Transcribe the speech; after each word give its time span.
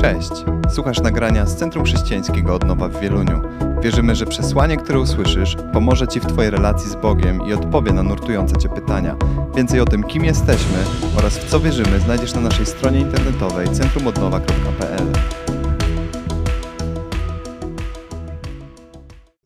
Cześć! 0.00 0.30
Słuchasz 0.74 1.00
nagrania 1.00 1.46
z 1.46 1.56
Centrum 1.56 1.84
Chrześcijańskiego 1.84 2.54
Odnowa 2.54 2.88
w 2.88 3.00
Wieluniu. 3.00 3.40
Wierzymy, 3.82 4.14
że 4.14 4.26
przesłanie, 4.26 4.76
które 4.76 5.00
usłyszysz, 5.00 5.56
pomoże 5.72 6.08
Ci 6.08 6.20
w 6.20 6.26
Twojej 6.26 6.50
relacji 6.50 6.90
z 6.90 6.94
Bogiem 6.94 7.46
i 7.48 7.52
odpowie 7.52 7.92
na 7.92 8.02
nurtujące 8.02 8.56
Cię 8.56 8.68
pytania. 8.68 9.16
Więcej 9.56 9.80
o 9.80 9.84
tym, 9.84 10.04
kim 10.04 10.24
jesteśmy 10.24 10.78
oraz 11.18 11.38
w 11.38 11.50
co 11.50 11.60
wierzymy, 11.60 12.00
znajdziesz 12.00 12.34
na 12.34 12.40
naszej 12.40 12.66
stronie 12.66 13.00
internetowej 13.00 13.68
centrumodnowa.pl. 13.68 15.12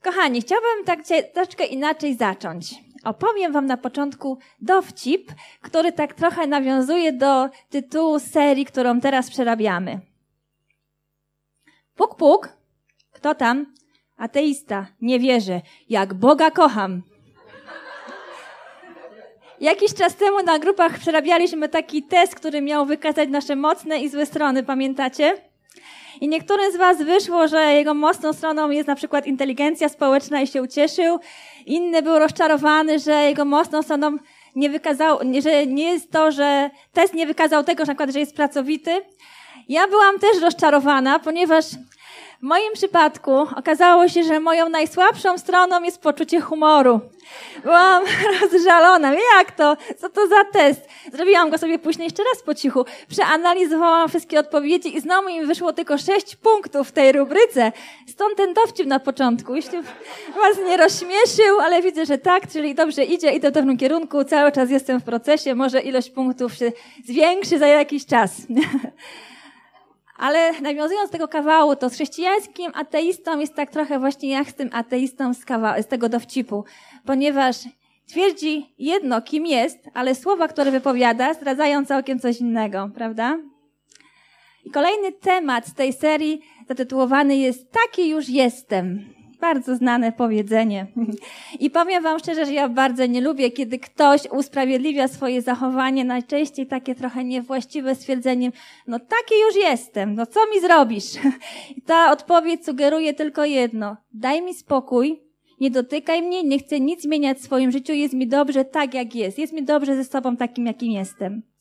Kochani, 0.02 0.40
chciałabym 0.40 0.84
tak 0.84 1.00
troszeczkę 1.34 1.64
inaczej 1.64 2.16
zacząć. 2.16 2.74
Opowiem 3.04 3.52
Wam 3.52 3.66
na 3.66 3.76
początku 3.76 4.38
dowcip, 4.60 5.32
który 5.60 5.92
tak 5.92 6.14
trochę 6.14 6.46
nawiązuje 6.46 7.12
do 7.12 7.48
tytułu 7.70 8.18
serii, 8.18 8.64
którą 8.64 9.00
teraz 9.00 9.30
przerabiamy. 9.30 10.11
Puk, 12.02 12.16
puk. 12.16 12.48
Kto 13.12 13.34
tam? 13.34 13.66
Ateista. 14.16 14.86
Nie 15.00 15.20
wierzę. 15.20 15.60
Jak 15.88 16.14
Boga 16.14 16.50
kocham. 16.50 17.02
Jakiś 19.60 19.94
czas 19.94 20.16
temu 20.16 20.42
na 20.42 20.58
grupach 20.58 20.98
przerabialiśmy 20.98 21.68
taki 21.68 22.02
test, 22.02 22.34
który 22.34 22.62
miał 22.62 22.86
wykazać 22.86 23.28
nasze 23.28 23.56
mocne 23.56 24.00
i 24.00 24.08
złe 24.08 24.26
strony, 24.26 24.62
pamiętacie? 24.62 25.36
I 26.20 26.28
niektórym 26.28 26.72
z 26.72 26.76
Was 26.76 27.02
wyszło, 27.02 27.48
że 27.48 27.72
jego 27.72 27.94
mocną 27.94 28.32
stroną 28.32 28.70
jest 28.70 28.88
na 28.88 28.94
przykład 28.94 29.26
inteligencja 29.26 29.88
społeczna 29.88 30.40
i 30.40 30.46
się 30.46 30.62
ucieszył. 30.62 31.18
Inny 31.66 32.02
był 32.02 32.18
rozczarowany, 32.18 32.98
że 32.98 33.12
jego 33.12 33.44
mocną 33.44 33.82
stroną 33.82 34.16
nie 34.56 34.70
wykazał, 34.70 35.18
że 35.42 35.66
nie 35.66 35.84
jest 35.84 36.10
to, 36.10 36.32
że 36.32 36.70
test 36.92 37.14
nie 37.14 37.26
wykazał 37.26 37.64
tego, 37.64 37.84
że 37.84 37.92
na 37.92 37.94
przykład, 37.94 38.10
że 38.10 38.20
jest 38.20 38.36
pracowity. 38.36 39.00
Ja 39.68 39.88
byłam 39.88 40.18
też 40.18 40.42
rozczarowana, 40.42 41.18
ponieważ 41.18 41.64
w 42.42 42.44
moim 42.44 42.72
przypadku 42.72 43.32
okazało 43.56 44.08
się, 44.08 44.24
że 44.24 44.40
moją 44.40 44.68
najsłabszą 44.68 45.38
stroną 45.38 45.82
jest 45.82 46.00
poczucie 46.00 46.40
humoru. 46.40 47.00
Byłam 47.62 48.04
rozżalona. 48.40 49.14
Jak 49.14 49.50
to? 49.50 49.76
Co 49.98 50.08
to 50.08 50.26
za 50.26 50.44
test? 50.44 50.88
Zrobiłam 51.12 51.50
go 51.50 51.58
sobie 51.58 51.78
później 51.78 52.04
jeszcze 52.04 52.22
raz 52.22 52.42
po 52.42 52.54
cichu. 52.54 52.84
Przeanalizowałam 53.08 54.08
wszystkie 54.08 54.40
odpowiedzi 54.40 54.96
i 54.96 55.00
znowu 55.00 55.28
mi 55.28 55.46
wyszło 55.46 55.72
tylko 55.72 55.98
sześć 55.98 56.36
punktów 56.36 56.88
w 56.88 56.92
tej 56.92 57.12
rubryce. 57.12 57.72
Stąd 58.08 58.36
ten 58.36 58.54
dowcip 58.54 58.86
na 58.86 59.00
początku. 59.00 59.54
Jeśli 59.54 59.78
was 60.34 60.56
nie 60.66 60.76
rozśmieszył, 60.76 61.60
ale 61.60 61.82
widzę, 61.82 62.06
że 62.06 62.18
tak, 62.18 62.48
czyli 62.48 62.74
dobrze 62.74 63.04
idzie, 63.04 63.32
idę 63.32 63.50
w 63.50 63.54
dobrym 63.54 63.76
kierunku, 63.76 64.24
cały 64.24 64.52
czas 64.52 64.70
jestem 64.70 65.00
w 65.00 65.04
procesie, 65.04 65.54
może 65.54 65.80
ilość 65.80 66.10
punktów 66.10 66.54
się 66.54 66.72
zwiększy 67.04 67.58
za 67.58 67.66
jakiś 67.66 68.06
czas. 68.06 68.32
Ale 70.22 70.60
nawiązując 70.60 71.10
do 71.10 71.12
tego 71.12 71.28
kawału, 71.28 71.76
to 71.76 71.90
z 71.90 71.94
chrześcijańskim 71.94 72.72
ateistą 72.74 73.38
jest 73.38 73.54
tak 73.54 73.70
trochę 73.70 73.98
właśnie 73.98 74.28
jak 74.28 74.48
z 74.48 74.54
tym 74.54 74.70
ateistą 74.72 75.34
z, 75.34 75.44
kawa- 75.44 75.82
z 75.82 75.86
tego 75.86 76.08
dowcipu, 76.08 76.64
ponieważ 77.06 77.56
twierdzi 78.08 78.74
jedno, 78.78 79.22
kim 79.22 79.46
jest, 79.46 79.78
ale 79.94 80.14
słowa, 80.14 80.48
które 80.48 80.70
wypowiada, 80.70 81.34
zdradzają 81.34 81.84
całkiem 81.84 82.18
coś 82.18 82.40
innego, 82.40 82.90
prawda? 82.94 83.38
I 84.64 84.70
kolejny 84.70 85.12
temat 85.12 85.66
z 85.66 85.74
tej 85.74 85.92
serii 85.92 86.40
zatytułowany 86.68 87.36
jest 87.36 87.72
Taki 87.72 88.08
już 88.08 88.28
jestem. 88.28 89.14
Bardzo 89.42 89.76
znane 89.76 90.12
powiedzenie. 90.12 90.86
I 91.60 91.70
powiem 91.70 92.02
Wam 92.02 92.18
szczerze, 92.18 92.46
że 92.46 92.52
ja 92.52 92.68
bardzo 92.68 93.06
nie 93.06 93.20
lubię, 93.20 93.50
kiedy 93.50 93.78
ktoś 93.78 94.20
usprawiedliwia 94.30 95.08
swoje 95.08 95.42
zachowanie, 95.42 96.04
najczęściej 96.04 96.66
takie 96.66 96.94
trochę 96.94 97.24
niewłaściwe 97.24 97.94
stwierdzeniem, 97.94 98.52
no 98.86 98.98
taki 98.98 99.34
już 99.46 99.56
jestem, 99.56 100.14
no 100.14 100.26
co 100.26 100.40
mi 100.54 100.60
zrobisz? 100.60 101.04
I 101.76 101.82
ta 101.82 102.12
odpowiedź 102.12 102.64
sugeruje 102.64 103.14
tylko 103.14 103.44
jedno, 103.44 103.96
daj 104.12 104.42
mi 104.42 104.54
spokój, 104.54 105.22
nie 105.60 105.70
dotykaj 105.70 106.22
mnie, 106.22 106.44
nie 106.44 106.58
chcę 106.58 106.80
nic 106.80 107.02
zmieniać 107.02 107.38
w 107.38 107.44
swoim 107.44 107.72
życiu, 107.72 107.92
jest 107.92 108.14
mi 108.14 108.26
dobrze 108.26 108.64
tak, 108.64 108.94
jak 108.94 109.14
jest, 109.14 109.38
jest 109.38 109.52
mi 109.52 109.62
dobrze 109.62 109.96
ze 109.96 110.04
sobą 110.04 110.36
takim, 110.36 110.66
jakim 110.66 110.92
jestem. 110.92 111.51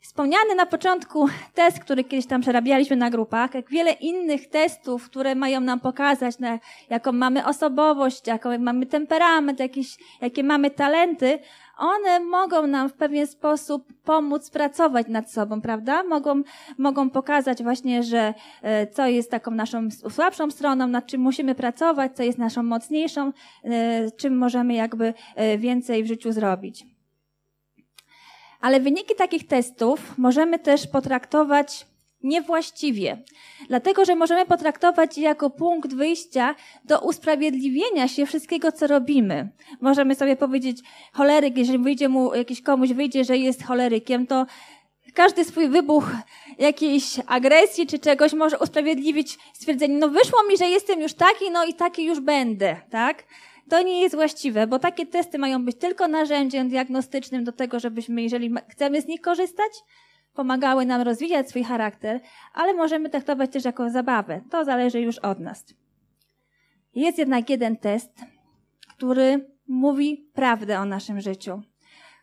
Wspomniany 0.00 0.54
na 0.54 0.66
początku 0.66 1.28
test, 1.54 1.78
który 1.78 2.04
kiedyś 2.04 2.26
tam 2.26 2.40
przerabialiśmy 2.40 2.96
na 2.96 3.10
grupach, 3.10 3.54
jak 3.54 3.70
wiele 3.70 3.92
innych 3.92 4.48
testów, 4.48 5.04
które 5.04 5.34
mają 5.34 5.60
nam 5.60 5.80
pokazać, 5.80 6.38
na, 6.38 6.58
jaką 6.90 7.12
mamy 7.12 7.46
osobowość, 7.46 8.26
jaką 8.26 8.58
mamy 8.58 8.86
temperament, 8.86 9.60
jakieś, 9.60 9.98
jakie 10.20 10.44
mamy 10.44 10.70
talenty, 10.70 11.38
one 11.78 12.20
mogą 12.20 12.66
nam 12.66 12.88
w 12.88 12.92
pewien 12.92 13.26
sposób 13.26 13.92
pomóc 14.04 14.50
pracować 14.50 15.06
nad 15.08 15.32
sobą, 15.32 15.60
prawda? 15.60 16.02
Mogą, 16.02 16.42
mogą 16.78 17.10
pokazać 17.10 17.62
właśnie, 17.62 18.02
że 18.02 18.34
e, 18.62 18.86
co 18.86 19.06
jest 19.06 19.30
taką 19.30 19.50
naszą 19.50 19.88
słabszą 19.90 20.50
stroną, 20.50 20.86
nad 20.86 21.06
czym 21.06 21.20
musimy 21.20 21.54
pracować, 21.54 22.16
co 22.16 22.22
jest 22.22 22.38
naszą 22.38 22.62
mocniejszą, 22.62 23.32
e, 23.64 24.10
czym 24.10 24.38
możemy 24.38 24.74
jakby 24.74 25.14
e, 25.36 25.58
więcej 25.58 26.04
w 26.04 26.06
życiu 26.06 26.32
zrobić. 26.32 26.89
Ale 28.60 28.80
wyniki 28.80 29.14
takich 29.14 29.46
testów 29.46 30.18
możemy 30.18 30.58
też 30.58 30.86
potraktować 30.86 31.86
niewłaściwie. 32.22 33.18
Dlatego, 33.68 34.04
że 34.04 34.16
możemy 34.16 34.46
potraktować 34.46 35.18
je 35.18 35.24
jako 35.24 35.50
punkt 35.50 35.94
wyjścia 35.94 36.54
do 36.84 37.00
usprawiedliwienia 37.00 38.08
się 38.08 38.26
wszystkiego, 38.26 38.72
co 38.72 38.86
robimy. 38.86 39.48
Możemy 39.80 40.14
sobie 40.14 40.36
powiedzieć, 40.36 40.78
choleryk, 41.12 41.56
jeżeli 41.56 41.78
wyjdzie 41.78 42.08
mu, 42.08 42.34
jakiś 42.34 42.62
komuś 42.62 42.92
wyjdzie, 42.92 43.24
że 43.24 43.36
jest 43.36 43.64
cholerykiem, 43.64 44.26
to 44.26 44.46
każdy 45.14 45.44
swój 45.44 45.68
wybuch 45.68 46.04
jakiejś 46.58 47.04
agresji 47.26 47.86
czy 47.86 47.98
czegoś 47.98 48.32
może 48.32 48.58
usprawiedliwić 48.58 49.38
stwierdzeniem, 49.54 49.98
no 49.98 50.08
wyszło 50.08 50.38
mi, 50.48 50.56
że 50.56 50.66
jestem 50.66 51.00
już 51.00 51.14
taki, 51.14 51.50
no 51.50 51.64
i 51.64 51.74
taki 51.74 52.04
już 52.04 52.20
będę, 52.20 52.76
tak? 52.90 53.24
To 53.70 53.82
nie 53.82 54.00
jest 54.00 54.14
właściwe, 54.14 54.66
bo 54.66 54.78
takie 54.78 55.06
testy 55.06 55.38
mają 55.38 55.64
być 55.64 55.76
tylko 55.76 56.08
narzędziem 56.08 56.68
diagnostycznym 56.68 57.44
do 57.44 57.52
tego, 57.52 57.80
żebyśmy, 57.80 58.22
jeżeli 58.22 58.54
chcemy 58.68 59.02
z 59.02 59.06
nich 59.06 59.20
korzystać, 59.20 59.72
pomagały 60.34 60.86
nam 60.86 61.02
rozwijać 61.02 61.48
swój 61.48 61.64
charakter, 61.64 62.20
ale 62.54 62.74
możemy 62.74 63.10
traktować 63.10 63.52
też 63.52 63.64
jako 63.64 63.90
zabawę. 63.90 64.40
To 64.50 64.64
zależy 64.64 65.00
już 65.00 65.18
od 65.18 65.40
nas. 65.40 65.64
Jest 66.94 67.18
jednak 67.18 67.50
jeden 67.50 67.76
test, 67.76 68.20
który 68.88 69.50
mówi 69.68 70.30
prawdę 70.34 70.80
o 70.80 70.84
naszym 70.84 71.20
życiu, 71.20 71.62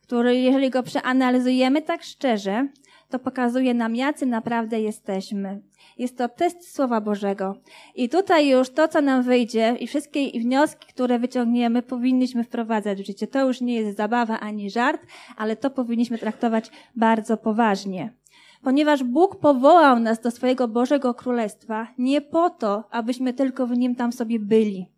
który, 0.01 0.35
jeżeli 0.35 0.69
go 0.69 0.83
przeanalizujemy 0.83 1.81
tak 1.81 2.03
szczerze, 2.03 2.67
to 3.09 3.19
pokazuje 3.19 3.73
nam, 3.73 3.95
jacy 3.95 4.25
naprawdę 4.25 4.81
jesteśmy. 4.81 5.61
Jest 5.97 6.17
to 6.17 6.29
test 6.29 6.75
Słowa 6.75 7.01
Bożego. 7.01 7.55
I 7.95 8.09
tutaj 8.09 8.49
już 8.49 8.69
to, 8.69 8.87
co 8.87 9.01
nam 9.01 9.23
wyjdzie 9.23 9.75
i 9.79 9.87
wszystkie 9.87 10.39
wnioski, 10.39 10.87
które 10.87 11.19
wyciągniemy, 11.19 11.81
powinniśmy 11.81 12.43
wprowadzać 12.43 13.01
w 13.01 13.05
życie. 13.05 13.27
To 13.27 13.47
już 13.47 13.61
nie 13.61 13.75
jest 13.75 13.97
zabawa 13.97 14.39
ani 14.39 14.69
żart, 14.69 15.01
ale 15.37 15.55
to 15.55 15.69
powinniśmy 15.69 16.17
traktować 16.17 16.71
bardzo 16.95 17.37
poważnie. 17.37 18.13
Ponieważ 18.61 19.03
Bóg 19.03 19.39
powołał 19.39 19.99
nas 19.99 20.21
do 20.21 20.31
swojego 20.31 20.67
Bożego 20.67 21.13
Królestwa 21.13 21.87
nie 21.97 22.21
po 22.21 22.49
to, 22.49 22.83
abyśmy 22.91 23.33
tylko 23.33 23.67
w 23.67 23.77
nim 23.77 23.95
tam 23.95 24.11
sobie 24.11 24.39
byli. 24.39 24.96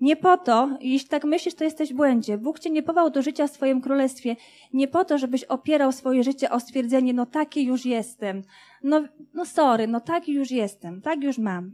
Nie 0.00 0.16
po 0.16 0.36
to, 0.36 0.78
jeśli 0.80 1.08
tak 1.08 1.24
myślisz, 1.24 1.54
to 1.54 1.64
jesteś 1.64 1.92
w 1.92 1.96
błędzie. 1.96 2.38
Bóg 2.38 2.58
cię 2.58 2.70
nie 2.70 2.82
powołał 2.82 3.10
do 3.10 3.22
życia 3.22 3.46
w 3.46 3.50
swoim 3.50 3.80
królestwie. 3.80 4.36
Nie 4.72 4.88
po 4.88 5.04
to, 5.04 5.18
żebyś 5.18 5.44
opierał 5.44 5.92
swoje 5.92 6.24
życie 6.24 6.50
o 6.50 6.60
stwierdzenie, 6.60 7.14
no 7.14 7.26
taki 7.26 7.64
już 7.64 7.86
jestem. 7.86 8.42
No, 8.82 9.04
no 9.34 9.46
sorry, 9.46 9.86
no 9.86 10.00
taki 10.00 10.32
już 10.32 10.50
jestem, 10.50 11.00
tak 11.00 11.22
już 11.22 11.38
mam. 11.38 11.72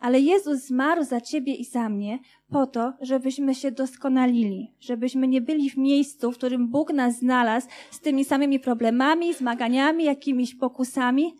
Ale 0.00 0.20
Jezus 0.20 0.58
zmarł 0.58 1.04
za 1.04 1.20
ciebie 1.20 1.54
i 1.54 1.64
za 1.64 1.88
mnie 1.88 2.18
po 2.50 2.66
to, 2.66 2.92
żebyśmy 3.00 3.54
się 3.54 3.70
doskonalili, 3.70 4.74
żebyśmy 4.80 5.28
nie 5.28 5.40
byli 5.40 5.70
w 5.70 5.76
miejscu, 5.76 6.32
w 6.32 6.34
którym 6.34 6.68
Bóg 6.68 6.92
nas 6.92 7.18
znalazł 7.18 7.68
z 7.90 8.00
tymi 8.00 8.24
samymi 8.24 8.60
problemami, 8.60 9.34
zmaganiami, 9.34 10.04
jakimiś 10.04 10.54
pokusami. 10.54 11.34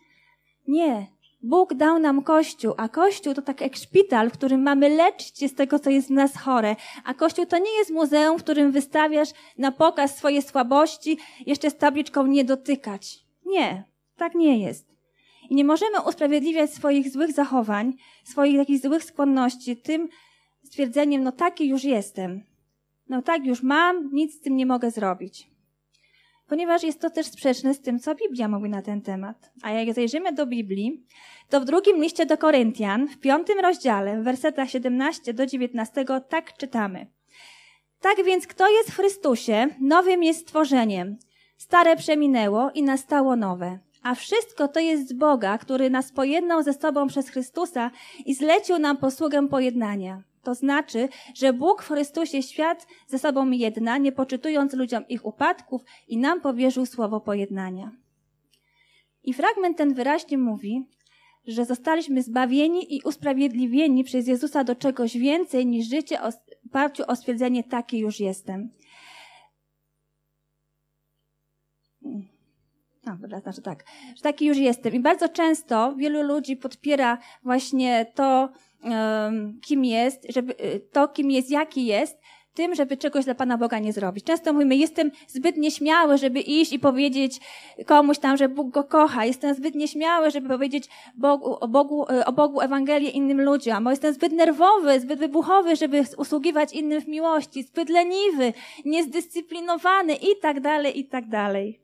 Nie, 0.68 1.06
Bóg 1.42 1.74
dał 1.74 1.98
nam 1.98 2.22
Kościół, 2.22 2.74
a 2.76 2.88
Kościół 2.88 3.34
to 3.34 3.42
tak 3.42 3.60
jak 3.60 3.76
szpital, 3.76 4.30
w 4.30 4.32
którym 4.32 4.62
mamy 4.62 4.88
leczyć 4.88 5.38
się 5.38 5.48
z 5.48 5.54
tego, 5.54 5.78
co 5.78 5.90
jest 5.90 6.08
w 6.08 6.10
nas 6.10 6.36
chore. 6.36 6.76
A 7.04 7.14
Kościół 7.14 7.46
to 7.46 7.58
nie 7.58 7.78
jest 7.78 7.90
muzeum, 7.90 8.38
w 8.38 8.42
którym 8.42 8.72
wystawiasz 8.72 9.28
na 9.58 9.72
pokaz 9.72 10.16
swoje 10.16 10.42
słabości, 10.42 11.18
jeszcze 11.46 11.70
z 11.70 11.76
tabliczką 11.76 12.26
nie 12.26 12.44
dotykać. 12.44 13.18
Nie, 13.46 13.84
tak 14.16 14.34
nie 14.34 14.58
jest. 14.58 14.88
I 15.50 15.54
nie 15.54 15.64
możemy 15.64 16.00
usprawiedliwiać 16.08 16.70
swoich 16.70 17.12
złych 17.12 17.32
zachowań, 17.32 17.94
swoich 18.24 18.54
jakichś 18.54 18.82
złych 18.82 19.04
skłonności 19.04 19.76
tym 19.76 20.08
stwierdzeniem, 20.64 21.22
no 21.22 21.32
taki 21.32 21.68
już 21.68 21.84
jestem. 21.84 22.42
No 23.08 23.22
tak 23.22 23.46
już 23.46 23.62
mam, 23.62 24.10
nic 24.12 24.34
z 24.34 24.40
tym 24.40 24.56
nie 24.56 24.66
mogę 24.66 24.90
zrobić 24.90 25.57
ponieważ 26.48 26.82
jest 26.82 27.00
to 27.00 27.10
też 27.10 27.26
sprzeczne 27.26 27.74
z 27.74 27.80
tym, 27.80 27.98
co 27.98 28.14
Biblia 28.14 28.48
mówi 28.48 28.70
na 28.70 28.82
ten 28.82 29.02
temat. 29.02 29.50
A 29.62 29.70
jak 29.70 29.94
zajrzymy 29.94 30.32
do 30.32 30.46
Biblii, 30.46 31.04
to 31.48 31.60
w 31.60 31.64
drugim 31.64 32.02
liście 32.02 32.26
do 32.26 32.38
Koryntian, 32.38 33.08
w 33.08 33.18
piątym 33.18 33.58
rozdziale, 33.58 34.20
w 34.20 34.24
wersetach 34.24 34.70
17 34.70 35.34
do 35.34 35.46
19, 35.46 36.04
tak 36.28 36.56
czytamy. 36.56 37.06
Tak 38.00 38.24
więc 38.24 38.46
kto 38.46 38.70
jest 38.70 38.90
w 38.90 38.96
Chrystusie, 38.96 39.66
nowym 39.80 40.22
jest 40.22 40.40
stworzeniem. 40.40 41.16
Stare 41.56 41.96
przeminęło 41.96 42.70
i 42.74 42.82
nastało 42.82 43.36
nowe. 43.36 43.78
A 44.02 44.14
wszystko 44.14 44.68
to 44.68 44.80
jest 44.80 45.08
z 45.08 45.12
Boga, 45.12 45.58
który 45.58 45.90
nas 45.90 46.12
pojednał 46.12 46.62
ze 46.62 46.72
sobą 46.72 47.06
przez 47.06 47.28
Chrystusa 47.28 47.90
i 48.26 48.34
zlecił 48.34 48.78
nam 48.78 48.96
posługę 48.96 49.48
pojednania. 49.48 50.22
To 50.48 50.54
znaczy, 50.54 51.08
że 51.34 51.52
Bóg 51.52 51.82
w 51.82 51.88
Chrystusie 51.88 52.42
świat 52.42 52.86
ze 53.06 53.18
sobą 53.18 53.50
jedna, 53.50 53.98
nie 53.98 54.12
poczytując 54.12 54.74
ludziom 54.74 55.08
ich 55.08 55.26
upadków 55.26 55.82
i 56.06 56.18
nam 56.18 56.40
powierzył 56.40 56.86
słowo 56.86 57.20
pojednania. 57.20 57.92
I 59.24 59.34
fragment 59.34 59.76
ten 59.76 59.94
wyraźnie 59.94 60.38
mówi, 60.38 60.86
że 61.46 61.64
zostaliśmy 61.64 62.22
zbawieni 62.22 62.96
i 62.96 63.02
usprawiedliwieni 63.04 64.04
przez 64.04 64.26
Jezusa 64.26 64.64
do 64.64 64.74
czegoś 64.74 65.16
więcej 65.16 65.66
niż 65.66 65.88
życie 65.88 66.18
oparciu 66.66 67.02
o 67.06 67.16
stwierdzenie 67.16 67.64
taki 67.64 67.98
już 67.98 68.20
jestem. 68.20 68.70
No, 73.06 73.16
dobra, 73.20 73.40
znaczy 73.40 73.62
tak, 73.62 73.84
że 74.16 74.22
taki 74.22 74.46
już 74.46 74.56
jestem. 74.56 74.94
I 74.94 75.00
bardzo 75.00 75.28
często 75.28 75.94
wielu 75.96 76.22
ludzi 76.22 76.56
podpiera 76.56 77.18
właśnie 77.42 78.06
to, 78.14 78.48
kim 79.62 79.84
jest, 79.84 80.26
żeby, 80.28 80.54
to, 80.92 81.08
kim 81.08 81.30
jest, 81.30 81.50
jaki 81.50 81.86
jest, 81.86 82.18
tym, 82.58 82.74
żeby 82.74 82.96
czegoś 82.96 83.24
dla 83.24 83.34
Pana 83.34 83.58
Boga 83.58 83.78
nie 83.78 83.92
zrobić. 83.92 84.24
Często 84.24 84.52
mówimy, 84.52 84.76
jestem 84.76 85.10
zbyt 85.28 85.56
nieśmiały, 85.56 86.18
żeby 86.18 86.40
iść 86.40 86.72
i 86.72 86.78
powiedzieć 86.78 87.40
komuś 87.86 88.18
tam, 88.18 88.36
że 88.36 88.48
Bóg 88.48 88.70
go 88.70 88.84
kocha. 88.84 89.24
Jestem 89.24 89.54
zbyt 89.54 89.74
nieśmiały, 89.74 90.30
żeby 90.30 90.48
powiedzieć 90.48 90.88
Bogu, 91.14 91.56
o, 91.60 91.68
Bogu, 91.68 92.06
o 92.26 92.32
Bogu 92.32 92.60
Ewangelię 92.60 93.10
innym 93.10 93.40
ludziom. 93.40 93.84
Bo 93.84 93.90
jestem 93.90 94.14
zbyt 94.14 94.32
nerwowy, 94.32 95.00
zbyt 95.00 95.18
wybuchowy, 95.18 95.76
żeby 95.76 96.04
usługiwać 96.16 96.72
innym 96.72 97.00
w 97.00 97.08
miłości. 97.08 97.62
Zbyt 97.62 97.88
leniwy, 97.88 98.52
niezdyscyplinowany 98.84 100.14
i 100.14 100.40
tak 100.42 100.60
dalej, 100.60 100.98
i 100.98 101.04
tak 101.04 101.28
dalej. 101.28 101.80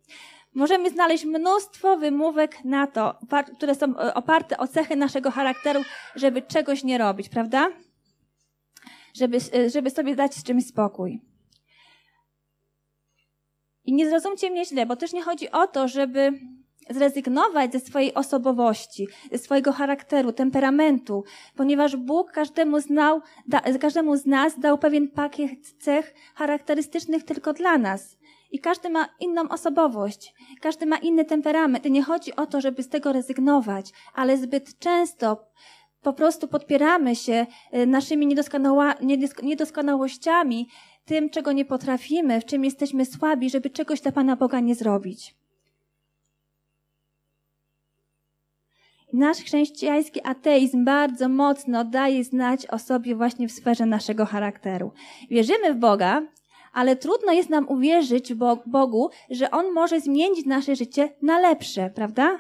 Możemy 0.55 0.91
znaleźć 0.91 1.25
mnóstwo 1.25 1.97
wymówek 1.97 2.65
na 2.65 2.87
to, 2.87 3.19
które 3.57 3.75
są 3.75 3.99
e, 3.99 4.15
oparte 4.15 4.59
o 4.59 4.69
cechy 4.69 4.97
naszego 4.97 5.31
charakteru, 5.31 5.81
żeby 6.17 6.43
czegoś 6.43 6.85
nie 6.85 6.99
robić, 6.99 7.29
prawda? 7.29 7.69
żeby, 9.15 9.39
e, 9.55 9.71
żeby 9.71 9.91
sobie 9.91 10.17
dać 10.17 10.35
z 10.35 10.43
czymś 10.43 10.67
spokój. 10.67 11.21
I 13.85 13.93
nie 13.93 14.09
zrozumcie 14.09 14.51
mnie 14.51 14.65
źle, 14.65 14.87
bo 14.87 14.97
też 14.97 15.13
nie 15.13 15.23
chodzi 15.23 15.51
o 15.51 15.67
to, 15.67 15.89
żeby 15.89 16.33
zrezygnować 16.91 17.73
ze 17.73 17.81
swojej 17.81 18.15
osobowości, 18.15 19.09
ze 19.33 19.39
swojego 19.39 19.73
charakteru, 19.73 20.33
temperamentu, 20.33 21.25
ponieważ 21.57 21.97
Bóg 21.97 22.33
każdemu, 22.33 22.81
znał, 22.81 23.21
da, 23.49 23.61
każdemu 23.61 24.17
z 24.17 24.27
nas 24.27 24.61
dał 24.61 24.79
pewien 24.79 25.09
pakiet 25.09 25.73
cech 25.79 26.15
charakterystycznych 26.35 27.25
tylko 27.25 27.53
dla 27.53 27.79
nas. 27.79 28.17
I 28.55 28.59
każdy 28.59 28.91
ma 28.91 29.09
inną 29.21 29.49
osobowość, 29.49 30.35
każdy 30.61 30.87
ma 30.87 30.97
inny 30.97 31.25
temperament. 31.25 31.87
I 31.87 31.91
nie 31.91 32.03
chodzi 32.03 32.37
o 32.37 32.47
to, 32.47 32.61
żeby 32.61 32.83
z 32.83 32.89
tego 32.89 33.13
rezygnować, 33.13 33.93
ale 34.15 34.37
zbyt 34.37 34.79
często 34.79 35.47
po 36.03 36.13
prostu 36.13 36.49
podpieramy 36.49 37.17
się 37.17 37.47
y, 37.75 37.87
naszymi 37.87 38.37
niedoskonałościami, 39.43 40.69
tym, 41.05 41.31
czego 41.31 41.53
nie 41.53 41.65
potrafimy, 41.65 42.41
w 42.41 42.45
czym 42.45 42.65
jesteśmy 42.65 43.05
słabi, 43.05 43.51
żeby 43.51 43.71
czegoś 43.71 44.01
dla 44.01 44.13
Pana 44.13 44.37
Boga 44.37 44.61
nie 44.61 44.75
zrobić. 44.75 45.35
Nasz 49.13 49.39
chrześcijański 49.39 50.21
ateizm 50.25 50.85
bardzo 50.85 51.29
mocno 51.29 51.85
daje 51.85 52.25
znać 52.25 52.67
o 52.67 52.79
sobie 52.79 53.17
właśnie 53.17 53.49
w 53.49 53.53
sferze 53.53 53.87
naszego 53.87 54.27
charakteru. 54.27 54.93
Wierzymy 55.31 55.75
w 55.75 55.77
Boga, 55.77 56.23
ale 56.75 56.97
trudno 56.97 57.33
jest 57.33 57.51
nam 57.51 57.69
uwierzyć 57.69 58.35
Bogu, 58.67 59.11
że 59.31 59.51
On 59.51 59.73
może 59.73 60.01
zmienić 60.01 60.47
nasze 60.47 60.77
życie 60.77 61.09
na 61.23 61.39
lepsze, 61.39 61.91
prawda? 61.95 62.39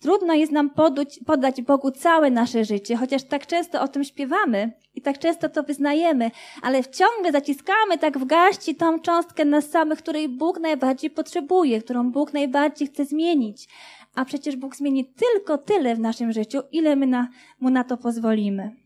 Trudno 0.00 0.34
jest 0.34 0.52
nam 0.52 0.70
poduć, 0.70 1.20
podać 1.26 1.62
Bogu 1.62 1.90
całe 1.90 2.30
nasze 2.30 2.64
życie, 2.64 2.96
chociaż 2.96 3.22
tak 3.22 3.46
często 3.46 3.82
o 3.82 3.88
tym 3.88 4.04
śpiewamy 4.04 4.72
i 4.94 5.02
tak 5.02 5.18
często 5.18 5.48
to 5.48 5.62
wyznajemy, 5.62 6.30
ale 6.62 6.84
ciągle 6.84 7.32
zaciskamy 7.32 7.98
tak 7.98 8.18
w 8.18 8.24
garści 8.24 8.74
tą 8.74 9.00
cząstkę 9.00 9.44
nas 9.44 9.70
samych, 9.70 9.98
której 9.98 10.28
Bóg 10.28 10.60
najbardziej 10.60 11.10
potrzebuje, 11.10 11.82
którą 11.82 12.12
Bóg 12.12 12.32
najbardziej 12.32 12.88
chce 12.88 13.04
zmienić. 13.04 13.68
A 14.14 14.24
przecież 14.24 14.56
Bóg 14.56 14.76
zmieni 14.76 15.04
tylko 15.04 15.58
tyle 15.58 15.94
w 15.94 16.00
naszym 16.00 16.32
życiu, 16.32 16.58
ile 16.72 16.96
my 16.96 17.06
na, 17.06 17.28
mu 17.60 17.70
na 17.70 17.84
to 17.84 17.96
pozwolimy. 17.96 18.85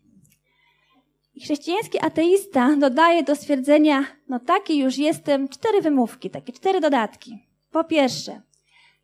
I 1.35 1.41
chrześcijański 1.41 1.99
ateista 1.99 2.75
dodaje 2.75 3.23
do 3.23 3.35
stwierdzenia, 3.35 4.05
no 4.29 4.39
taki 4.39 4.77
już 4.77 4.97
jestem, 4.97 5.49
cztery 5.49 5.81
wymówki, 5.81 6.29
takie 6.29 6.53
cztery 6.53 6.79
dodatki. 6.79 7.47
Po 7.71 7.83
pierwsze, 7.83 8.41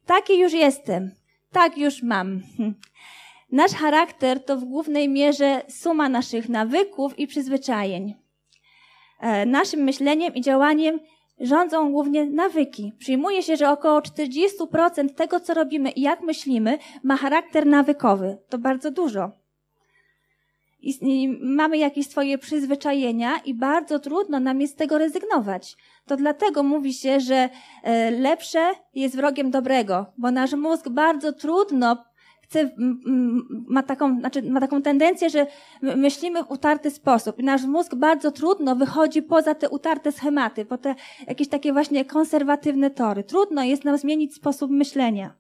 taki 0.06 0.40
już 0.40 0.54
jestem, 0.54 1.12
tak 1.52 1.78
już 1.78 2.04
mam. 2.04 2.42
Nasz 3.52 3.72
charakter 3.72 4.46
to 4.46 4.58
w 4.58 4.66
głównej 4.66 5.10
mierze 5.10 5.62
suma 5.70 6.10
naszych 6.10 6.50
nawyków 6.50 7.20
i 7.20 7.28
przyzwyczajeń. 7.28 8.16
E, 9.20 9.46
naszym 9.46 9.80
myśleniem 9.80 10.36
i 10.36 10.42
działaniem 10.42 11.00
rządzą 11.40 11.92
głównie 11.92 12.26
nawyki. 12.26 12.94
Przyjmuje 13.00 13.44
się, 13.44 13.58
że 13.58 13.70
około 13.70 14.00
40% 14.00 15.10
tego, 15.16 15.40
co 15.40 15.54
robimy 15.54 15.92
i 15.92 16.02
jak 16.02 16.22
myślimy, 16.22 16.78
ma 17.04 17.18
charakter 17.18 17.66
nawykowy. 17.66 18.38
To 18.50 18.58
bardzo 18.58 18.92
dużo. 18.92 19.32
Mamy 21.42 21.78
jakieś 21.78 22.08
swoje 22.08 22.38
przyzwyczajenia 22.38 23.38
i 23.46 23.54
bardzo 23.54 24.00
trudno 24.00 24.40
nam 24.40 24.62
jest 24.62 24.74
z 24.74 24.76
tego 24.76 24.98
rezygnować. 24.98 25.78
To 26.06 26.18
dlatego 26.18 26.64
mówi 26.64 26.94
się, 26.94 27.20
że 27.20 27.50
e, 27.84 28.12
lepsze 28.12 28.72
jest 28.96 29.16
wrogiem 29.16 29.52
dobrego, 29.52 30.06
bo 30.18 30.32
nasz 30.32 30.54
mózg 30.54 30.90
bardzo 30.90 31.34
trudno 31.34 31.98
chce, 32.42 32.70
ma 33.68 33.84
taką, 33.84 34.20
znaczy 34.20 34.42
ma 34.42 34.60
taką 34.60 34.82
tendencję, 34.82 35.30
że 35.30 35.48
myślimy 35.82 36.44
w 36.44 36.52
utarty 36.52 36.92
sposób. 36.92 37.44
Nasz 37.44 37.66
mózg 37.66 37.96
bardzo 37.96 38.32
trudno 38.32 38.76
wychodzi 38.76 39.22
poza 39.22 39.56
te 39.56 39.70
utarte 39.70 40.12
schematy, 40.12 40.66
po 40.66 40.78
te 40.78 40.96
jakieś 41.28 41.48
takie 41.48 41.74
właśnie 41.74 42.06
konserwatywne 42.06 42.90
tory. 42.90 43.24
Trudno 43.24 43.64
jest 43.64 43.86
nam 43.86 43.98
zmienić 43.98 44.36
sposób 44.36 44.72
myślenia. 44.72 45.34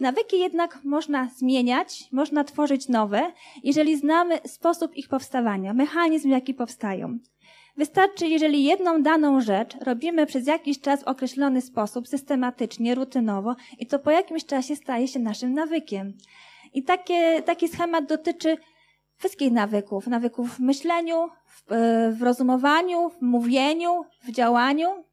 Nawyki 0.00 0.38
jednak 0.38 0.84
można 0.84 1.28
zmieniać, 1.36 2.08
można 2.12 2.44
tworzyć 2.44 2.88
nowe, 2.88 3.32
jeżeli 3.62 3.96
znamy 3.96 4.38
sposób 4.46 4.96
ich 4.96 5.08
powstawania, 5.08 5.74
mechanizm, 5.74 6.30
jaki 6.30 6.54
powstają. 6.54 7.18
Wystarczy, 7.76 8.26
jeżeli 8.26 8.64
jedną 8.64 9.02
daną 9.02 9.40
rzecz 9.40 9.76
robimy 9.80 10.26
przez 10.26 10.46
jakiś 10.46 10.80
czas 10.80 11.04
w 11.04 11.08
określony 11.08 11.60
sposób, 11.60 12.08
systematycznie, 12.08 12.94
rutynowo 12.94 13.56
i 13.78 13.86
to 13.86 13.98
po 13.98 14.10
jakimś 14.10 14.44
czasie 14.44 14.76
staje 14.76 15.08
się 15.08 15.18
naszym 15.18 15.54
nawykiem. 15.54 16.12
I 16.74 16.82
takie, 16.82 17.42
taki 17.42 17.68
schemat 17.68 18.06
dotyczy 18.06 18.56
wszystkich 19.16 19.52
nawyków. 19.52 20.06
Nawyków 20.06 20.50
w 20.50 20.60
myśleniu, 20.60 21.28
w, 21.46 21.62
w 22.18 22.22
rozumowaniu, 22.22 23.10
w 23.10 23.22
mówieniu, 23.22 24.02
w 24.22 24.30
działaniu. 24.30 25.04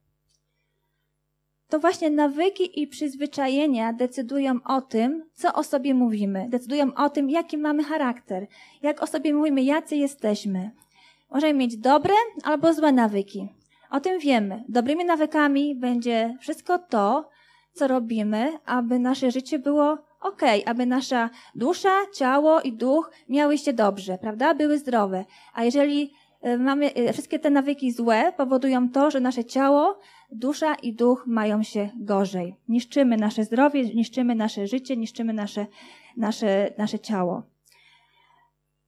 To 1.72 1.80
właśnie 1.80 2.10
nawyki 2.10 2.82
i 2.82 2.88
przyzwyczajenia 2.88 3.94
decydują 3.94 4.60
o 4.66 4.82
tym, 4.82 5.24
co 5.34 5.54
o 5.54 5.64
sobie 5.64 5.94
mówimy. 5.94 6.48
Decydują 6.50 6.94
o 6.94 7.10
tym, 7.10 7.30
jaki 7.30 7.58
mamy 7.58 7.84
charakter. 7.84 8.48
Jak 8.82 9.04
o 9.04 9.08
sobie 9.08 9.34
mówimy, 9.34 9.64
jacy 9.64 9.96
jesteśmy. 9.96 10.72
Możemy 11.32 11.54
mieć 11.54 11.78
dobre 11.78 12.14
albo 12.44 12.74
złe 12.74 12.92
nawyki. 12.92 13.50
O 13.92 14.00
tym 14.00 14.20
wiemy. 14.20 14.64
Dobrymi 14.70 15.06
nawykami 15.06 15.76
będzie 15.76 16.38
wszystko 16.40 16.80
to, 16.80 17.30
co 17.74 17.88
robimy, 17.88 18.52
aby 18.66 19.00
nasze 19.00 19.32
życie 19.32 19.60
było 19.60 19.98
ok, 20.22 20.42
aby 20.66 20.86
nasza 20.86 21.30
dusza, 21.56 21.96
ciało 22.16 22.62
i 22.62 22.74
duch 22.74 23.12
miały 23.30 23.58
się 23.58 23.74
dobrze, 23.74 24.18
prawda? 24.18 24.54
Były 24.54 24.78
zdrowe. 24.78 25.26
A 25.54 25.64
jeżeli 25.64 26.14
e, 26.42 26.58
mamy 26.58 26.94
e, 26.94 27.14
wszystkie 27.14 27.40
te 27.40 27.50
nawyki 27.50 27.92
złe, 27.92 28.34
powodują 28.38 28.90
to, 28.90 29.12
że 29.12 29.20
nasze 29.20 29.46
ciało, 29.46 30.00
dusza 30.32 30.76
i 30.76 30.94
duch 30.94 31.24
mają 31.28 31.64
się 31.64 31.90
gorzej. 31.96 32.56
Niszczymy 32.68 33.18
nasze 33.18 33.44
zdrowie, 33.44 33.84
niszczymy 33.84 34.36
nasze 34.36 34.68
życie, 34.68 34.98
niszczymy 34.98 35.34
nasze, 35.34 35.66
nasze, 36.18 36.74
nasze 36.78 37.00
ciało. 37.00 37.44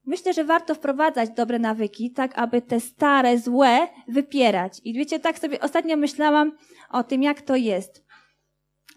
Myślę, 0.05 0.33
że 0.33 0.43
warto 0.43 0.75
wprowadzać 0.75 1.29
dobre 1.29 1.59
nawyki, 1.59 2.11
tak 2.11 2.39
aby 2.39 2.61
te 2.61 2.79
stare, 2.79 3.37
złe 3.37 3.87
wypierać. 4.07 4.81
I 4.83 4.93
wiecie, 4.93 5.19
tak 5.19 5.39
sobie 5.39 5.59
ostatnio 5.59 5.97
myślałam 5.97 6.51
o 6.89 7.03
tym, 7.03 7.23
jak 7.23 7.41
to 7.41 7.55
jest. 7.55 8.05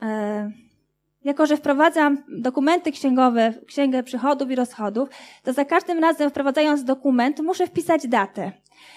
E, 0.02 0.50
jako, 1.24 1.46
że 1.46 1.56
wprowadzam 1.56 2.24
dokumenty 2.28 2.92
księgowe, 2.92 3.54
księgę 3.66 4.02
przychodów 4.02 4.50
i 4.50 4.54
rozchodów, 4.54 5.08
to 5.42 5.52
za 5.52 5.64
każdym 5.64 5.98
razem 5.98 6.30
wprowadzając 6.30 6.84
dokument, 6.84 7.40
muszę 7.40 7.66
wpisać 7.66 8.08
datę. 8.08 8.52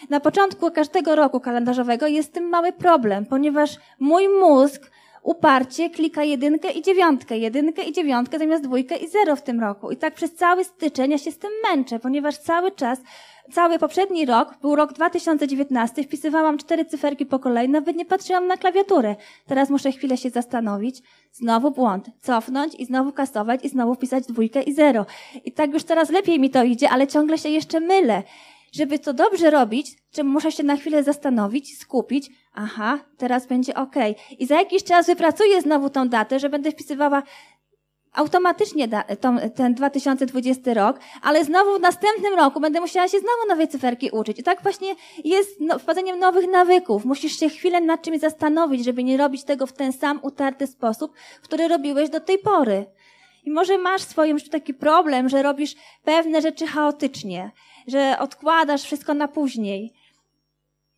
Na 0.10 0.20
początku 0.20 0.72
każdego 0.72 1.16
roku 1.16 1.40
kalendarzowego 1.40 2.08
jest 2.08 2.34
tym 2.34 2.44
mały 2.50 2.72
problem, 2.72 3.26
ponieważ 3.26 3.78
mój 4.00 4.30
mózg 4.30 4.92
uparcie 5.24 5.90
klika 5.90 6.24
jedynkę 6.24 6.72
i 6.72 6.82
dziewiątkę, 6.82 7.38
jedynkę 7.38 7.84
i 7.84 7.94
dziewiątkę 7.94 8.40
zamiast 8.40 8.64
dwójkę 8.64 8.96
i 8.96 9.08
zero 9.08 9.36
w 9.36 9.42
tym 9.42 9.60
roku. 9.60 9.92
I 9.92 9.98
tak 9.98 10.14
przez 10.14 10.36
cały 10.36 10.64
styczeń 10.64 11.12
ja 11.12 11.18
się 11.18 11.32
z 11.32 11.38
tym 11.38 11.52
męczę, 11.64 12.00
ponieważ 12.00 12.38
cały 12.38 12.72
czas, 12.72 13.00
cały 13.52 13.80
poprzedni 13.80 14.26
rok, 14.26 14.58
był 14.62 14.76
rok 14.76 14.94
2019, 14.94 16.04
wpisywałam 16.04 16.58
cztery 16.58 16.86
cyferki 16.86 17.26
po 17.26 17.40
kolei, 17.40 17.70
nawet 17.70 17.96
nie 17.96 18.06
patrzyłam 18.06 18.48
na 18.48 18.58
klawiaturę. 18.58 19.16
Teraz 19.48 19.70
muszę 19.70 19.92
chwilę 19.92 20.18
się 20.18 20.30
zastanowić, 20.30 21.02
znowu 21.32 21.72
błąd, 21.72 22.10
cofnąć 22.22 22.76
i 22.76 22.86
znowu 22.86 23.12
kasować 23.12 23.66
i 23.66 23.70
znowu 23.70 23.96
wpisać 23.96 24.26
dwójkę 24.26 24.62
i 24.62 24.74
zero. 24.74 25.06
I 25.46 25.52
tak 25.52 25.74
już 25.74 25.84
teraz 25.84 26.10
lepiej 26.10 26.40
mi 26.40 26.50
to 26.50 26.64
idzie, 26.64 26.90
ale 26.90 27.08
ciągle 27.08 27.38
się 27.38 27.50
jeszcze 27.50 27.80
mylę. 27.80 28.24
Żeby 28.72 29.00
to 29.00 29.14
dobrze 29.14 29.50
robić, 29.50 29.98
czy 30.12 30.24
muszę 30.24 30.52
się 30.52 30.64
na 30.64 30.78
chwilę 30.78 31.04
zastanowić, 31.04 31.78
skupić. 31.78 32.30
Aha, 32.54 33.00
teraz 33.18 33.48
będzie 33.48 33.76
ok. 33.76 33.96
I 34.40 34.46
za 34.46 34.56
jakiś 34.56 34.84
czas 34.84 35.06
wypracuję 35.06 35.62
znowu 35.62 35.90
tą 35.90 36.10
datę, 36.10 36.40
że 36.40 36.50
będę 36.50 36.72
wpisywała 36.72 37.24
automatycznie 38.14 38.88
da, 38.88 39.04
tą, 39.04 39.38
ten 39.56 39.74
2020 39.74 40.74
rok, 40.74 41.00
ale 41.22 41.46
znowu 41.46 41.78
w 41.78 41.82
następnym 41.82 42.34
roku 42.34 42.60
będę 42.60 42.82
musiała 42.82 43.08
się 43.08 43.20
znowu 43.20 43.48
nowej 43.50 43.68
cyferki 43.68 44.10
uczyć. 44.12 44.40
I 44.40 44.44
tak 44.44 44.64
właśnie 44.64 44.96
jest 45.24 45.50
no, 45.60 45.80
wpadzeniem 45.80 46.20
nowych 46.20 46.50
nawyków. 46.50 47.06
Musisz 47.06 47.40
się 47.40 47.50
chwilę 47.50 47.82
nad 47.82 48.02
czymś 48.02 48.20
zastanowić, 48.20 48.86
żeby 48.86 49.04
nie 49.04 49.18
robić 49.18 49.44
tego 49.44 49.66
w 49.66 49.74
ten 49.74 49.94
sam 49.94 50.20
utarty 50.22 50.68
sposób, 50.68 51.14
który 51.42 51.68
robiłeś 51.68 52.10
do 52.10 52.20
tej 52.20 52.40
pory. 52.40 52.86
I 53.46 53.52
może 53.52 53.78
masz 53.78 54.02
swoim 54.02 54.38
taki 54.52 54.74
problem, 54.74 55.30
że 55.30 55.44
robisz 55.44 55.76
pewne 56.04 56.42
rzeczy 56.42 56.68
chaotycznie, 56.68 57.52
że 57.90 58.20
odkładasz 58.20 58.84
wszystko 58.84 59.14
na 59.14 59.28
później. 59.28 59.94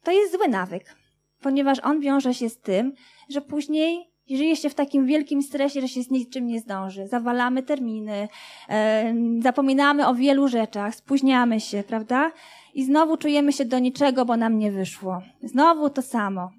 To 0.03 0.11
jest 0.11 0.33
zły 0.33 0.47
nawyk, 0.47 0.95
ponieważ 1.41 1.79
on 1.79 1.99
wiąże 1.99 2.33
się 2.33 2.49
z 2.49 2.59
tym, 2.59 2.93
że 3.29 3.41
później 3.41 4.11
żyje 4.29 4.55
się 4.55 4.69
w 4.69 4.75
takim 4.75 5.05
wielkim 5.05 5.43
stresie, 5.43 5.81
że 5.81 5.87
się 5.87 6.03
z 6.03 6.11
niczym 6.11 6.47
nie 6.47 6.59
zdąży. 6.59 7.07
Zawalamy 7.07 7.63
terminy, 7.63 8.27
e, 8.69 9.13
zapominamy 9.39 10.07
o 10.07 10.15
wielu 10.15 10.47
rzeczach, 10.47 10.95
spóźniamy 10.95 11.59
się, 11.59 11.83
prawda? 11.83 12.31
I 12.73 12.83
znowu 12.83 13.17
czujemy 13.17 13.53
się 13.53 13.65
do 13.65 13.79
niczego, 13.79 14.25
bo 14.25 14.37
nam 14.37 14.59
nie 14.59 14.71
wyszło. 14.71 15.21
Znowu 15.43 15.89
to 15.89 16.01
samo. 16.01 16.51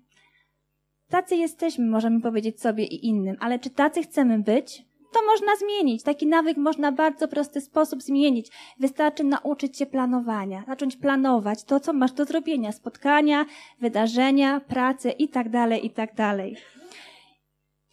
Tacy 1.09 1.37
jesteśmy, 1.37 1.87
możemy 1.87 2.21
powiedzieć 2.21 2.61
sobie 2.61 2.85
i 2.85 3.07
innym, 3.07 3.37
ale 3.41 3.59
czy 3.59 3.71
tacy 3.71 4.03
chcemy 4.03 4.39
być? 4.39 4.85
To 5.13 5.21
można 5.27 5.57
zmienić. 5.57 6.03
Taki 6.03 6.27
nawyk 6.27 6.57
można 6.57 6.93
w 6.93 6.95
bardzo 6.95 7.29
prosty 7.29 7.61
sposób 7.61 8.03
zmienić. 8.03 8.49
Wystarczy 8.81 9.25
nauczyć 9.25 9.79
się 9.79 9.87
planowania, 9.87 10.65
zacząć 10.67 10.97
planować 10.97 11.65
to, 11.65 11.81
co 11.81 11.93
masz 11.93 12.13
do 12.13 12.25
zrobienia, 12.25 12.73
spotkania, 12.73 13.47
wydarzenia, 13.81 14.61
pracę 14.61 15.11
i 15.11 15.29
tak 15.29 15.49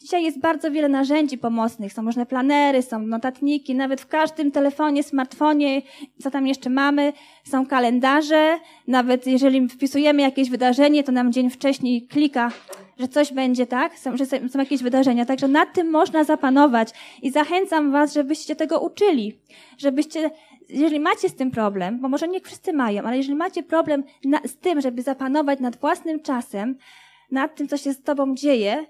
Dzisiaj 0.01 0.24
jest 0.24 0.39
bardzo 0.39 0.72
wiele 0.72 0.89
narzędzi 0.89 1.38
pomocnych. 1.38 1.94
Są 1.94 2.06
różne 2.06 2.25
planery, 2.25 2.82
są 2.82 3.00
notatniki, 3.00 3.75
nawet 3.75 4.01
w 4.01 4.08
każdym 4.08 4.51
telefonie, 4.51 5.03
smartfonie, 5.03 5.82
co 6.22 6.32
tam 6.32 6.48
jeszcze 6.48 6.70
mamy, 6.70 7.13
są 7.44 7.65
kalendarze. 7.65 8.60
Nawet 8.88 9.27
jeżeli 9.27 9.70
wpisujemy 9.70 10.22
jakieś 10.22 10.50
wydarzenie, 10.50 11.03
to 11.03 11.12
nam 11.12 11.32
dzień 11.32 11.50
wcześniej 11.50 12.08
klika, 12.08 12.51
że 13.00 13.08
coś 13.08 13.34
będzie, 13.34 13.68
tak? 13.68 14.00
Są, 14.00 14.18
że 14.18 14.25
są 14.25 14.60
jakieś 14.60 14.84
wydarzenia. 14.84 15.25
Także 15.25 15.48
nad 15.48 15.74
tym 15.74 15.89
można 15.89 16.24
zapanować. 16.24 16.89
I 17.22 17.32
zachęcam 17.32 17.91
Was, 17.91 18.13
żebyście 18.13 18.56
tego 18.56 18.79
uczyli. 18.79 19.39
Żebyście, 19.77 20.32
jeżeli 20.70 21.00
macie 21.00 21.29
z 21.29 21.36
tym 21.36 21.51
problem, 21.51 22.00
bo 22.00 22.10
może 22.10 22.27
nie 22.27 22.41
wszyscy 22.41 22.74
mają, 22.74 23.03
ale 23.03 23.18
jeżeli 23.18 23.36
macie 23.36 23.63
problem 23.63 24.03
na, 24.25 24.39
z 24.46 24.58
tym, 24.58 24.82
żeby 24.82 25.01
zapanować 25.01 25.60
nad 25.60 25.75
własnym 25.75 26.20
czasem, 26.20 26.77
nad 27.32 27.56
tym, 27.56 27.68
co 27.68 27.77
się 27.77 27.94
z 27.94 28.01
Tobą 28.01 28.36
dzieje, 28.36 28.86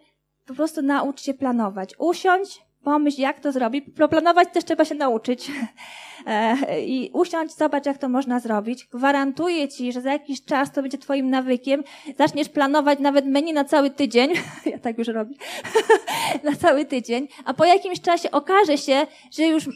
po 0.49 0.55
prostu 0.55 0.81
naucz 0.81 1.21
się 1.21 1.33
planować. 1.33 1.93
Usiądź, 1.97 2.61
pomyśl, 2.83 3.21
jak 3.21 3.39
to 3.39 3.51
zrobić. 3.51 3.85
Planować 4.09 4.49
też 4.53 4.65
trzeba 4.65 4.85
się 4.85 4.95
nauczyć. 4.95 5.47
E, 6.27 6.81
I 6.81 7.11
usiądź, 7.13 7.53
zobacz, 7.53 7.85
jak 7.85 7.97
to 7.97 8.09
można 8.09 8.39
zrobić. 8.39 8.85
Gwarantuję 8.85 9.67
ci, 9.67 9.91
że 9.91 10.01
za 10.01 10.11
jakiś 10.11 10.45
czas 10.45 10.71
to 10.71 10.81
będzie 10.81 10.97
twoim 10.97 11.29
nawykiem. 11.29 11.83
Zaczniesz 12.17 12.49
planować 12.49 12.99
nawet 12.99 13.25
menu 13.25 13.53
na 13.53 13.65
cały 13.65 13.89
tydzień. 13.89 14.29
ja 14.65 14.79
tak 14.79 14.97
już 14.97 15.07
robię. 15.07 15.35
na 16.43 16.55
cały 16.55 16.85
tydzień. 16.85 17.27
A 17.45 17.53
po 17.53 17.65
jakimś 17.65 18.01
czasie 18.01 18.31
okaże 18.31 18.77
się, 18.77 19.07
że 19.31 19.43
już 19.43 19.69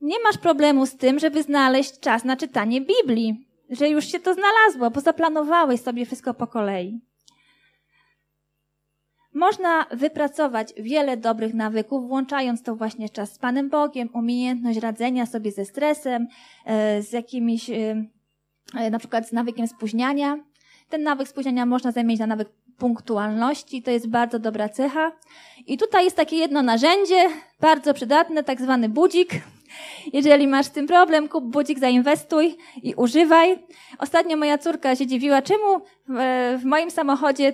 nie 0.00 0.16
masz 0.24 0.38
problemu 0.38 0.86
z 0.86 0.96
tym, 0.96 1.18
żeby 1.18 1.42
znaleźć 1.42 2.00
czas 2.00 2.24
na 2.24 2.36
czytanie 2.36 2.80
Biblii. 2.80 3.46
Że 3.70 3.88
już 3.88 4.04
się 4.04 4.20
to 4.20 4.34
znalazło, 4.34 4.90
bo 4.90 5.00
zaplanowałeś 5.00 5.80
sobie 5.80 6.06
wszystko 6.06 6.34
po 6.34 6.46
kolei. 6.46 7.00
Można 9.34 9.86
wypracować 9.92 10.72
wiele 10.76 11.16
dobrych 11.16 11.54
nawyków, 11.54 12.08
włączając 12.08 12.62
to 12.62 12.76
właśnie 12.76 13.08
czas 13.08 13.32
z 13.32 13.38
Panem 13.38 13.68
Bogiem, 13.68 14.08
umiejętność 14.12 14.78
radzenia 14.78 15.26
sobie 15.26 15.52
ze 15.52 15.64
stresem, 15.64 16.26
e, 16.64 17.02
z 17.02 17.12
jakimiś, 17.12 17.70
e, 17.70 18.04
e, 18.74 18.90
na 18.90 18.98
przykład 18.98 19.28
z 19.28 19.32
nawykiem 19.32 19.68
spóźniania. 19.68 20.38
Ten 20.88 21.02
nawyk 21.02 21.28
spóźniania 21.28 21.66
można 21.66 21.92
zamienić 21.92 22.20
na 22.20 22.26
nawyk 22.26 22.48
punktualności, 22.78 23.82
to 23.82 23.90
jest 23.90 24.08
bardzo 24.08 24.38
dobra 24.38 24.68
cecha. 24.68 25.12
I 25.66 25.78
tutaj 25.78 26.04
jest 26.04 26.16
takie 26.16 26.36
jedno 26.36 26.62
narzędzie, 26.62 27.28
bardzo 27.60 27.94
przydatne, 27.94 28.44
tak 28.44 28.60
zwany 28.60 28.88
budzik. 28.88 29.30
Jeżeli 30.12 30.46
masz 30.46 30.66
z 30.66 30.70
tym 30.70 30.86
problem, 30.86 31.28
kup 31.28 31.44
budzik, 31.44 31.78
zainwestuj 31.78 32.56
i 32.82 32.94
używaj. 32.94 33.58
Ostatnio 33.98 34.36
moja 34.36 34.58
córka 34.58 34.96
się 34.96 35.06
dziwiła, 35.06 35.42
czemu 35.42 35.80
w 36.58 36.64
moim 36.64 36.90
samochodzie 36.90 37.52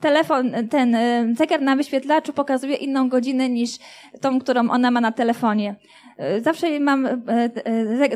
telefon, 0.00 0.68
ten 0.68 0.94
e, 0.94 1.34
zegar 1.34 1.62
na 1.62 1.76
wyświetlaczu 1.76 2.32
pokazuje 2.32 2.76
inną 2.76 3.08
godzinę 3.08 3.48
niż 3.48 3.70
tą, 4.20 4.38
którą 4.38 4.70
ona 4.70 4.90
ma 4.90 5.00
na 5.00 5.12
telefonie. 5.12 5.76
E, 6.18 6.40
zawsze 6.40 6.80
mam 6.80 7.06
e, 7.06 7.18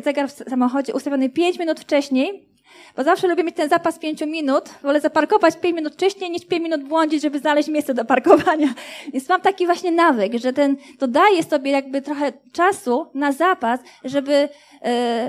zegar 0.05 0.29
w 0.29 0.33
samochodzie 0.33 0.95
ustawiony 0.95 1.31
5 1.31 1.59
minut 1.59 1.81
wcześniej, 1.81 2.49
bo 2.97 3.05
zawsze 3.05 3.29
lubię 3.29 3.45
mieć 3.45 3.57
ten 3.57 3.69
zapas 3.69 3.99
5 3.99 4.21
minut. 4.21 4.69
Wolę 4.83 5.01
zaparkować 5.01 5.57
5 5.57 5.77
minut 5.77 5.93
wcześniej 5.93 6.31
niż 6.31 6.45
5 6.45 6.63
minut 6.63 6.85
błądzić, 6.85 7.23
żeby 7.23 7.39
znaleźć 7.39 7.69
miejsce 7.69 7.95
do 7.95 8.05
parkowania. 8.05 8.75
Więc 9.13 9.29
mam 9.29 9.41
taki 9.41 9.67
właśnie 9.67 9.93
nawyk, 9.93 10.39
że 10.39 10.53
ten, 10.53 10.77
to 10.99 11.09
daje 11.09 11.43
sobie 11.43 11.71
jakby 11.71 12.03
trochę 12.03 12.33
czasu 12.53 13.07
na 13.15 13.33
zapas, 13.33 13.81
żeby, 14.05 14.49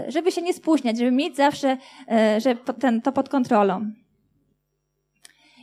żeby 0.07 0.31
się 0.31 0.41
nie 0.41 0.53
spóźniać, 0.53 0.97
żeby 0.97 1.11
mieć 1.11 1.35
zawsze 1.35 1.77
że 2.37 2.55
ten, 2.79 3.01
to 3.01 3.11
pod 3.11 3.29
kontrolą. 3.29 3.91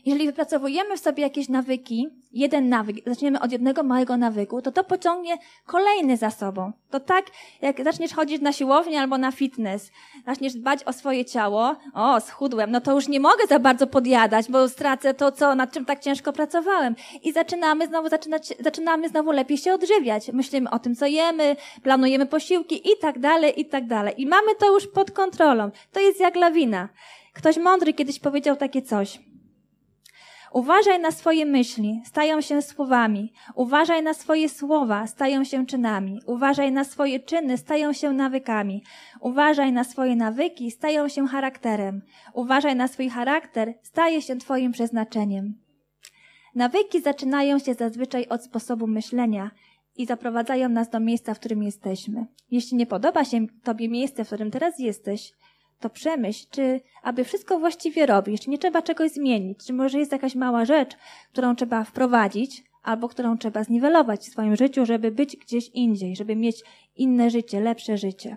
Jeżeli 0.06 0.26
wypracowujemy 0.26 0.96
w 0.96 1.00
sobie 1.00 1.22
jakieś 1.22 1.48
nawyki, 1.48 2.08
jeden 2.32 2.68
nawyk, 2.68 2.96
zaczniemy 3.06 3.40
od 3.40 3.52
jednego 3.52 3.82
małego 3.82 4.16
nawyku, 4.16 4.62
to 4.62 4.72
to 4.72 4.84
pociągnie 4.84 5.38
kolejny 5.66 6.16
za 6.16 6.30
sobą. 6.30 6.72
To 6.90 7.00
tak, 7.00 7.24
jak 7.62 7.84
zaczniesz 7.84 8.12
chodzić 8.12 8.42
na 8.42 8.52
siłownię 8.52 9.00
albo 9.00 9.18
na 9.18 9.32
fitness, 9.32 9.90
zaczniesz 10.26 10.54
dbać 10.54 10.84
o 10.84 10.92
swoje 10.92 11.24
ciało, 11.24 11.76
o, 11.94 12.20
schudłem, 12.20 12.70
no 12.70 12.80
to 12.80 12.94
już 12.94 13.08
nie 13.08 13.20
mogę 13.20 13.46
za 13.46 13.58
bardzo 13.58 13.86
podjadać, 13.86 14.50
bo 14.50 14.68
stracę 14.68 15.14
to, 15.14 15.32
co, 15.32 15.54
nad 15.54 15.72
czym 15.72 15.84
tak 15.84 16.00
ciężko 16.00 16.32
pracowałem. 16.32 16.94
I 17.22 17.32
zaczynamy 17.32 17.86
znowu, 17.86 18.08
zaczynać, 18.08 18.54
zaczynamy 18.60 19.08
znowu 19.08 19.32
lepiej 19.32 19.58
się 19.58 19.74
odżywiać. 19.74 20.32
Myślimy 20.32 20.70
o 20.70 20.78
tym, 20.78 20.94
co 20.94 21.06
jemy, 21.06 21.56
planujemy 21.82 22.26
posiłki 22.26 22.92
i 22.92 22.98
tak 23.00 23.18
dalej, 23.18 23.60
i 23.60 23.66
tak 23.66 23.86
dalej. 23.86 24.14
I 24.16 24.26
mamy 24.26 24.54
to 24.54 24.74
już 24.74 24.86
pod 24.86 25.10
kontrolą. 25.10 25.70
To 25.92 26.00
jest 26.00 26.20
jak 26.20 26.36
lawina. 26.36 26.88
Ktoś 27.32 27.56
mądry 27.56 27.92
kiedyś 27.92 28.18
powiedział 28.20 28.56
takie 28.56 28.82
coś. 28.82 29.18
Uważaj 30.54 31.00
na 31.00 31.10
swoje 31.10 31.46
myśli, 31.46 32.02
stają 32.04 32.40
się 32.40 32.62
słowami. 32.62 33.32
Uważaj 33.54 34.02
na 34.02 34.14
swoje 34.14 34.48
słowa, 34.48 35.06
stają 35.06 35.44
się 35.44 35.66
czynami. 35.66 36.20
Uważaj 36.26 36.72
na 36.72 36.84
swoje 36.84 37.20
czyny, 37.20 37.58
stają 37.58 37.92
się 37.92 38.12
nawykami. 38.12 38.82
Uważaj 39.20 39.72
na 39.72 39.84
swoje 39.84 40.16
nawyki, 40.16 40.70
stają 40.70 41.08
się 41.08 41.26
charakterem. 41.26 42.02
Uważaj 42.34 42.76
na 42.76 42.88
swój 42.88 43.08
charakter, 43.08 43.74
staje 43.82 44.22
się 44.22 44.36
Twoim 44.36 44.72
przeznaczeniem. 44.72 45.54
Nawyki 46.54 47.00
zaczynają 47.00 47.58
się 47.58 47.74
zazwyczaj 47.74 48.26
od 48.28 48.44
sposobu 48.44 48.86
myślenia 48.86 49.50
i 49.96 50.06
zaprowadzają 50.06 50.68
nas 50.68 50.90
do 50.90 51.00
miejsca, 51.00 51.34
w 51.34 51.38
którym 51.38 51.62
jesteśmy. 51.62 52.26
Jeśli 52.50 52.76
nie 52.76 52.86
podoba 52.86 53.24
się 53.24 53.46
Tobie 53.62 53.88
miejsce, 53.88 54.24
w 54.24 54.26
którym 54.26 54.50
teraz 54.50 54.78
jesteś, 54.78 55.32
to 55.84 55.90
przemyśl, 55.90 56.46
czy 56.50 56.80
aby 57.02 57.24
wszystko 57.24 57.58
właściwie 57.58 58.06
robisz, 58.06 58.40
czy 58.40 58.50
nie 58.50 58.58
trzeba 58.58 58.82
czegoś 58.82 59.10
zmienić, 59.10 59.66
czy 59.66 59.72
może 59.72 59.98
jest 59.98 60.12
jakaś 60.12 60.34
mała 60.34 60.64
rzecz, 60.64 60.96
którą 61.32 61.56
trzeba 61.56 61.84
wprowadzić, 61.84 62.64
albo 62.82 63.08
którą 63.08 63.38
trzeba 63.38 63.64
zniwelować 63.64 64.20
w 64.20 64.32
swoim 64.32 64.56
życiu, 64.56 64.86
żeby 64.86 65.10
być 65.10 65.36
gdzieś 65.36 65.68
indziej, 65.68 66.16
żeby 66.16 66.36
mieć 66.36 66.62
inne 66.96 67.30
życie, 67.30 67.60
lepsze 67.60 67.98
życie. 67.98 68.36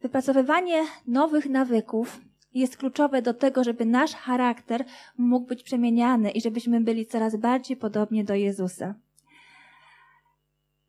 Wypracowywanie 0.00 0.84
nowych 1.06 1.46
nawyków 1.46 2.20
jest 2.54 2.76
kluczowe 2.76 3.22
do 3.22 3.34
tego, 3.34 3.64
żeby 3.64 3.86
nasz 3.86 4.14
charakter 4.14 4.84
mógł 5.16 5.46
być 5.46 5.62
przemieniany 5.62 6.30
i 6.30 6.40
żebyśmy 6.40 6.80
byli 6.80 7.06
coraz 7.06 7.36
bardziej 7.36 7.76
podobni 7.76 8.24
do 8.24 8.34
Jezusa. 8.34 8.94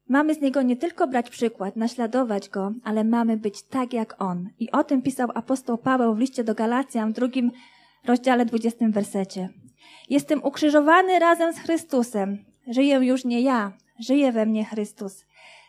Mamy 0.09 0.33
z 0.33 0.41
niego 0.41 0.61
nie 0.61 0.75
tylko 0.75 1.07
brać 1.07 1.29
przykład, 1.29 1.75
naśladować 1.75 2.49
go, 2.49 2.73
ale 2.83 3.03
mamy 3.03 3.37
być 3.37 3.63
tak 3.63 3.93
jak 3.93 4.21
on. 4.21 4.49
I 4.59 4.71
o 4.71 4.83
tym 4.83 5.01
pisał 5.01 5.29
apostoł 5.35 5.77
Paweł 5.77 6.15
w 6.15 6.19
liście 6.19 6.43
do 6.43 6.55
Galacjan 6.55 7.11
w 7.11 7.15
drugim 7.15 7.51
rozdziale, 8.05 8.45
dwudziestym 8.45 8.91
wersecie. 8.91 9.49
Jestem 10.09 10.43
ukrzyżowany 10.43 11.19
razem 11.19 11.53
z 11.53 11.59
Chrystusem. 11.59 12.45
Żyję 12.67 12.95
już 12.95 13.25
nie 13.25 13.41
ja, 13.41 13.71
żyje 13.99 14.31
we 14.31 14.45
mnie 14.45 14.65
Chrystus. 14.65 15.25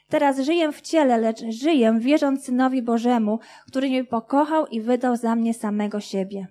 Teraz 0.09 0.41
żyję 0.41 0.73
w 0.73 0.81
ciele, 0.81 1.19
lecz 1.19 1.45
żyję 1.45 1.97
wierząc 2.01 2.45
Synowi 2.45 2.83
Bożemu, 2.83 3.39
który 3.67 3.89
mnie 3.89 4.05
pokochał 4.05 4.67
i 4.67 4.81
wydał 4.81 5.17
za 5.17 5.37
mnie 5.37 5.55
samego 5.55 6.01
siebie. 6.01 6.47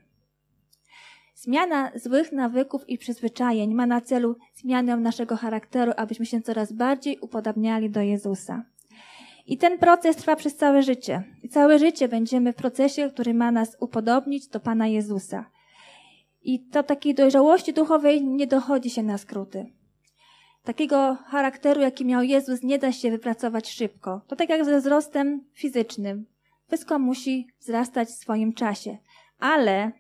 Zmiana 1.42 1.92
złych 1.96 2.32
nawyków 2.32 2.90
i 2.90 2.98
przyzwyczajeń 2.98 3.74
ma 3.74 3.86
na 3.86 4.02
celu 4.02 4.36
zmianę 4.56 4.98
naszego 4.98 5.38
charakteru, 5.38 5.92
abyśmy 5.98 6.26
się 6.26 6.42
coraz 6.42 6.74
bardziej 6.74 7.20
upodabniali 7.20 7.90
do 7.90 8.02
Jezusa. 8.02 8.64
I 9.46 9.58
ten 9.58 9.78
proces 9.78 10.16
trwa 10.16 10.36
przez 10.36 10.56
całe 10.56 10.84
życie. 10.84 11.24
I 11.44 11.50
całe 11.50 11.80
życie 11.80 12.08
będziemy 12.08 12.54
w 12.54 12.56
procesie, 12.56 13.10
który 13.10 13.34
ma 13.34 13.52
nas 13.52 13.78
upodobnić 13.80 14.48
do 14.48 14.60
Pana 14.60 14.88
Jezusa. 14.88 15.46
I 16.42 16.60
to 16.60 16.84
takiej 16.84 17.16
dojrzałości 17.16 17.74
duchowej 17.74 18.26
nie 18.26 18.48
dochodzi 18.48 18.90
się 18.90 19.04
na 19.04 19.18
skróty. 19.18 19.66
Takiego 20.64 21.16
charakteru, 21.16 21.82
jaki 21.82 22.06
miał 22.06 22.24
Jezus, 22.24 22.64
nie 22.64 22.80
da 22.80 22.92
się 22.92 23.12
wypracować 23.12 23.70
szybko. 23.70 24.22
To 24.28 24.36
tak 24.36 24.50
jak 24.50 24.66
ze 24.66 24.80
wzrostem 24.80 25.44
fizycznym. 25.54 26.26
Wszystko 26.68 27.00
musi 27.00 27.48
wzrastać 27.60 28.08
w 28.08 28.12
swoim 28.12 28.54
czasie. 28.54 28.98
Ale 29.40 29.92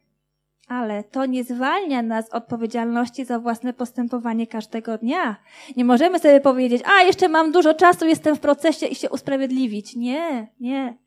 ale 0.69 1.03
to 1.03 1.25
nie 1.25 1.43
zwalnia 1.43 2.01
nas 2.01 2.29
odpowiedzialności 2.29 3.25
za 3.25 3.39
własne 3.39 3.73
postępowanie 3.73 4.47
każdego 4.47 4.97
dnia. 4.97 5.35
Nie 5.77 5.85
możemy 5.85 6.19
sobie 6.19 6.41
powiedzieć, 6.41 6.83
a 6.85 7.03
jeszcze 7.03 7.29
mam 7.29 7.51
dużo 7.51 7.73
czasu, 7.73 8.05
jestem 8.05 8.35
w 8.35 8.39
procesie 8.39 8.85
i 8.85 8.95
się 8.95 9.09
usprawiedliwić. 9.09 9.95
Nie, 9.95 10.47
nie. 10.59 10.97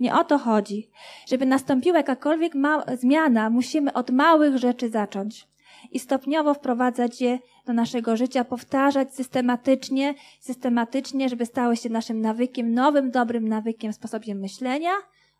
Nie 0.00 0.14
o 0.14 0.24
to 0.24 0.38
chodzi. 0.38 0.90
Żeby 1.26 1.46
nastąpiła 1.46 1.96
jakakolwiek 1.96 2.52
zmiana, 2.98 3.50
musimy 3.50 3.92
od 3.92 4.10
małych 4.10 4.56
rzeczy 4.58 4.90
zacząć 4.90 5.48
i 5.90 5.98
stopniowo 5.98 6.54
wprowadzać 6.54 7.20
je 7.20 7.38
do 7.66 7.72
naszego 7.72 8.16
życia, 8.16 8.44
powtarzać 8.44 9.14
systematycznie, 9.14 10.14
systematycznie, 10.40 11.28
żeby 11.28 11.46
stały 11.46 11.76
się 11.76 11.88
naszym 11.88 12.20
nawykiem, 12.20 12.74
nowym, 12.74 13.10
dobrym 13.10 13.48
nawykiem, 13.48 13.92
sposobem 13.92 14.38
myślenia, 14.38 14.92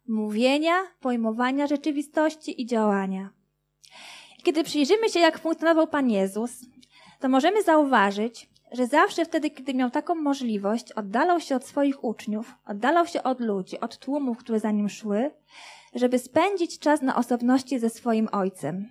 mówienia, 0.09 0.75
pojmowania 1.01 1.67
rzeczywistości 1.67 2.63
i 2.63 2.67
działania. 2.67 3.40
Kiedy 4.43 4.65
przyjrzymy 4.65 5.09
się, 5.09 5.21
jak 5.21 5.39
funkcjonował 5.39 5.87
Pan 5.87 6.11
Jezus, 6.11 6.51
to 7.21 7.29
możemy 7.29 7.63
zauważyć, 7.63 8.51
że 8.73 8.87
zawsze 8.87 9.25
wtedy, 9.25 9.51
kiedy 9.51 9.75
miał 9.75 9.91
taką 9.91 10.15
możliwość, 10.15 10.93
oddalał 10.93 11.41
się 11.41 11.57
od 11.57 11.65
swoich 11.65 12.05
uczniów, 12.05 12.55
oddalał 12.67 13.07
się 13.07 13.23
od 13.23 13.41
ludzi, 13.41 13.81
od 13.81 13.99
tłumów, 13.99 14.39
które 14.39 14.61
za 14.61 14.71
nim 14.71 14.89
szły, 14.89 15.31
żeby 15.95 16.19
spędzić 16.19 16.79
czas 16.79 17.03
na 17.03 17.17
osobności 17.17 17.79
ze 17.79 17.91
swoim 17.91 18.29
ojcem. 18.33 18.89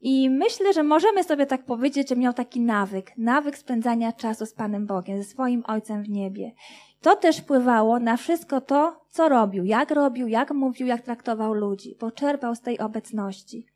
I 0.00 0.30
myślę, 0.30 0.72
że 0.72 0.82
możemy 0.82 1.24
sobie 1.24 1.46
tak 1.46 1.64
powiedzieć, 1.64 2.08
że 2.08 2.16
miał 2.16 2.32
taki 2.32 2.60
nawyk, 2.60 3.12
nawyk 3.18 3.58
spędzania 3.58 4.12
czasu 4.12 4.46
z 4.46 4.52
Panem 4.52 4.86
Bogiem, 4.86 5.22
ze 5.22 5.28
swoim 5.28 5.62
Ojcem 5.66 6.02
w 6.02 6.08
niebie. 6.08 6.52
To 7.00 7.16
też 7.16 7.36
wpływało 7.36 7.98
na 7.98 8.16
wszystko 8.16 8.60
to, 8.60 9.00
co 9.08 9.28
robił, 9.28 9.64
jak 9.64 9.90
robił, 9.90 10.28
jak 10.28 10.50
mówił, 10.50 10.86
jak 10.86 11.02
traktował 11.02 11.54
ludzi, 11.54 11.96
bo 12.00 12.10
czerpał 12.10 12.54
z 12.54 12.60
tej 12.60 12.78
obecności. 12.78 13.66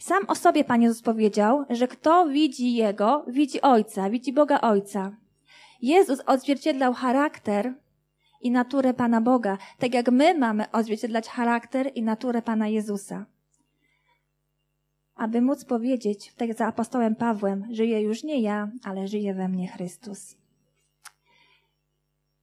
Sam 0.00 0.24
o 0.28 0.34
sobie 0.34 0.64
Pan 0.64 0.82
Jezus 0.82 1.02
powiedział, 1.02 1.64
że 1.70 1.88
kto 1.88 2.28
widzi 2.28 2.74
Jego, 2.74 3.24
widzi 3.28 3.60
Ojca, 3.60 4.10
widzi 4.10 4.32
Boga 4.32 4.60
Ojca. 4.60 5.16
Jezus 5.82 6.20
odzwierciedlał 6.26 6.92
charakter 6.94 7.74
i 8.40 8.50
naturę 8.50 8.94
Pana 8.94 9.20
Boga, 9.20 9.58
tak 9.78 9.94
jak 9.94 10.10
my 10.10 10.38
mamy 10.38 10.70
odzwierciedlać 10.70 11.28
charakter 11.28 11.90
i 11.94 12.02
naturę 12.02 12.42
Pana 12.42 12.68
Jezusa. 12.68 13.26
Aby 15.14 15.42
móc 15.42 15.64
powiedzieć, 15.64 16.32
tak 16.36 16.48
jak 16.48 16.58
za 16.58 16.66
apostołem 16.66 17.16
Pawłem, 17.16 17.66
żyje 17.70 18.00
już 18.00 18.24
nie 18.24 18.40
ja, 18.40 18.70
ale 18.84 19.08
żyje 19.08 19.34
we 19.34 19.48
mnie 19.48 19.68
Chrystus. 19.68 20.36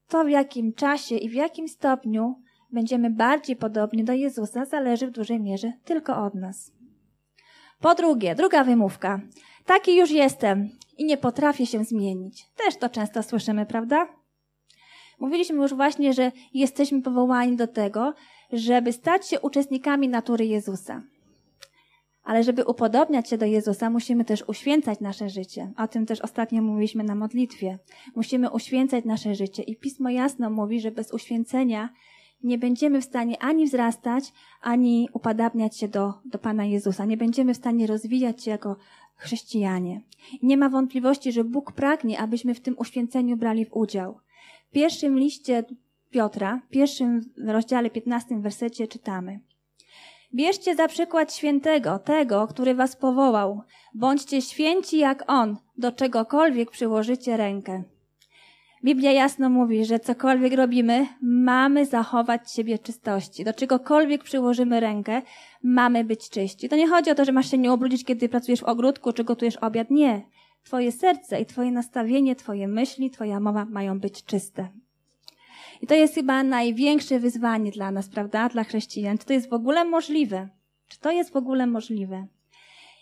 To 0.08 0.24
w 0.24 0.30
jakim 0.30 0.74
czasie 0.74 1.16
i 1.16 1.30
w 1.30 1.34
jakim 1.34 1.68
stopniu 1.68 2.42
będziemy 2.72 3.10
bardziej 3.10 3.56
podobni 3.56 4.04
do 4.04 4.14
Jezusa 4.14 4.66
zależy 4.66 5.08
w 5.08 5.12
dużej 5.12 5.40
mierze 5.40 5.74
tylko 5.86 6.26
od 6.26 6.36
nas. 6.36 6.77
Po 7.80 7.96
drugie, 7.96 8.36
druga 8.36 8.64
wymówka. 8.64 9.22
Taki 9.66 9.96
już 9.96 10.12
jestem 10.12 10.70
i 10.98 11.06
nie 11.06 11.18
potrafię 11.18 11.66
się 11.66 11.84
zmienić. 11.84 12.46
Też 12.56 12.78
to 12.78 12.90
często 12.90 13.24
słyszymy, 13.24 13.66
prawda? 13.66 14.08
Mówiliśmy 15.20 15.56
już 15.56 15.74
właśnie, 15.74 16.14
że 16.14 16.32
jesteśmy 16.54 17.02
powołani 17.02 17.56
do 17.56 17.68
tego, 17.68 18.14
żeby 18.54 18.94
stać 18.94 19.28
się 19.28 19.40
uczestnikami 19.40 20.10
natury 20.10 20.46
Jezusa. 20.46 21.04
Ale 22.24 22.44
żeby 22.44 22.66
upodobniać 22.66 23.30
się 23.30 23.38
do 23.38 23.46
Jezusa, 23.46 23.90
musimy 23.90 24.26
też 24.26 24.44
uświęcać 24.48 25.00
nasze 25.00 25.30
życie. 25.30 25.72
O 25.78 25.88
tym 25.88 26.06
też 26.06 26.22
ostatnio 26.22 26.62
mówiliśmy 26.62 27.04
na 27.04 27.16
modlitwie. 27.16 27.80
Musimy 28.16 28.50
uświęcać 28.50 29.06
nasze 29.06 29.36
życie. 29.36 29.64
I 29.64 29.76
Pismo 29.76 30.10
jasno 30.10 30.50
mówi, 30.50 30.82
że 30.82 30.92
bez 30.92 31.12
uświęcenia 31.12 31.90
nie 32.44 32.58
będziemy 32.58 33.02
w 33.02 33.06
stanie 33.06 33.44
ani 33.44 33.66
wzrastać, 33.66 34.34
ani 34.62 35.10
upadabniać 35.14 35.78
się 35.78 35.88
do, 35.88 36.14
do 36.26 36.40
Pana 36.40 36.66
Jezusa. 36.66 37.06
Nie 37.06 37.18
będziemy 37.18 37.54
w 37.54 37.58
stanie 37.58 37.88
rozwijać 37.88 38.44
się 38.44 38.52
jako 38.52 38.76
chrześcijanie. 39.16 40.02
Nie 40.44 40.58
ma 40.58 40.70
wątpliwości, 40.70 41.32
że 41.32 41.44
Bóg 41.44 41.72
pragnie, 41.72 42.20
abyśmy 42.20 42.54
w 42.54 42.60
tym 42.60 42.76
uświęceniu 42.78 43.38
brali 43.38 43.66
w 43.66 43.74
udział. 43.74 44.20
W 44.70 44.72
pierwszym 44.72 45.20
liście 45.20 45.64
Piotra, 46.10 46.62
w 46.68 46.70
pierwszym 46.70 47.22
rozdziale 47.38 47.90
15 47.90 48.40
wersecie 48.40 48.88
czytamy. 48.88 49.40
Bierzcie 50.34 50.76
za 50.76 50.88
przykład 50.88 51.34
świętego, 51.34 52.00
tego, 52.00 52.48
który 52.48 52.76
was 52.76 52.96
powołał. 52.96 53.62
Bądźcie 53.94 54.42
święci 54.42 54.98
jak 54.98 55.24
on, 55.28 55.58
do 55.78 55.92
czegokolwiek 55.92 56.72
przyłożycie 56.72 57.38
rękę. 57.38 57.84
Biblia 58.84 59.12
jasno 59.12 59.50
mówi, 59.50 59.86
że 59.86 60.00
cokolwiek 60.00 60.54
robimy, 60.54 61.08
mamy 61.22 61.86
zachować 61.86 62.52
siebie 62.52 62.80
czystości. 62.80 63.44
Do 63.44 63.54
czegokolwiek 63.54 64.24
przyłożymy 64.24 64.80
rękę, 64.80 65.22
mamy 65.64 66.04
być 66.04 66.30
czyści. 66.30 66.70
To 66.70 66.76
nie 66.76 66.88
chodzi 66.88 67.12
o 67.12 67.16
to, 67.16 67.26
że 67.26 67.32
masz 67.32 67.52
się 67.52 67.58
nie 67.58 67.72
obrudzić, 67.72 68.06
kiedy 68.06 68.30
pracujesz 68.30 68.62
w 68.62 68.64
ogródku 68.64 69.14
czy 69.14 69.24
gotujesz 69.24 69.56
obiad. 69.56 69.92
Nie. 69.92 70.22
Twoje 70.64 70.92
serce 70.92 71.42
i 71.42 71.46
twoje 71.46 71.72
nastawienie, 71.72 72.36
twoje 72.36 72.68
myśli, 72.68 73.12
twoja 73.12 73.40
mowa 73.40 73.66
mają 73.66 74.00
być 74.00 74.24
czyste. 74.24 74.70
I 75.82 75.88
to 75.88 75.96
jest 75.96 76.16
chyba 76.16 76.44
największe 76.44 77.20
wyzwanie 77.20 77.72
dla 77.72 77.92
nas, 77.92 78.10
prawda? 78.10 78.50
Dla 78.50 78.64
chrześcijan. 78.64 79.18
Czy 79.18 79.26
to 79.26 79.34
jest 79.34 79.50
w 79.50 79.54
ogóle 79.54 79.86
możliwe? 79.86 80.50
Czy 80.88 81.00
to 81.00 81.12
jest 81.12 81.34
w 81.34 81.36
ogóle 81.36 81.68
możliwe? 81.68 82.28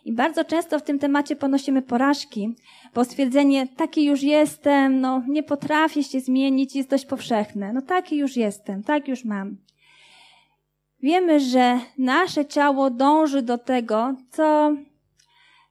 I 0.05 0.13
bardzo 0.13 0.43
często 0.43 0.79
w 0.79 0.83
tym 0.83 0.99
temacie 0.99 1.35
ponosimy 1.35 1.81
porażki, 1.81 2.55
bo 2.93 3.05
stwierdzenie, 3.05 3.67
taki 3.67 4.05
już 4.05 4.23
jestem, 4.23 5.01
no 5.01 5.23
nie 5.27 5.43
potrafię 5.43 6.03
się 6.03 6.19
zmienić, 6.19 6.75
jest 6.75 6.89
dość 6.89 7.05
powszechne. 7.05 7.73
No 7.73 7.81
taki 7.81 8.17
już 8.17 8.37
jestem, 8.37 8.83
tak 8.83 9.07
już 9.07 9.25
mam. 9.25 9.57
Wiemy, 11.01 11.39
że 11.39 11.79
nasze 11.97 12.45
ciało 12.45 12.89
dąży 12.89 13.41
do 13.41 13.57
tego, 13.57 14.15
co, 14.29 14.75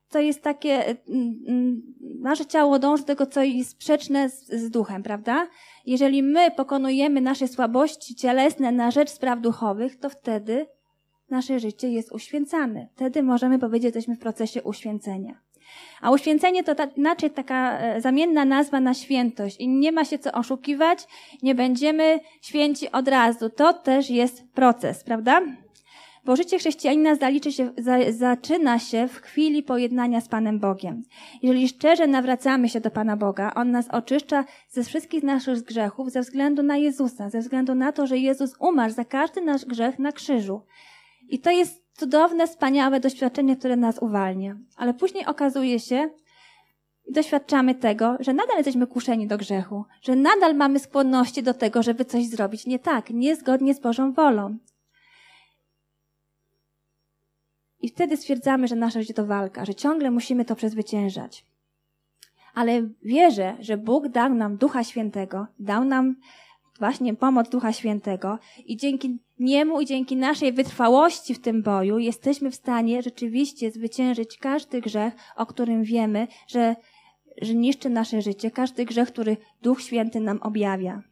co 0.08 0.20
jest 0.20 0.42
takie, 0.42 0.86
mm, 0.86 1.44
mm, 1.48 1.82
nasze 2.20 2.46
ciało 2.46 2.78
dąży 2.78 3.02
do 3.02 3.06
tego, 3.06 3.26
co 3.26 3.42
jest 3.42 3.70
sprzeczne 3.70 4.30
z, 4.30 4.48
z 4.48 4.70
duchem, 4.70 5.02
prawda? 5.02 5.46
Jeżeli 5.86 6.22
my 6.22 6.50
pokonujemy 6.50 7.20
nasze 7.20 7.48
słabości 7.48 8.14
cielesne 8.14 8.72
na 8.72 8.90
rzecz 8.90 9.10
spraw 9.10 9.40
duchowych, 9.40 9.96
to 9.96 10.08
wtedy 10.08 10.66
nasze 11.30 11.60
życie 11.60 11.88
jest 11.88 12.12
uświęcane. 12.12 12.88
Wtedy 12.94 13.22
możemy 13.22 13.58
powiedzieć, 13.58 13.82
że 13.82 13.88
jesteśmy 13.88 14.16
w 14.16 14.18
procesie 14.18 14.62
uświęcenia. 14.62 15.34
A 16.00 16.10
uświęcenie 16.10 16.64
to 16.64 16.74
ta, 16.74 16.84
inaczej 16.84 17.30
taka 17.30 17.78
e, 17.78 18.00
zamienna 18.00 18.44
nazwa 18.44 18.80
na 18.80 18.94
świętość 18.94 19.56
i 19.60 19.68
nie 19.68 19.92
ma 19.92 20.04
się 20.04 20.18
co 20.18 20.32
oszukiwać, 20.32 21.06
nie 21.42 21.54
będziemy 21.54 22.20
święci 22.42 22.92
od 22.92 23.08
razu. 23.08 23.50
To 23.50 23.72
też 23.72 24.10
jest 24.10 24.48
proces, 24.52 25.04
prawda? 25.04 25.42
Bo 26.24 26.36
życie 26.36 26.58
chrześcijanina 26.58 27.14
zaliczy 27.14 27.52
się, 27.52 27.72
za, 27.78 28.12
zaczyna 28.12 28.78
się 28.78 29.08
w 29.08 29.20
chwili 29.20 29.62
pojednania 29.62 30.20
z 30.20 30.28
Panem 30.28 30.60
Bogiem. 30.60 31.02
Jeżeli 31.42 31.68
szczerze 31.68 32.06
nawracamy 32.06 32.68
się 32.68 32.80
do 32.80 32.90
Pana 32.90 33.16
Boga, 33.16 33.52
On 33.54 33.70
nas 33.70 33.88
oczyszcza 33.88 34.44
ze 34.70 34.84
wszystkich 34.84 35.22
naszych 35.22 35.62
grzechów 35.62 36.10
ze 36.10 36.20
względu 36.20 36.62
na 36.62 36.76
Jezusa, 36.76 37.30
ze 37.30 37.40
względu 37.40 37.74
na 37.74 37.92
to, 37.92 38.06
że 38.06 38.18
Jezus 38.18 38.54
umarł 38.58 38.92
za 38.92 39.04
każdy 39.04 39.40
nasz 39.40 39.64
grzech 39.64 39.98
na 39.98 40.12
krzyżu. 40.12 40.60
I 41.28 41.38
to 41.38 41.50
jest 41.50 41.84
cudowne, 41.92 42.46
wspaniałe 42.46 43.00
doświadczenie, 43.00 43.56
które 43.56 43.76
nas 43.76 43.98
uwalnia. 43.98 44.56
Ale 44.76 44.94
później 44.94 45.26
okazuje 45.26 45.80
się, 45.80 46.10
i 47.06 47.12
doświadczamy 47.12 47.74
tego, 47.74 48.16
że 48.20 48.34
nadal 48.34 48.56
jesteśmy 48.56 48.86
kuszeni 48.86 49.26
do 49.26 49.38
grzechu, 49.38 49.84
że 50.02 50.16
nadal 50.16 50.54
mamy 50.54 50.78
skłonności 50.78 51.42
do 51.42 51.54
tego, 51.54 51.82
żeby 51.82 52.04
coś 52.04 52.26
zrobić 52.26 52.66
nie 52.66 52.78
tak, 52.78 53.10
niezgodnie 53.10 53.74
z 53.74 53.80
Bożą 53.80 54.12
wolą. 54.12 54.56
I 57.80 57.88
wtedy 57.88 58.16
stwierdzamy, 58.16 58.68
że 58.68 58.76
nasza 58.76 59.00
życie 59.00 59.14
to 59.14 59.26
walka, 59.26 59.64
że 59.64 59.74
ciągle 59.74 60.10
musimy 60.10 60.44
to 60.44 60.56
przezwyciężać. 60.56 61.44
Ale 62.54 62.82
wierzę, 63.02 63.56
że 63.60 63.76
Bóg 63.76 64.08
dał 64.08 64.34
nam 64.34 64.56
Ducha 64.56 64.84
Świętego, 64.84 65.46
dał 65.58 65.84
nam 65.84 66.16
właśnie 66.78 67.14
pomoc 67.14 67.48
Ducha 67.48 67.72
Świętego 67.72 68.38
i 68.66 68.76
dzięki 68.76 69.18
niemu 69.38 69.80
i 69.80 69.86
dzięki 69.86 70.16
naszej 70.16 70.52
wytrwałości 70.52 71.34
w 71.34 71.40
tym 71.40 71.62
boju 71.62 71.98
jesteśmy 71.98 72.50
w 72.50 72.54
stanie 72.54 73.02
rzeczywiście 73.02 73.70
zwyciężyć 73.70 74.38
każdy 74.38 74.80
grzech, 74.80 75.14
o 75.36 75.46
którym 75.46 75.82
wiemy, 75.82 76.26
że, 76.48 76.76
że 77.42 77.54
niszczy 77.54 77.90
nasze 77.90 78.22
życie, 78.22 78.50
każdy 78.50 78.84
grzech, 78.84 79.08
który 79.08 79.36
Duch 79.62 79.82
Święty 79.82 80.20
nam 80.20 80.38
objawia. 80.42 81.02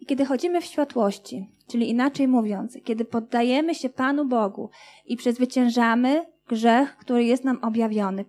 I 0.00 0.06
kiedy 0.06 0.24
chodzimy 0.24 0.60
w 0.60 0.64
światłości, 0.64 1.48
czyli 1.68 1.90
inaczej 1.90 2.28
mówiąc, 2.28 2.78
kiedy 2.84 3.04
poddajemy 3.04 3.74
się 3.74 3.88
Panu 3.88 4.24
Bogu 4.24 4.70
i 5.06 5.16
przezwyciężamy 5.16 6.26
grzech, 6.48 6.96
który 6.96 7.24
jest 7.24 7.44
nam 7.44 7.58
objawiony, 7.62 8.24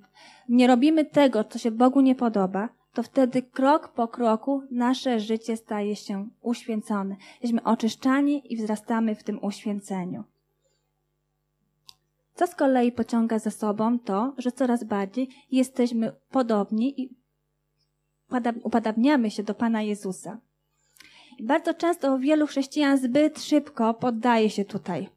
nie 0.49 0.67
robimy 0.67 1.05
tego, 1.05 1.43
co 1.43 1.59
się 1.59 1.71
Bogu 1.71 2.01
nie 2.01 2.15
podoba, 2.15 2.69
to 2.93 3.03
wtedy 3.03 3.41
krok 3.41 3.87
po 3.93 4.07
kroku 4.07 4.63
nasze 4.71 5.19
życie 5.19 5.57
staje 5.57 5.95
się 5.95 6.29
uświęcone. 6.41 7.15
Jesteśmy 7.33 7.63
oczyszczani 7.63 8.53
i 8.53 8.57
wzrastamy 8.57 9.15
w 9.15 9.23
tym 9.23 9.43
uświęceniu. 9.43 10.23
Co 12.35 12.47
z 12.47 12.55
kolei 12.55 12.91
pociąga 12.91 13.39
za 13.39 13.51
sobą 13.51 13.99
to, 13.99 14.33
że 14.37 14.51
coraz 14.51 14.83
bardziej 14.83 15.29
jesteśmy 15.51 16.11
podobni 16.29 17.01
i 17.01 17.09
upadabniamy 18.63 19.31
się 19.31 19.43
do 19.43 19.55
Pana 19.55 19.81
Jezusa. 19.81 20.39
I 21.37 21.43
bardzo 21.43 21.73
często 21.73 22.19
wielu 22.19 22.47
chrześcijan 22.47 22.97
zbyt 22.97 23.43
szybko 23.43 23.93
poddaje 23.93 24.49
się 24.49 24.65
tutaj 24.65 25.09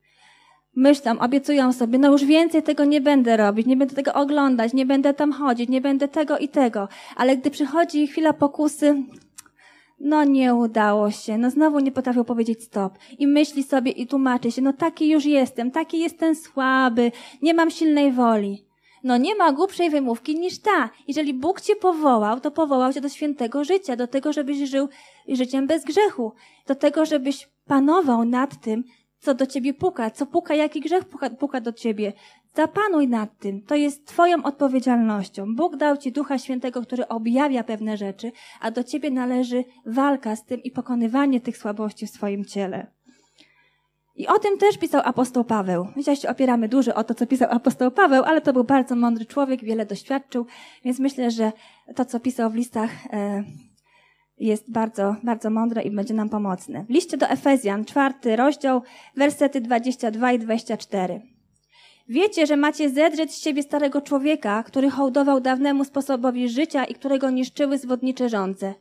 myślą, 0.76 1.18
obiecują 1.18 1.72
sobie, 1.72 1.98
no 1.98 2.12
już 2.12 2.24
więcej 2.24 2.62
tego 2.62 2.85
nie 2.85 3.00
będę 3.00 3.37
robić, 3.37 3.66
nie 3.66 3.76
będę 3.76 3.94
tego 3.94 4.12
oglądać, 4.12 4.72
nie 4.72 4.87
będę 4.87 5.14
tam 5.14 5.32
chodzić, 5.32 5.68
nie 5.68 5.80
będę 5.80 6.08
tego 6.08 6.38
i 6.38 6.48
tego. 6.48 6.88
Ale 7.16 7.37
gdy 7.37 7.50
przychodzi 7.50 8.06
chwila 8.06 8.32
pokusy, 8.32 9.02
no 10.00 10.24
nie 10.24 10.54
udało 10.54 11.11
się, 11.11 11.38
no 11.38 11.50
znowu 11.50 11.80
nie 11.80 11.92
potrafią 11.92 12.24
powiedzieć 12.24 12.64
stop. 12.64 12.98
I 13.18 13.26
myśli 13.26 13.62
sobie 13.62 13.90
i 13.90 14.06
tłumaczy 14.06 14.50
się, 14.52 14.62
no 14.62 14.72
taki 14.72 15.08
już 15.08 15.24
jestem, 15.24 15.70
taki 15.70 15.98
jestem 15.98 16.35
słaby, 16.35 17.12
nie 17.42 17.54
mam 17.54 17.70
silnej 17.70 18.12
woli. 18.12 18.64
No 19.04 19.16
nie 19.16 19.35
ma 19.35 19.52
głupszej 19.52 19.90
wymówki 19.90 20.40
niż 20.40 20.58
ta. 20.58 20.90
Jeżeli 21.08 21.35
Bóg 21.35 21.61
cię 21.61 21.76
powołał, 21.76 22.40
to 22.40 22.50
powołał 22.50 22.92
cię 22.92 23.00
do 23.00 23.08
świętego 23.08 23.64
życia, 23.64 23.96
do 23.96 24.06
tego, 24.06 24.32
żebyś 24.32 24.58
żył 24.58 24.88
życiem 25.28 25.66
bez 25.66 25.85
grzechu, 25.85 26.32
do 26.66 26.74
tego, 26.74 27.04
żebyś 27.04 27.48
panował 27.66 28.24
nad 28.24 28.61
tym, 28.61 28.85
co 29.22 29.35
do 29.35 29.46
ciebie 29.46 29.74
puka, 29.74 30.11
co 30.11 30.26
puka, 30.26 30.54
jaki 30.54 30.80
grzech 30.80 31.04
puka, 31.04 31.30
puka 31.30 31.61
do 31.61 31.72
ciebie. 31.72 32.12
Zapanuj 32.54 33.08
nad 33.08 33.38
tym. 33.38 33.62
To 33.62 33.74
jest 33.74 34.06
twoją 34.06 34.42
odpowiedzialnością. 34.42 35.54
Bóg 35.54 35.76
dał 35.76 35.96
ci 35.96 36.12
Ducha 36.12 36.38
Świętego, 36.38 36.82
który 36.82 37.08
objawia 37.08 37.64
pewne 37.64 37.96
rzeczy, 37.96 38.32
a 38.61 38.70
do 38.70 38.85
ciebie 38.85 39.11
należy 39.11 39.64
walka 39.87 40.37
z 40.37 40.44
tym 40.44 40.62
i 40.62 40.70
pokonywanie 40.70 41.40
tych 41.40 41.56
słabości 41.56 42.06
w 42.06 42.11
swoim 42.11 42.44
ciele. 42.44 42.87
I 44.16 44.26
o 44.26 44.38
tym 44.38 44.58
też 44.58 44.78
pisał 44.78 45.02
apostoł 45.04 45.44
Paweł. 45.44 45.87
My 45.96 46.16
się 46.16 46.28
opieramy 46.28 46.68
dużo 46.68 46.94
o 46.94 47.04
to, 47.04 47.14
co 47.14 47.26
pisał 47.26 47.48
apostoł 47.50 47.90
Paweł, 47.90 48.24
ale 48.24 48.40
to 48.40 48.52
był 48.52 48.64
bardzo 48.64 48.96
mądry 48.96 49.26
człowiek, 49.26 49.64
wiele 49.64 49.87
doświadczył, 49.87 50.46
więc 50.85 50.98
myślę, 50.98 51.30
że 51.30 51.52
to, 51.96 52.04
co 52.04 52.20
pisał 52.20 52.50
w 52.50 52.54
listach 52.54 52.90
e, 53.11 53.44
jest 54.46 54.70
bardzo, 54.70 55.16
bardzo 55.22 55.50
mądre 55.50 55.83
i 55.83 55.90
będzie 55.90 56.14
nam 56.14 56.28
pomocne. 56.28 56.85
W 56.85 56.90
liście 56.90 57.16
do 57.16 57.28
Efezjan, 57.28 57.85
czwarty 57.85 58.37
rozdział, 58.37 58.83
wersety 59.16 59.61
22 59.61 60.33
i 60.33 60.38
24. 60.38 61.22
Wiecie, 62.09 62.46
że 62.46 62.57
macie 62.57 62.90
zedrzeć 62.90 63.33
z 63.33 63.42
siebie 63.42 63.62
starego 63.62 64.00
człowieka, 64.00 64.62
który 64.62 64.90
hołdował 64.90 65.40
dawnemu 65.40 65.85
sposobowi 65.85 66.48
życia 66.48 66.85
i 66.85 66.94
którego 66.94 67.31
niszczyły 67.31 67.78
zwodnicze 67.78 68.28
żądze. 68.28 68.74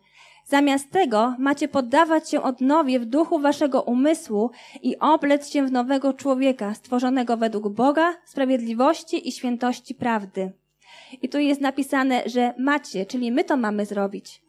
Zamiast 0.45 0.91
tego 0.91 1.35
macie 1.39 1.67
poddawać 1.67 2.29
się 2.29 2.41
odnowie 2.41 2.99
w 2.99 3.05
duchu 3.05 3.39
waszego 3.39 3.81
umysłu 3.81 4.51
i 4.81 4.99
oblec 4.99 5.49
się 5.49 5.65
w 5.65 5.71
nowego 5.71 6.13
człowieka, 6.13 6.73
stworzonego 6.73 7.37
według 7.37 7.69
Boga, 7.69 8.13
sprawiedliwości 8.25 9.27
i 9.27 9.31
świętości 9.31 9.95
prawdy. 9.95 10.51
I 11.21 11.29
tu 11.29 11.39
jest 11.39 11.61
napisane, 11.61 12.23
że 12.25 12.53
macie, 12.57 13.05
czyli 13.05 13.31
my 13.31 13.43
to 13.43 13.57
mamy 13.57 13.85
zrobić. 13.85 14.41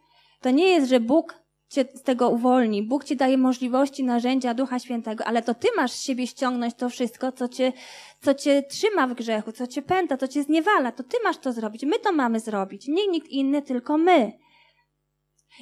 To 0.43 0.51
nie 0.51 0.69
jest, 0.69 0.89
że 0.89 1.01
Bóg 1.01 1.43
cię 1.69 1.85
z 1.95 2.03
tego 2.03 2.31
uwolni. 2.31 2.83
Bóg 2.83 3.05
ci 3.05 3.17
daje 3.17 3.39
możliwości, 3.39 4.05
narzędzia 4.05 4.55
Ducha 4.55 4.79
Świętego, 4.79 5.25
ale 5.25 5.43
to 5.43 5.55
ty 5.55 5.69
masz 5.77 5.93
z 5.93 6.03
siebie 6.03 6.27
ściągnąć 6.27 6.75
to 6.75 6.89
wszystko, 6.89 7.33
co 7.33 7.49
cię, 7.49 7.73
co 8.21 8.35
cię 8.35 8.63
trzyma 8.63 9.07
w 9.07 9.15
grzechu, 9.15 9.53
co 9.53 9.67
cię 9.67 9.83
pęta, 9.83 10.17
co 10.17 10.29
cię 10.29 10.43
zniewala. 10.43 10.93
To 10.93 11.03
ty 11.03 11.17
masz 11.25 11.39
to 11.39 11.53
zrobić. 11.53 11.85
My 11.85 11.99
to 11.99 12.13
mamy 12.13 12.41
zrobić. 12.41 12.89
Nie 12.89 13.07
nikt 13.07 13.29
inny, 13.29 13.63
tylko 13.63 13.99
my. 13.99 14.33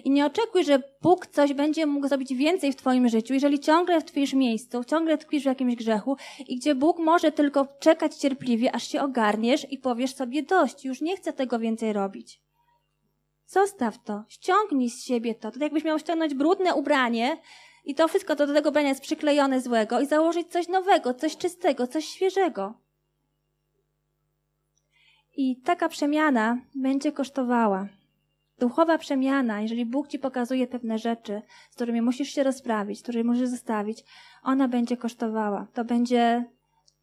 I 0.04 0.10
nie 0.10 0.26
oczekuj, 0.26 0.64
że 0.64 0.82
Bóg 1.02 1.26
coś 1.26 1.52
będzie 1.52 1.86
mógł 1.86 2.08
zrobić 2.08 2.34
więcej 2.34 2.72
w 2.72 2.76
Twoim 2.76 3.08
życiu, 3.08 3.34
jeżeli 3.34 3.60
ciągle 3.60 4.02
tkwisz 4.02 4.30
w 4.30 4.34
miejscu, 4.34 4.84
ciągle 4.84 5.18
tkwisz 5.18 5.42
w 5.42 5.46
jakimś 5.46 5.76
grzechu 5.76 6.16
i 6.48 6.56
gdzie 6.56 6.74
Bóg 6.74 6.98
może 6.98 7.32
tylko 7.32 7.66
czekać 7.80 8.16
cierpliwie, 8.16 8.74
aż 8.74 8.88
się 8.88 9.02
ogarniesz 9.02 9.72
i 9.72 9.78
powiesz 9.78 10.14
sobie 10.14 10.42
dość, 10.42 10.84
już 10.84 11.00
nie 11.00 11.16
chcę 11.16 11.32
tego 11.32 11.58
więcej 11.58 11.92
robić. 11.92 12.49
Zostaw 13.50 13.98
to, 14.04 14.24
ściągnij 14.28 14.90
z 14.90 15.04
siebie 15.04 15.34
to. 15.34 15.50
To 15.50 15.58
jakbyś 15.60 15.84
miał 15.84 15.98
ściągnąć 15.98 16.34
brudne 16.34 16.74
ubranie 16.74 17.36
i 17.84 17.94
to 17.94 18.08
wszystko 18.08 18.36
do 18.36 18.46
tego 18.46 18.68
ubrania 18.68 18.88
jest 18.88 19.00
przyklejone 19.00 19.60
złego 19.60 20.00
i 20.00 20.06
założyć 20.06 20.48
coś 20.48 20.68
nowego, 20.68 21.14
coś 21.14 21.36
czystego, 21.36 21.86
coś 21.86 22.04
świeżego. 22.04 22.74
I 25.36 25.60
taka 25.64 25.88
przemiana 25.88 26.58
będzie 26.74 27.12
kosztowała. 27.12 27.88
Duchowa 28.58 28.98
przemiana, 28.98 29.60
jeżeli 29.60 29.86
Bóg 29.86 30.08
ci 30.08 30.18
pokazuje 30.18 30.66
pewne 30.66 30.98
rzeczy, 30.98 31.42
z 31.70 31.74
którymi 31.74 32.02
musisz 32.02 32.34
się 32.34 32.42
rozprawić, 32.42 33.02
które 33.02 33.24
musisz 33.24 33.48
zostawić, 33.48 34.04
ona 34.42 34.68
będzie 34.68 34.96
kosztowała. 34.96 35.66
To 35.72 35.84
będzie 35.84 36.44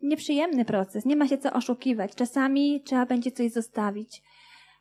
nieprzyjemny 0.02 0.66
proces, 0.66 1.06
nie 1.06 1.16
ma 1.16 1.28
się 1.28 1.38
co 1.38 1.54
oszukiwać. 1.54 2.16
Czasami 2.16 2.82
trzeba 2.82 3.06
będzie 3.06 3.32
coś 3.32 3.52
zostawić 3.52 4.24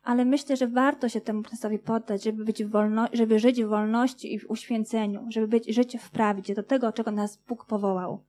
ale 0.03 0.25
myślę, 0.25 0.57
że 0.57 0.67
warto 0.67 1.09
się 1.09 1.21
temu 1.21 1.41
procesowi 1.41 1.79
poddać, 1.79 2.23
żeby, 2.23 2.45
być 2.45 2.63
wolno, 2.63 3.07
żeby 3.13 3.39
żyć 3.39 3.63
w 3.63 3.67
wolności 3.67 4.33
i 4.33 4.39
w 4.39 4.49
uświęceniu, 4.49 5.25
żeby 5.29 5.47
być, 5.47 5.75
żyć 5.75 5.97
w 5.99 6.09
prawdzie, 6.09 6.55
do 6.55 6.63
tego, 6.63 6.91
czego 6.91 7.11
nas 7.11 7.37
Bóg 7.47 7.65
powołał. 7.65 8.23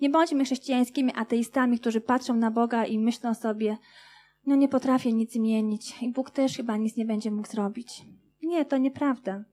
Nie 0.00 0.10
bądźmy 0.10 0.44
chrześcijańskimi 0.44 1.12
ateistami, 1.14 1.78
którzy 1.78 2.00
patrzą 2.00 2.34
na 2.34 2.50
Boga 2.50 2.84
i 2.84 2.98
myślą 2.98 3.34
sobie, 3.34 3.76
no 4.46 4.56
nie 4.56 4.68
potrafię 4.68 5.12
nic 5.12 5.32
zmienić 5.32 6.02
i 6.02 6.12
Bóg 6.12 6.30
też 6.30 6.56
chyba 6.56 6.76
nic 6.76 6.96
nie 6.96 7.04
będzie 7.04 7.30
mógł 7.30 7.48
zrobić. 7.48 8.02
Nie, 8.42 8.64
to 8.64 8.78
nieprawda. 8.78 9.44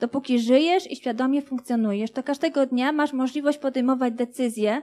Dopóki 0.00 0.38
żyjesz 0.38 0.90
i 0.90 0.96
świadomie 0.96 1.42
funkcjonujesz, 1.42 2.10
to 2.10 2.22
każdego 2.22 2.66
dnia 2.66 2.92
masz 2.92 3.12
możliwość 3.12 3.58
podejmować 3.58 4.14
decyzje, 4.14 4.82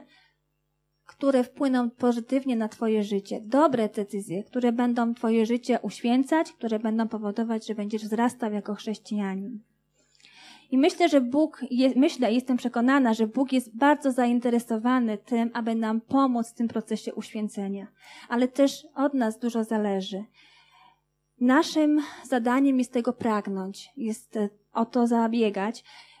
które 1.18 1.44
wpłyną 1.44 1.90
pozytywnie 1.90 2.56
na 2.56 2.68
Twoje 2.68 3.02
życie. 3.02 3.40
Dobre 3.40 3.88
decyzje, 3.88 4.44
które 4.44 4.72
będą 4.72 5.14
Twoje 5.14 5.46
życie 5.46 5.78
uświęcać, 5.82 6.52
które 6.52 6.78
będą 6.78 7.08
powodować, 7.08 7.66
że 7.66 7.74
będziesz 7.74 8.02
wzrastał 8.04 8.52
jako 8.52 8.74
chrześcijanin. 8.74 9.60
I 10.70 10.78
myślę, 10.78 11.08
że 11.08 11.20
Bóg, 11.20 11.64
je, 11.70 11.92
myślę, 11.96 12.32
jestem 12.32 12.56
przekonana, 12.56 13.14
że 13.14 13.26
Bóg 13.26 13.52
jest 13.52 13.76
bardzo 13.76 14.12
zainteresowany 14.12 15.18
tym, 15.18 15.50
aby 15.54 15.74
nam 15.74 16.00
pomóc 16.00 16.50
w 16.50 16.54
tym 16.54 16.68
procesie 16.68 17.14
uświęcenia. 17.14 17.86
Ale 18.28 18.48
też 18.48 18.86
od 18.94 19.14
nas 19.14 19.38
dużo 19.38 19.64
zależy. 19.64 20.24
Naszym 21.40 22.00
zadaniem 22.24 22.78
jest 22.78 22.92
tego 22.92 23.12
pragnąć, 23.12 23.90
jest 23.96 24.38
o 24.72 24.86
to 24.86 25.06
zabiegać 25.06 25.84
E, 25.84 26.15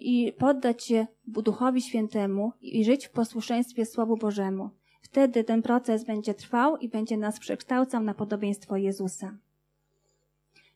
i 0.00 0.32
poddać 0.38 0.84
się 0.84 1.06
Duchowi 1.26 1.82
Świętemu 1.82 2.52
i 2.60 2.84
żyć 2.84 3.06
w 3.06 3.10
posłuszeństwie 3.10 3.86
Słowu 3.86 4.16
Bożemu. 4.16 4.70
Wtedy 5.02 5.44
ten 5.44 5.62
proces 5.62 6.04
będzie 6.04 6.34
trwał 6.34 6.76
i 6.76 6.88
będzie 6.88 7.16
nas 7.16 7.38
przekształcał 7.38 8.02
na 8.02 8.14
podobieństwo 8.14 8.76
Jezusa. 8.76 9.36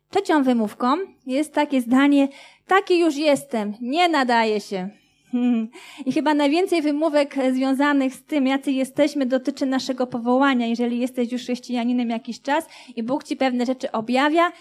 Trzecią 0.09 0.43
wymówką 0.43 0.97
jest 1.25 1.53
takie 1.53 1.81
zdanie, 1.81 2.27
taki 2.67 2.99
już 2.99 3.15
jestem, 3.15 3.73
nie 3.81 4.09
nadaje 4.09 4.61
się. 4.61 4.89
I 6.05 6.11
chyba 6.11 6.33
najwięcej 6.33 6.81
wymówek 6.81 7.35
związanych 7.53 8.13
z 8.13 8.23
tym, 8.23 8.47
jacy 8.47 8.71
jesteśmy, 8.71 9.25
dotyczy 9.25 9.65
naszego 9.65 10.07
powołania. 10.07 10.67
Jeżeli 10.67 10.99
jesteś 10.99 11.31
już 11.31 11.41
chrześcijaninem 11.41 12.09
jakiś 12.09 12.41
czas 12.41 12.65
i 12.95 13.03
Bóg 13.03 13.23
ci 13.23 13.35
pewne 13.35 13.65
rzeczy 13.65 13.91
objawia, 13.91 14.51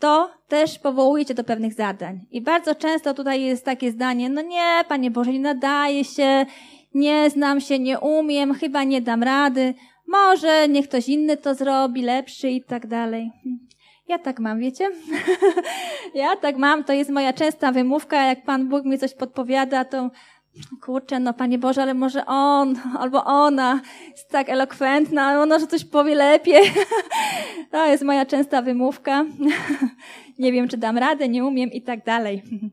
to 0.00 0.30
też 0.48 0.78
powołuje 0.78 1.24
cię 1.24 1.34
do 1.34 1.44
pewnych 1.44 1.74
zadań. 1.74 2.20
I 2.30 2.40
bardzo 2.40 2.74
często 2.74 3.14
tutaj 3.14 3.42
jest 3.42 3.64
takie 3.64 3.90
zdanie, 3.90 4.28
no 4.28 4.42
nie, 4.42 4.84
Panie 4.88 5.10
Boże, 5.10 5.32
nie 5.32 5.40
nadaje 5.40 6.04
się, 6.04 6.46
nie 6.94 7.30
znam 7.30 7.60
się, 7.60 7.78
nie 7.78 8.00
umiem, 8.00 8.54
chyba 8.54 8.84
nie 8.84 9.00
dam 9.00 9.22
rady, 9.22 9.74
może 10.06 10.68
niech 10.68 10.88
ktoś 10.88 11.08
inny 11.08 11.36
to 11.36 11.54
zrobi, 11.54 12.02
lepszy 12.02 12.50
i 12.50 12.64
tak 12.64 12.86
dalej. 12.86 13.30
Ja 14.08 14.18
tak 14.18 14.40
mam, 14.40 14.58
wiecie? 14.58 14.90
ja 16.14 16.36
tak 16.36 16.56
mam, 16.56 16.84
to 16.84 16.92
jest 16.92 17.10
moja 17.10 17.32
częsta 17.32 17.72
wymówka, 17.72 18.24
jak 18.24 18.44
Pan 18.44 18.68
Bóg 18.68 18.84
mi 18.84 18.98
coś 18.98 19.14
podpowiada, 19.14 19.84
to 19.84 20.10
kurczę, 20.82 21.20
no 21.20 21.34
Panie 21.34 21.58
Boże, 21.58 21.82
ale 21.82 21.94
może 21.94 22.26
on 22.26 22.78
albo 22.98 23.24
ona 23.24 23.80
jest 24.10 24.30
tak 24.30 24.48
elokwentna, 24.48 25.42
ona, 25.42 25.58
że 25.58 25.66
coś 25.66 25.84
powie 25.84 26.14
lepiej. 26.14 26.72
To 27.70 27.86
jest 27.86 28.02
moja 28.02 28.26
częsta 28.26 28.62
wymówka. 28.62 29.24
Nie 30.38 30.52
wiem, 30.52 30.68
czy 30.68 30.76
dam 30.76 30.98
radę, 30.98 31.28
nie 31.28 31.44
umiem 31.44 31.72
i 31.72 31.82
tak 31.82 32.04
dalej. 32.04 32.42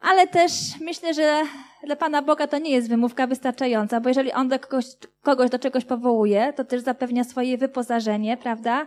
Ale 0.00 0.26
też 0.26 0.52
myślę, 0.80 1.14
że 1.14 1.42
dla 1.86 1.96
Pana 1.96 2.22
Boga 2.22 2.46
to 2.46 2.58
nie 2.58 2.70
jest 2.70 2.88
wymówka 2.88 3.26
wystarczająca, 3.26 4.00
bo 4.00 4.08
jeżeli 4.08 4.32
On 4.32 4.48
do 4.48 4.58
kogoś, 4.58 4.84
kogoś 5.22 5.50
do 5.50 5.58
czegoś 5.58 5.84
powołuje, 5.84 6.52
to 6.52 6.64
też 6.64 6.82
zapewnia 6.82 7.24
swoje 7.24 7.58
wyposażenie, 7.58 8.36
prawda? 8.36 8.86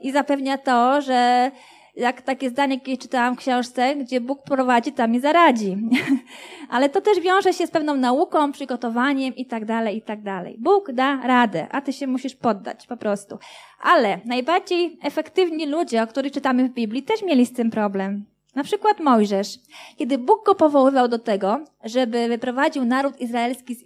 I 0.00 0.12
zapewnia 0.12 0.58
to, 0.58 1.00
że 1.00 1.50
jak 1.96 2.22
takie 2.22 2.50
zdanie, 2.50 2.74
jakie 2.74 2.96
czytałam 2.96 3.34
w 3.34 3.38
książce, 3.38 3.96
gdzie 3.96 4.20
Bóg 4.20 4.42
prowadzi, 4.42 4.92
tam 4.92 5.14
i 5.14 5.20
zaradzi. 5.20 5.76
Ale 6.70 6.88
to 6.88 7.00
też 7.00 7.20
wiąże 7.20 7.52
się 7.52 7.66
z 7.66 7.70
pewną 7.70 7.96
nauką, 7.96 8.52
przygotowaniem 8.52 9.36
i 9.36 9.46
tak 9.46 9.64
dalej, 9.64 9.96
i 9.96 10.02
tak 10.02 10.22
dalej. 10.22 10.56
Bóg 10.58 10.92
da 10.92 11.16
radę, 11.26 11.66
a 11.70 11.80
ty 11.80 11.92
się 11.92 12.06
musisz 12.06 12.34
poddać 12.34 12.86
po 12.86 12.96
prostu. 12.96 13.38
Ale 13.80 14.20
najbardziej 14.24 14.98
efektywni 15.02 15.66
ludzie, 15.66 16.02
o 16.02 16.06
których 16.06 16.32
czytamy 16.32 16.68
w 16.68 16.72
Biblii, 16.72 17.02
też 17.02 17.22
mieli 17.22 17.46
z 17.46 17.52
tym 17.52 17.70
problem. 17.70 18.24
Na 18.54 18.64
przykład 18.64 19.00
Mojżesz. 19.00 19.58
Kiedy 19.96 20.18
Bóg 20.18 20.46
go 20.46 20.54
powoływał 20.54 21.08
do 21.08 21.18
tego, 21.18 21.60
żeby 21.84 22.28
wyprowadził 22.28 22.84
naród 22.84 23.20
izraelski 23.20 23.74
z, 23.74 23.78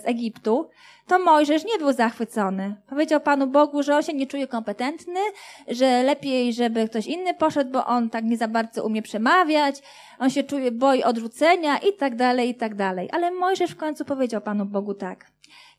z, 0.00 0.06
Egiptu, 0.06 0.70
to 1.06 1.18
Mojżesz 1.18 1.64
nie 1.64 1.78
był 1.78 1.92
zachwycony. 1.92 2.74
Powiedział 2.88 3.20
Panu 3.20 3.46
Bogu, 3.46 3.82
że 3.82 3.96
on 3.96 4.02
się 4.02 4.12
nie 4.12 4.26
czuje 4.26 4.46
kompetentny, 4.46 5.20
że 5.68 6.02
lepiej, 6.02 6.52
żeby 6.52 6.88
ktoś 6.88 7.06
inny 7.06 7.34
poszedł, 7.34 7.70
bo 7.70 7.86
on 7.86 8.10
tak 8.10 8.24
nie 8.24 8.36
za 8.36 8.48
bardzo 8.48 8.86
umie 8.86 9.02
przemawiać, 9.02 9.82
on 10.18 10.30
się 10.30 10.42
czuje, 10.42 10.72
boi 10.72 11.02
odrzucenia 11.02 11.78
i 11.78 11.92
tak 11.92 12.16
dalej, 12.16 12.48
i 12.48 12.54
tak 12.54 12.74
dalej. 12.74 13.08
Ale 13.12 13.30
Mojżesz 13.30 13.70
w 13.70 13.76
końcu 13.76 14.04
powiedział 14.04 14.40
Panu 14.40 14.64
Bogu 14.64 14.94
tak. 14.94 15.29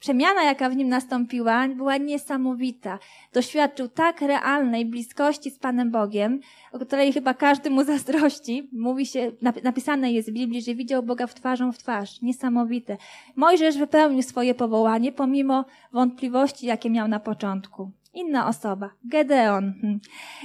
Przemiana, 0.02 0.44
jaka 0.44 0.70
w 0.70 0.76
nim 0.76 0.90
nastąpiła, 0.90 1.68
była 1.68 1.98
niesamowita. 1.98 3.00
Doświadczył 3.34 3.88
tak 3.88 4.22
realnej 4.22 4.86
bliskości 4.86 5.52
z 5.52 5.60
Panem 5.60 5.92
Bogiem, 5.92 6.40
o 6.72 6.80
której 6.80 7.14
chyba 7.14 7.34
każdy 7.34 7.70
mu 7.70 7.84
zazdrości. 7.94 8.70
Mówi 8.74 9.06
się, 9.06 9.32
napisane 9.64 10.12
jest 10.12 10.30
w 10.30 10.34
Biblii, 10.34 10.62
że 10.62 10.76
widział 10.76 11.04
Boga 11.04 11.28
w 11.28 11.34
twarzą 11.34 11.72
w 11.72 11.78
twarz. 11.78 12.22
Niesamowite. 12.22 12.98
Mojżesz 13.36 13.78
wypełnił 13.78 14.22
swoje 14.22 14.56
powołanie 14.56 15.12
pomimo 15.12 15.66
wątpliwości, 15.92 16.66
jakie 16.66 16.90
miał 16.90 17.08
na 17.08 17.20
początku. 17.20 17.92
Inna 18.14 18.48
osoba, 18.48 18.90
Gedeon. 19.04 19.74
Hmm. 19.82 20.00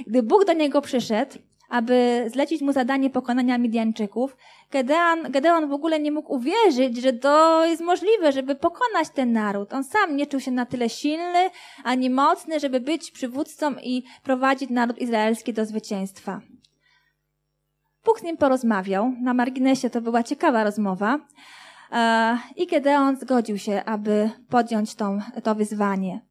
Gdy 0.07 0.23
Bóg 0.23 0.45
do 0.45 0.53
niego 0.53 0.81
przyszedł, 0.81 1.37
aby 1.69 2.25
zlecić 2.33 2.61
mu 2.61 2.73
zadanie 2.73 3.09
pokonania 3.09 3.57
Midianczyków, 3.57 4.37
Gedeon, 4.71 5.31
Gedeon 5.31 5.69
w 5.69 5.73
ogóle 5.73 5.99
nie 5.99 6.11
mógł 6.11 6.33
uwierzyć, 6.33 6.97
że 6.97 7.13
to 7.13 7.65
jest 7.65 7.81
możliwe, 7.81 8.31
żeby 8.31 8.55
pokonać 8.55 9.09
ten 9.13 9.31
naród. 9.33 9.73
On 9.73 9.83
sam 9.83 10.15
nie 10.15 10.27
czuł 10.27 10.39
się 10.39 10.51
na 10.51 10.65
tyle 10.65 10.89
silny 10.89 11.49
ani 11.83 12.09
mocny, 12.09 12.59
żeby 12.59 12.79
być 12.79 13.11
przywódcą 13.11 13.75
i 13.83 14.03
prowadzić 14.23 14.69
naród 14.69 14.97
izraelski 14.97 15.53
do 15.53 15.65
zwycięstwa. 15.65 16.41
Bóg 18.05 18.19
z 18.19 18.23
nim 18.23 18.37
porozmawiał. 18.37 19.13
Na 19.21 19.33
marginesie 19.33 19.89
to 19.89 20.01
była 20.01 20.23
ciekawa 20.23 20.63
rozmowa. 20.63 21.19
E, 21.91 22.37
I 22.55 22.67
Gedeon 22.67 23.15
zgodził 23.15 23.57
się, 23.57 23.83
aby 23.85 24.29
podjąć 24.49 24.95
tą, 24.95 25.19
to 25.43 25.55
wyzwanie. 25.55 26.21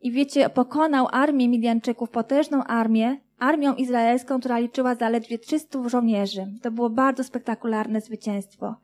I 0.00 0.12
wiecie, 0.12 0.50
pokonał 0.50 1.08
armię 1.12 1.48
Midianczyków, 1.48 2.10
potężną 2.10 2.64
armię, 2.64 3.20
armią 3.40 3.74
izraelską, 3.74 4.40
która 4.40 4.58
liczyła 4.58 4.94
zaledwie 4.94 5.38
300 5.38 5.88
żołnierzy. 5.88 6.46
To 6.62 6.70
było 6.70 6.90
bardzo 6.90 7.24
spektakularne 7.24 8.00
zwycięstwo. 8.00 8.74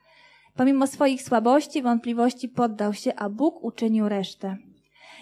Pomimo 0.57 0.87
swoich 0.87 1.23
słabości, 1.23 1.83
wątpliwości 1.83 2.49
poddał 2.49 2.95
się, 2.95 3.15
a 3.15 3.29
Bóg 3.29 3.65
uczynił 3.65 4.09
resztę. 4.09 4.57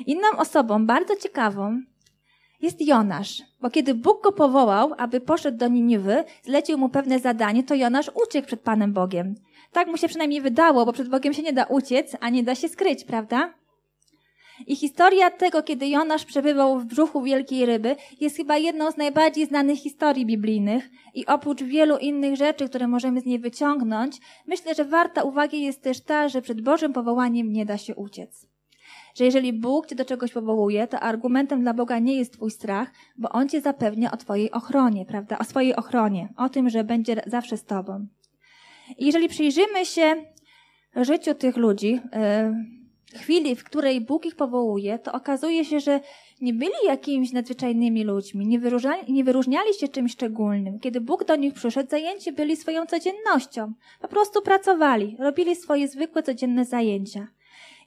Inną 0.07 0.29
osobą 0.38 0.87
bardzo 0.87 1.16
ciekawą 1.16 1.81
jest 2.61 2.87
Jonasz, 2.87 3.42
bo 3.61 3.70
kiedy 3.70 3.94
Bóg 3.94 4.23
go 4.23 4.33
powołał, 4.33 4.94
aby 4.99 5.20
poszedł 5.20 5.59
do 5.59 5.68
Niniwy, 5.68 6.25
zlecił 6.42 6.79
mu 6.79 6.88
pewne 6.88 7.18
zadanie, 7.18 7.62
to 7.62 7.75
Jonasz 7.75 8.11
uciekł 8.25 8.47
przed 8.47 8.61
Panem 8.61 8.92
Bogiem. 8.92 9.35
Tak 9.73 9.88
mu 9.88 9.97
się 9.97 10.09
przynajmniej 10.09 10.40
wydało, 10.40 10.87
bo 10.87 10.92
przed 10.92 11.09
Bogiem 11.09 11.35
się 11.35 11.42
nie 11.42 11.53
da 11.53 11.64
uciec, 11.64 12.16
a 12.20 12.29
nie 12.31 12.42
da 12.42 12.55
się 12.55 12.68
skryć, 12.68 13.05
prawda? 13.05 13.55
I 14.67 14.77
historia 14.77 15.31
tego, 15.31 15.62
kiedy 15.62 15.88
Jonasz 15.88 16.25
przebywał 16.25 16.81
w 16.81 16.85
brzuchu 16.85 17.23
wielkiej 17.23 17.67
ryby, 17.67 17.97
jest 18.21 18.37
chyba 18.37 18.57
jedną 18.57 18.90
z 18.90 18.97
najbardziej 18.97 19.47
znanych 19.47 19.79
historii 19.79 20.27
biblijnych. 20.27 20.90
I 21.14 21.27
oprócz 21.27 21.62
wielu 21.62 21.99
innych 21.99 22.37
rzeczy, 22.37 22.69
które 22.69 22.88
możemy 22.88 23.21
z 23.21 23.27
niej 23.27 23.38
wyciągnąć, 23.38 24.17
myślę, 24.47 24.75
że 24.75 24.85
warta 24.85 25.23
uwagi 25.23 25.62
jest 25.62 25.83
też 25.83 26.01
ta, 26.01 26.29
że 26.29 26.43
przed 26.43 26.61
Bożym 26.61 26.93
powołaniem 26.93 27.53
nie 27.53 27.67
da 27.67 27.79
się 27.79 27.95
uciec. 27.95 28.47
Że 29.14 29.25
jeżeli 29.25 29.53
Bóg 29.53 29.87
cię 29.87 29.95
do 29.95 30.05
czegoś 30.05 30.33
powołuje, 30.33 30.87
to 30.87 31.01
argumentem 31.01 31.61
dla 31.61 31.75
Boga 31.75 31.99
nie 31.99 32.14
jest 32.14 32.33
twój 32.33 32.51
strach, 32.51 32.90
bo 33.17 33.29
On 33.29 33.49
cię 33.49 33.61
zapewnia 33.61 34.12
o 34.12 34.17
twojej 34.17 34.51
ochronie, 34.51 35.07
prawda? 35.07 35.38
O 35.38 35.45
swojej 35.45 35.77
ochronie, 35.77 36.29
o 36.37 36.49
tym, 36.49 36.71
że 36.71 36.85
będzie 36.85 37.23
zawsze 37.27 37.57
z 37.57 37.64
tobą. 37.64 38.07
I 38.99 39.07
jeżeli 39.07 39.29
przyjrzymy 39.29 39.87
się 39.87 40.25
życiu 40.97 41.35
tych 41.35 41.57
ludzi, 41.57 41.90
yy, 41.90 42.84
chwili, 43.18 43.57
w 43.57 43.64
której 43.64 44.00
Bóg 44.00 44.27
ich 44.27 44.37
powołuje, 44.37 44.98
to 44.98 45.12
okazuje 45.12 45.64
się, 45.64 45.81
że 45.81 46.00
nie 46.40 46.53
byli 46.53 46.72
jakimiś 46.87 47.33
nadzwyczajnymi 47.33 48.05
ludźmi, 48.05 48.46
nie 48.46 48.59
wyróżniali, 48.59 49.12
nie 49.12 49.24
wyróżniali 49.24 49.74
się 49.74 49.88
czymś 49.88 50.12
szczególnym. 50.12 50.81
Kiedy 50.81 51.00
Bóg 51.00 51.24
do 51.24 51.37
nich 51.37 51.55
przyszedł, 51.55 51.90
zajęci 51.90 52.33
byli 52.33 52.57
swoją 52.57 52.87
codziennością. 52.87 53.72
Po 54.00 54.09
prostu 54.09 54.42
pracowali, 54.42 55.16
robili 55.18 55.57
swoje 55.57 55.88
zwykłe 55.88 56.22
codzienne 56.22 56.64
zajęcia. 56.64 57.29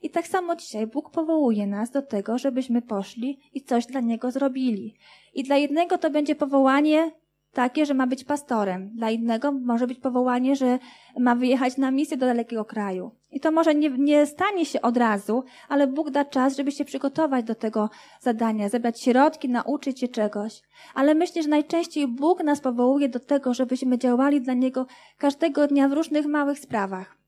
I 0.02 0.10
tak 0.10 0.26
samo 0.26 0.56
dzisiaj 0.56 0.86
Bóg 0.86 1.10
powołuje 1.10 1.66
nas 1.66 1.90
do 1.90 2.02
tego, 2.02 2.38
żebyśmy 2.38 2.82
poszli 2.82 3.38
i 3.54 3.62
coś 3.62 3.86
dla 3.86 4.00
Niego 4.00 4.30
zrobili. 4.30 4.94
I 5.34 5.42
dla 5.42 5.56
jednego 5.56 5.98
to 5.98 6.10
będzie 6.10 6.34
powołanie 6.34 7.12
takie, 7.52 7.86
że 7.86 7.94
ma 7.94 8.06
być 8.06 8.24
pastorem. 8.24 8.90
Dla 8.94 9.10
innego 9.10 9.52
może 9.52 9.86
być 9.86 9.98
powołanie, 9.98 10.56
że 10.56 10.78
ma 11.18 11.34
wyjechać 11.34 11.76
na 11.76 11.90
misję 11.90 12.16
do 12.16 12.26
dalekiego 12.26 12.64
kraju. 12.64 13.10
I 13.30 13.40
to 13.40 13.50
może 13.50 13.74
nie, 13.74 13.90
nie 13.90 14.26
stanie 14.26 14.66
się 14.66 14.82
od 14.82 14.96
razu, 14.96 15.44
ale 15.68 15.86
Bóg 15.86 16.10
da 16.10 16.24
czas, 16.24 16.56
żeby 16.56 16.72
się 16.72 16.84
przygotować 16.84 17.44
do 17.44 17.54
tego 17.54 17.90
zadania, 18.20 18.68
zebrać 18.68 19.00
środki, 19.02 19.48
nauczyć 19.48 20.00
się 20.00 20.08
czegoś. 20.08 20.62
Ale 20.94 21.14
myślę, 21.14 21.42
że 21.42 21.48
najczęściej 21.48 22.08
Bóg 22.08 22.44
nas 22.44 22.60
powołuje 22.60 23.08
do 23.08 23.20
tego, 23.20 23.54
żebyśmy 23.54 23.98
działali 23.98 24.40
dla 24.40 24.54
Niego 24.54 24.86
każdego 25.18 25.66
dnia 25.66 25.88
w 25.88 25.92
różnych 25.92 26.26
małych 26.26 26.58
sprawach. 26.58 27.18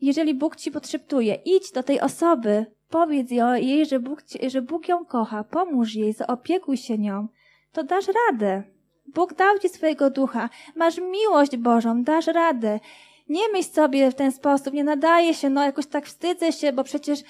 Jeżeli 0.00 0.34
Bóg 0.34 0.56
ci 0.56 0.70
podszeptuje, 0.70 1.34
idź 1.44 1.72
do 1.72 1.82
tej 1.82 2.00
osoby, 2.00 2.66
powiedz 2.90 3.30
jej, 3.30 3.86
że 3.86 4.00
Bóg, 4.00 4.22
że 4.46 4.62
Bóg 4.62 4.88
ją 4.88 5.04
kocha, 5.04 5.44
pomóż 5.44 5.94
jej, 5.94 6.12
zaopiekuj 6.12 6.76
się 6.76 6.98
nią, 6.98 7.28
to 7.72 7.84
dasz 7.84 8.06
radę. 8.30 8.75
Bóg 9.14 9.34
dał 9.34 9.58
ci 9.58 9.68
swojego 9.68 10.10
ducha, 10.10 10.48
masz 10.76 10.98
miłość 10.98 11.56
Bożą, 11.56 12.02
dasz 12.02 12.26
radę. 12.26 12.80
Nie 13.28 13.48
myśl 13.52 13.70
sobie 13.70 14.10
w 14.10 14.14
ten 14.14 14.32
sposób, 14.32 14.74
nie 14.74 14.84
nadaje 14.84 15.34
się, 15.34 15.50
no 15.50 15.64
jakoś 15.64 15.86
tak 15.86 16.06
wstydzę 16.06 16.52
się, 16.52 16.72
bo 16.72 16.84
przecież 16.84 17.20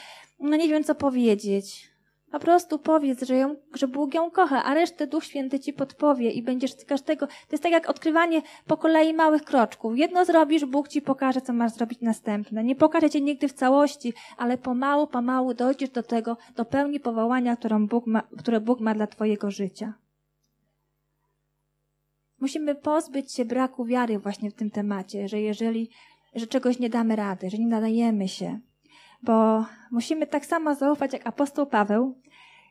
no 0.41 0.57
nie 0.57 0.69
wiem 0.69 0.85
co 0.85 0.95
powiedzieć. 0.95 1.97
Po 2.31 2.41
prostu 2.41 2.79
powiedz, 2.79 3.23
że, 3.23 3.37
ją, 3.37 3.57
że 3.75 3.89
Bóg 3.89 4.15
ją 4.15 4.31
kocha, 4.31 4.65
a 4.65 4.75
resztę 4.75 5.07
Duch 5.07 5.25
Święty 5.25 5.61
ci 5.61 5.73
podpowie 5.73 6.31
i 6.31 6.43
będziesz 6.43 6.85
każdego. 6.87 7.27
To 7.27 7.33
jest 7.53 7.62
tak 7.62 7.73
jak 7.73 7.91
odkrywanie 7.91 8.43
po 8.67 8.77
kolei 8.77 9.15
małych 9.15 9.45
kroczków. 9.45 9.99
Jedno 9.99 10.25
zrobisz, 10.25 10.65
Bóg 10.65 10.89
ci 10.89 11.03
pokaże, 11.03 11.41
co 11.41 11.53
masz 11.53 11.73
zrobić 11.73 12.01
następne. 12.01 12.65
Nie 12.65 12.77
pokaże 12.77 13.11
cię 13.11 13.21
nigdy 13.21 13.49
w 13.49 13.53
całości, 13.53 14.12
ale 14.37 14.59
pomału, 14.59 15.07
pomału 15.07 15.55
dojdziesz 15.55 15.91
do 15.91 16.03
tego, 16.03 16.37
do 16.57 16.65
pełni 16.65 17.01
powołania, 17.01 17.57
którą 17.57 17.87
Bóg 17.87 18.07
ma, 18.07 18.23
które 18.39 18.61
Bóg 18.61 18.81
ma 18.81 18.95
dla 18.95 19.07
twojego 19.07 19.51
życia. 19.51 19.95
Musimy 22.40 22.75
pozbyć 22.75 23.33
się 23.33 23.44
braku 23.44 23.85
wiary 23.85 24.18
właśnie 24.18 24.51
w 24.51 24.55
tym 24.55 24.70
temacie, 24.70 25.29
że 25.29 25.40
jeżeli, 25.40 25.90
że 26.35 26.46
czegoś 26.46 26.79
nie 26.79 26.90
damy 26.90 27.16
rady, 27.16 27.51
że 27.51 27.59
nie 27.59 27.66
nadajemy 27.66 28.29
się, 28.29 28.61
bo 29.22 29.64
musimy 29.90 30.27
tak 30.27 30.46
samo 30.46 30.75
zaufać 30.75 31.12
jak 31.12 31.27
apostoł 31.27 31.66
Paweł, 31.66 32.14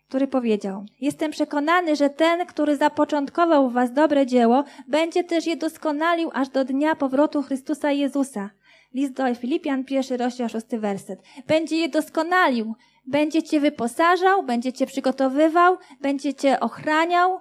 który 0.07 0.27
powiedział: 0.27 0.85
Jestem 1.01 1.31
przekonany, 1.31 1.95
że 1.95 2.09
ten, 2.09 2.45
który 2.45 2.75
zapoczątkował 2.77 3.69
w 3.69 3.73
Was 3.73 3.93
dobre 3.93 4.25
dzieło, 4.25 4.63
będzie 4.87 5.23
też 5.23 5.47
je 5.47 5.57
doskonalił 5.57 6.29
aż 6.33 6.49
do 6.49 6.65
dnia 6.65 6.95
powrotu 6.95 7.41
Chrystusa 7.41 7.91
Jezusa. 7.91 8.49
List 8.93 9.13
do 9.13 9.35
Filipian, 9.35 9.83
pierwszy 9.83 10.17
rozdział, 10.17 10.49
szósty 10.49 10.79
werset. 10.79 11.19
Będzie 11.47 11.77
je 11.77 11.89
doskonalił, 11.89 12.75
będzie 13.05 13.43
Cię 13.43 13.59
wyposażał, 13.59 14.43
będzie 14.43 14.73
Cię 14.73 14.85
przygotowywał, 14.85 15.77
będzie 16.01 16.33
Cię 16.33 16.59
ochraniał. 16.59 17.39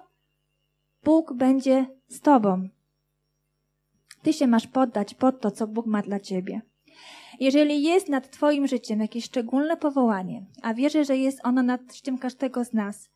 Bóg 1.03 1.33
będzie 1.33 1.85
z 2.07 2.21
Tobą. 2.21 2.69
Ty 4.21 4.33
się 4.33 4.47
masz 4.47 4.67
poddać 4.67 5.13
pod 5.13 5.41
to, 5.41 5.51
co 5.51 5.67
Bóg 5.67 5.85
ma 5.85 6.01
dla 6.01 6.19
Ciebie. 6.19 6.61
Jeżeli 7.39 7.83
jest 7.83 8.09
nad 8.09 8.31
Twoim 8.31 8.67
życiem 8.67 8.99
jakieś 8.99 9.25
szczególne 9.25 9.77
powołanie, 9.77 10.45
a 10.61 10.73
wierzę, 10.73 11.05
że 11.05 11.17
jest 11.17 11.39
ono 11.43 11.63
nad 11.63 11.95
życiem 11.95 12.17
każdego 12.17 12.65
z 12.65 12.73
nas, 12.73 13.09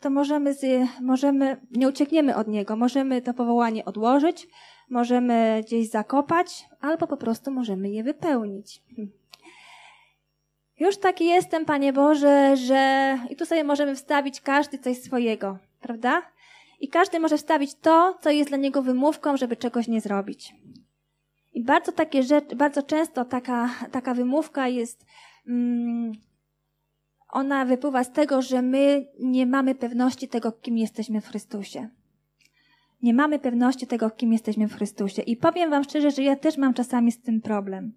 to 0.00 0.10
możemy, 0.10 0.54
z, 0.54 0.88
możemy, 1.00 1.60
nie 1.70 1.88
uciekniemy 1.88 2.36
od 2.36 2.48
niego, 2.48 2.76
możemy 2.76 3.22
to 3.22 3.34
powołanie 3.34 3.84
odłożyć, 3.84 4.48
możemy 4.90 5.60
gdzieś 5.66 5.90
zakopać, 5.90 6.68
albo 6.80 7.06
po 7.06 7.16
prostu 7.16 7.50
możemy 7.50 7.90
je 7.90 8.04
wypełnić. 8.04 8.82
Już 10.80 10.96
taki 10.96 11.26
jestem, 11.26 11.64
Panie 11.64 11.92
Boże, 11.92 12.56
że 12.56 13.18
i 13.30 13.36
tu 13.36 13.46
sobie 13.46 13.64
możemy 13.64 13.94
wstawić 13.94 14.40
każdy 14.40 14.78
coś 14.78 14.98
swojego, 14.98 15.58
prawda? 15.80 16.22
I 16.84 16.88
każdy 16.88 17.20
może 17.20 17.38
wstawić 17.38 17.74
to, 17.74 18.18
co 18.20 18.30
jest 18.30 18.50
dla 18.50 18.58
niego 18.58 18.82
wymówką, 18.82 19.36
żeby 19.36 19.56
czegoś 19.56 19.88
nie 19.88 20.00
zrobić. 20.00 20.54
I 21.52 21.64
bardzo 21.64 21.92
takie 21.92 22.22
rzeczy, 22.22 22.56
bardzo 22.56 22.82
często 22.82 23.24
taka, 23.24 23.70
taka 23.92 24.14
wymówka 24.14 24.68
jest, 24.68 25.06
mm, 25.48 26.12
ona 27.28 27.64
wypływa 27.64 28.04
z 28.04 28.12
tego, 28.12 28.42
że 28.42 28.62
my 28.62 29.06
nie 29.20 29.46
mamy 29.46 29.74
pewności 29.74 30.28
tego, 30.28 30.52
kim 30.52 30.78
jesteśmy 30.78 31.20
w 31.20 31.26
Chrystusie. 31.26 31.88
Nie 33.04 33.14
mamy 33.14 33.38
pewności 33.38 33.86
tego, 33.86 34.10
kim 34.10 34.32
jesteśmy 34.32 34.68
w 34.68 34.74
Chrystusie. 34.74 35.22
I 35.22 35.36
powiem 35.36 35.70
Wam 35.70 35.84
szczerze, 35.84 36.10
że 36.10 36.22
ja 36.22 36.36
też 36.36 36.56
mam 36.56 36.74
czasami 36.74 37.12
z 37.12 37.20
tym 37.20 37.40
problem. 37.40 37.92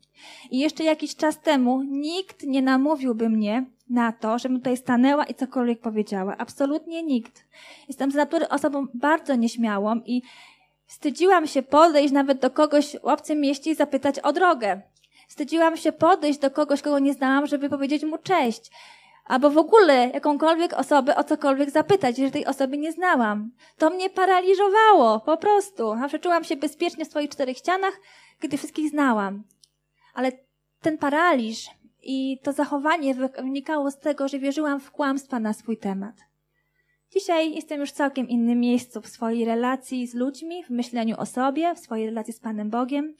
I 0.52 0.60
jeszcze 0.60 0.84
jakiś 0.84 1.16
czas 1.16 1.42
temu 1.42 1.84
nikt 1.84 2.44
nie 2.44 2.62
namówiłby 2.62 3.30
mnie 3.30 3.66
na 3.90 4.12
to, 4.12 4.40
żebym 4.40 4.58
tutaj 4.58 4.78
stanęła 4.78 5.26
i 5.26 5.34
cokolwiek 5.34 5.80
powiedziała. 5.80 6.38
Absolutnie 6.38 7.04
nikt. 7.04 7.46
Jestem 7.88 8.12
z 8.12 8.16
natury 8.16 8.50
osobą 8.50 8.88
bardzo 8.94 9.36
nieśmiałą 9.36 9.96
i 10.06 10.22
wstydziłam 10.86 11.48
się 11.48 11.64
podejść 11.64 12.14
nawet 12.14 12.40
do 12.40 12.50
kogoś 12.50 12.92
w 12.92 13.06
obcym 13.06 13.42
mieście 13.42 13.72
i 13.72 13.76
zapytać 13.76 14.20
o 14.20 14.34
drogę. 14.34 14.82
Wstydziłam 15.28 15.78
się 15.78 15.92
podejść 15.92 16.40
do 16.40 16.52
kogoś, 16.52 16.82
kogo 16.82 17.00
nie 17.00 17.14
znałam, 17.14 17.48
żeby 17.48 17.70
powiedzieć 17.70 18.04
mu 18.04 18.18
cześć 18.18 18.72
albo 19.28 19.50
w 19.50 19.58
ogóle 19.58 20.10
jakąkolwiek 20.14 20.74
osobę 20.74 21.16
o 21.16 21.24
cokolwiek 21.24 21.70
zapytać, 21.70 22.18
jeżeli 22.18 22.34
tej 22.34 22.46
osoby 22.46 22.78
nie 22.78 22.92
znałam. 22.92 23.52
To 23.78 23.90
mnie 23.90 24.10
paraliżowało, 24.10 25.20
po 25.20 25.38
prostu. 25.38 25.96
Zawsze 26.00 26.20
czułam 26.20 26.44
się 26.44 26.56
bezpiecznie 26.56 27.06
w 27.06 27.08
swoich 27.08 27.30
czterech 27.30 27.58
ścianach, 27.58 27.94
gdy 28.40 28.58
wszystkich 28.58 28.90
znałam. 28.90 29.44
Ale 30.14 30.32
ten 30.82 30.98
paraliż 30.98 31.70
i 32.04 32.40
to 32.44 32.54
zachowanie 32.54 33.16
wynikało 33.16 33.92
z 33.92 34.00
tego, 34.00 34.28
że 34.28 34.40
wierzyłam 34.40 34.80
w 34.80 34.92
kłamstwa 34.92 35.40
na 35.40 35.54
swój 35.54 35.78
temat. 35.78 36.16
Dzisiaj 37.14 37.56
jestem 37.56 37.80
już 37.80 37.90
w 37.90 37.94
całkiem 37.94 38.30
innym 38.30 38.60
miejscu 38.60 39.02
w 39.02 39.08
swojej 39.08 39.46
relacji 39.46 40.08
z 40.08 40.14
ludźmi, 40.14 40.64
w 40.64 40.70
myśleniu 40.70 41.16
o 41.20 41.26
sobie, 41.26 41.76
w 41.76 41.80
swojej 41.80 42.06
relacji 42.06 42.34
z 42.34 42.40
Panem 42.40 42.70
Bogiem. 42.70 43.16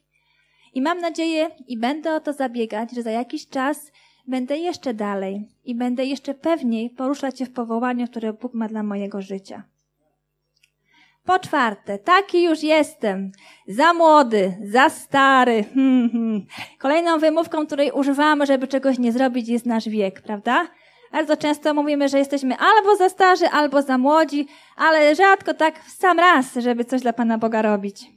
I 0.74 0.82
mam 0.82 1.00
nadzieję 1.00 1.50
i 1.68 1.78
będę 1.78 2.14
o 2.14 2.20
to 2.20 2.34
zabiegać, 2.34 2.92
że 2.92 3.02
za 3.02 3.12
jakiś 3.12 3.48
czas 3.48 3.92
będę 4.28 4.58
jeszcze 4.58 4.94
dalej 4.94 5.48
i 5.66 5.76
będę 5.76 6.06
jeszcze 6.06 6.34
pewniej 6.34 6.90
poruszać 6.90 7.40
się 7.40 7.46
w 7.46 7.54
powołaniu, 7.54 8.08
które 8.08 8.34
Bóg 8.34 8.54
ma 8.54 8.68
dla 8.68 8.84
mojego 8.84 9.22
życia. 9.22 9.64
Po 11.26 11.40
czwarte, 11.40 12.00
taki 12.00 12.44
już 12.44 12.64
jestem. 12.64 13.32
Za 13.68 13.94
młody, 13.94 14.58
za 14.64 14.90
stary. 14.90 15.66
Hmm, 15.74 16.10
hmm. 16.14 16.46
Kolejną 16.80 17.20
wymówką, 17.20 17.66
której 17.66 17.92
używamy, 17.92 18.46
żeby 18.46 18.68
czegoś 18.68 19.00
nie 19.00 19.12
zrobić, 19.12 19.50
jest 19.50 19.66
nasz 19.66 19.90
wiek, 19.90 20.22
prawda? 20.22 20.68
Bardzo 21.12 21.38
często 21.38 21.74
mówimy, 21.74 22.10
że 22.10 22.20
jesteśmy 22.20 22.56
albo 22.58 22.96
za 22.96 23.10
starzy, 23.10 23.48
albo 23.48 23.82
za 23.82 23.98
młodzi, 23.98 24.48
ale 24.76 25.16
rzadko 25.16 25.54
tak 25.54 25.84
w 25.84 25.92
sam 25.92 26.20
raz, 26.20 26.54
żeby 26.56 26.86
coś 26.86 27.02
dla 27.02 27.14
Pana 27.14 27.38
Boga 27.38 27.62
robić. 27.62 28.17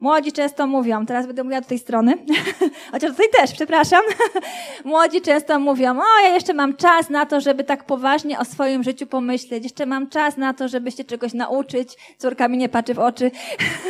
Młodzi 0.00 0.32
często 0.32 0.66
mówią, 0.66 1.06
teraz 1.06 1.26
będę 1.26 1.44
mówiła 1.44 1.60
do 1.60 1.68
tej 1.68 1.78
strony, 1.78 2.14
chociaż 2.92 3.10
tutaj 3.10 3.26
też, 3.38 3.52
przepraszam. 3.52 4.00
Młodzi 4.84 5.20
często 5.20 5.58
mówią, 5.58 5.98
o, 5.98 6.22
ja 6.24 6.34
jeszcze 6.34 6.54
mam 6.54 6.76
czas 6.76 7.10
na 7.10 7.26
to, 7.26 7.40
żeby 7.40 7.64
tak 7.64 7.84
poważnie 7.84 8.38
o 8.38 8.44
swoim 8.44 8.82
życiu 8.82 9.06
pomyśleć, 9.06 9.64
jeszcze 9.64 9.86
mam 9.86 10.08
czas 10.08 10.36
na 10.36 10.54
to, 10.54 10.68
żeby 10.68 10.90
się 10.90 11.04
czegoś 11.04 11.32
nauczyć. 11.32 11.88
Córka 12.18 12.48
mi 12.48 12.58
nie 12.58 12.68
patrzy 12.68 12.94
w 12.94 12.98
oczy. 12.98 13.30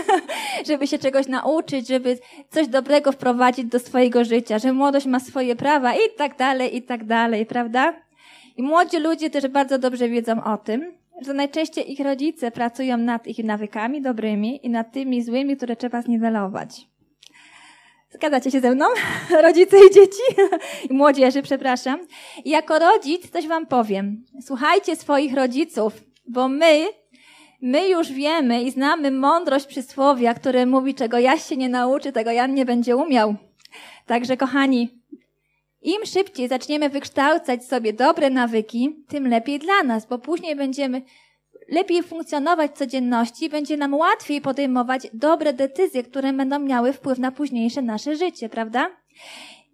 żeby 0.69 0.87
się 0.87 0.99
czegoś 0.99 1.27
nauczyć, 1.27 1.88
żeby 1.88 2.19
coś 2.51 2.69
dobrego 2.69 3.12
wprowadzić 3.12 3.66
do 3.66 3.79
swojego 3.79 4.25
życia, 4.25 4.59
że 4.59 4.73
młodość 4.73 5.07
ma 5.07 5.21
swoje 5.21 5.57
prawa 5.57 5.95
i 5.95 6.16
tak 6.16 6.37
dalej, 6.37 6.77
i 6.77 6.83
tak 6.83 7.05
dalej, 7.05 7.47
prawda? 7.47 7.95
I 8.57 8.62
młodzi 8.62 8.99
ludzie 8.99 9.31
też 9.31 9.49
bardzo 9.49 9.79
dobrze 9.79 10.09
wiedzą 10.09 10.45
o 10.45 10.57
tym, 10.57 10.92
że 11.22 11.35
najczęściej 11.35 11.92
ich 11.92 12.00
rodzice 12.00 12.50
pracują 12.50 12.96
nad 12.96 13.26
ich 13.26 13.44
nawykami 13.44 14.02
dobrymi 14.02 14.66
i 14.66 14.70
nad 14.70 14.92
tymi 14.92 15.22
złymi, 15.22 15.57
które 15.57 15.76
trzeba 15.76 16.02
zniwelować. 16.02 16.88
Zgadzacie 18.11 18.50
się 18.50 18.61
ze 18.61 18.74
mną? 18.74 18.87
Rodzice 19.42 19.76
i 19.76 19.94
dzieci? 19.94 20.22
I 20.90 20.94
młodzieży, 20.94 21.42
przepraszam. 21.42 22.00
I 22.44 22.50
jako 22.50 22.79
rodzic 22.79 23.31
coś 23.31 23.46
wam 23.46 23.66
powiem. 23.66 24.24
Słuchajcie 24.42 24.96
swoich 24.96 25.35
rodziców, 25.35 25.92
bo 26.29 26.48
my, 26.48 26.87
my 27.62 27.88
już 27.88 28.12
wiemy 28.12 28.62
i 28.62 28.70
znamy 28.70 29.11
mądrość 29.11 29.66
przysłowia, 29.66 30.35
które 30.35 30.66
mówi, 30.66 30.94
czego 30.94 31.18
Jaś 31.18 31.42
się 31.42 31.57
nie 31.57 31.68
nauczy, 31.68 32.12
tego 32.12 32.31
Jan 32.31 32.55
nie 32.55 32.64
będzie 32.64 32.96
umiał. 32.96 33.35
Także 34.07 34.37
kochani, 34.37 34.95
im 35.87 36.07
szybciej 36.07 36.49
zaczniemy 36.49 36.88
wykształcać 36.88 37.64
sobie 37.64 37.92
dobre 37.92 38.31
nawyki, 38.31 39.05
tym 39.09 39.29
lepiej 39.29 39.59
dla 39.59 39.83
nas, 39.83 40.07
bo 40.07 40.18
później 40.18 40.57
będziemy 40.57 41.03
lepiej 41.68 42.03
funkcjonować 42.03 42.70
w 42.70 42.79
codzienności, 42.79 43.49
będzie 43.49 43.77
nam 43.77 43.94
łatwiej 43.94 44.40
podejmować 44.40 45.07
dobre 45.12 45.53
decyzje, 45.53 46.03
które 46.03 46.33
będą 46.33 46.59
miały 46.59 46.92
wpływ 46.92 47.18
na 47.18 47.33
późniejsze 47.33 47.83
nasze 47.83 48.16
życie, 48.16 48.49
prawda? 48.49 48.90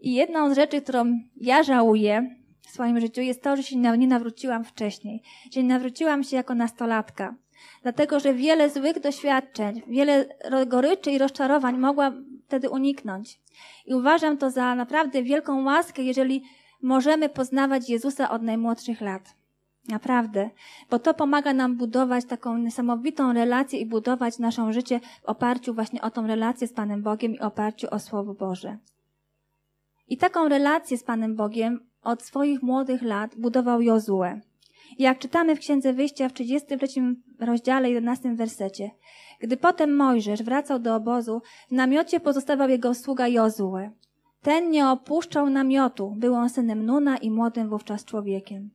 I 0.00 0.14
jedną 0.14 0.54
z 0.54 0.56
rzeczy, 0.56 0.82
którą 0.82 1.18
ja 1.36 1.62
żałuję 1.62 2.36
w 2.60 2.70
swoim 2.70 3.00
życiu, 3.00 3.20
jest 3.20 3.42
to, 3.42 3.56
że 3.56 3.62
się 3.62 3.76
nie 3.76 4.06
nawróciłam 4.06 4.64
wcześniej, 4.64 5.22
że 5.52 5.62
nie 5.62 5.68
nawróciłam 5.68 6.24
się 6.24 6.36
jako 6.36 6.54
nastolatka. 6.54 7.34
Dlatego, 7.82 8.20
że 8.20 8.34
wiele 8.34 8.70
złych 8.70 9.00
doświadczeń, 9.00 9.82
wiele 9.86 10.26
goryczy 10.66 11.10
i 11.10 11.18
rozczarowań 11.18 11.78
mogła 11.78 12.12
wtedy 12.46 12.70
uniknąć. 12.70 13.41
I 13.86 13.94
uważam 13.94 14.38
to 14.38 14.50
za 14.50 14.74
naprawdę 14.74 15.22
wielką 15.22 15.64
łaskę, 15.64 16.02
jeżeli 16.02 16.44
możemy 16.82 17.28
poznawać 17.28 17.90
Jezusa 17.90 18.30
od 18.30 18.42
najmłodszych 18.42 19.00
lat. 19.00 19.34
Naprawdę. 19.88 20.50
Bo 20.90 20.98
to 20.98 21.14
pomaga 21.14 21.52
nam 21.52 21.76
budować 21.76 22.24
taką 22.24 22.58
niesamowitą 22.58 23.32
relację 23.32 23.80
i 23.80 23.86
budować 23.86 24.38
naszą 24.38 24.72
życie 24.72 25.00
w 25.22 25.24
oparciu 25.24 25.74
właśnie 25.74 26.02
o 26.02 26.10
tą 26.10 26.26
relację 26.26 26.68
z 26.68 26.72
Panem 26.72 27.02
Bogiem 27.02 27.34
i 27.34 27.40
oparciu 27.40 27.86
o 27.90 27.98
Słowo 27.98 28.34
Boże. 28.34 28.78
I 30.08 30.16
taką 30.16 30.48
relację 30.48 30.98
z 30.98 31.04
Panem 31.04 31.36
Bogiem 31.36 31.80
od 32.02 32.22
swoich 32.22 32.62
młodych 32.62 33.02
lat 33.02 33.34
budował 33.36 33.82
Jozue. 33.82 34.40
Jak 34.98 35.18
czytamy 35.18 35.56
w 35.56 35.58
Księdze 35.58 35.92
Wyjścia 35.92 36.28
w 36.28 36.32
33 36.32 36.86
rozdziale 37.40 37.90
11 37.90 38.34
wersecie. 38.34 38.90
Gdy 39.40 39.56
potem 39.56 39.96
Mojżesz 39.96 40.42
wracał 40.42 40.78
do 40.78 40.94
obozu, 40.94 41.42
w 41.68 41.72
namiocie 41.72 42.20
pozostawał 42.20 42.68
jego 42.68 42.94
sługa 42.94 43.28
Jozue. 43.28 43.90
Ten 44.42 44.70
nie 44.70 44.88
opuszczał 44.88 45.50
namiotu, 45.50 46.14
był 46.16 46.34
on 46.34 46.48
synem 46.48 46.86
Nuna 46.86 47.16
i 47.16 47.30
młodym 47.30 47.68
wówczas 47.68 48.04
człowiekiem. 48.04 48.70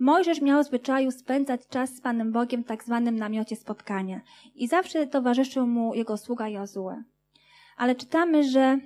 Mojżesz 0.00 0.40
miał 0.40 0.62
zwyczaju 0.62 1.10
spędzać 1.10 1.60
czas 1.68 1.94
z 1.94 2.00
Panem 2.00 2.32
Bogiem 2.32 2.64
w 2.64 2.66
tak 2.66 2.84
zwanym 2.84 3.16
namiocie 3.16 3.56
spotkania 3.56 4.20
i 4.54 4.68
zawsze 4.68 5.06
towarzyszył 5.06 5.66
mu 5.66 5.94
jego 5.94 6.16
sługa 6.16 6.48
Jozue. 6.48 7.02
Ale 7.76 7.94
czytamy, 7.94 8.44
że 8.44 8.78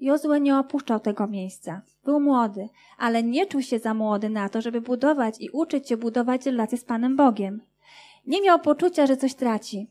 Jozue 0.00 0.40
nie 0.40 0.58
opuszczał 0.58 1.00
tego 1.00 1.26
miejsca. 1.26 1.82
Był 2.04 2.20
młody, 2.20 2.68
ale 2.98 3.22
nie 3.22 3.46
czuł 3.46 3.62
się 3.62 3.78
za 3.78 3.94
młody 3.94 4.28
na 4.28 4.48
to, 4.48 4.60
żeby 4.60 4.80
budować 4.80 5.34
i 5.40 5.50
uczyć 5.50 5.88
się 5.88 5.96
budować 5.96 6.46
relacje 6.46 6.78
z 6.78 6.84
Panem 6.84 7.16
Bogiem. 7.16 7.60
Nie 8.26 8.42
miał 8.42 8.60
poczucia, 8.60 9.06
że 9.06 9.16
coś 9.16 9.34
traci, 9.34 9.86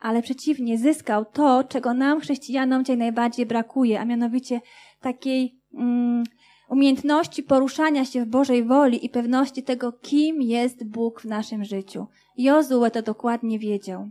ale 0.00 0.22
przeciwnie, 0.22 0.78
zyskał 0.78 1.24
to, 1.24 1.64
czego 1.64 1.94
nam, 1.94 2.20
chrześcijanom, 2.20 2.84
dzisiaj 2.84 2.96
najbardziej 2.96 3.46
brakuje, 3.46 4.00
a 4.00 4.04
mianowicie 4.04 4.60
takiej 5.00 5.60
mm, 5.74 6.24
umiejętności 6.68 7.42
poruszania 7.42 8.04
się 8.04 8.24
w 8.24 8.28
Bożej 8.28 8.64
woli 8.64 9.06
i 9.06 9.08
pewności 9.08 9.62
tego, 9.62 9.92
kim 9.92 10.42
jest 10.42 10.84
Bóg 10.84 11.20
w 11.20 11.24
naszym 11.24 11.64
życiu. 11.64 12.06
Jozue 12.36 12.90
to 12.92 13.02
dokładnie 13.02 13.58
wiedział. 13.58 14.10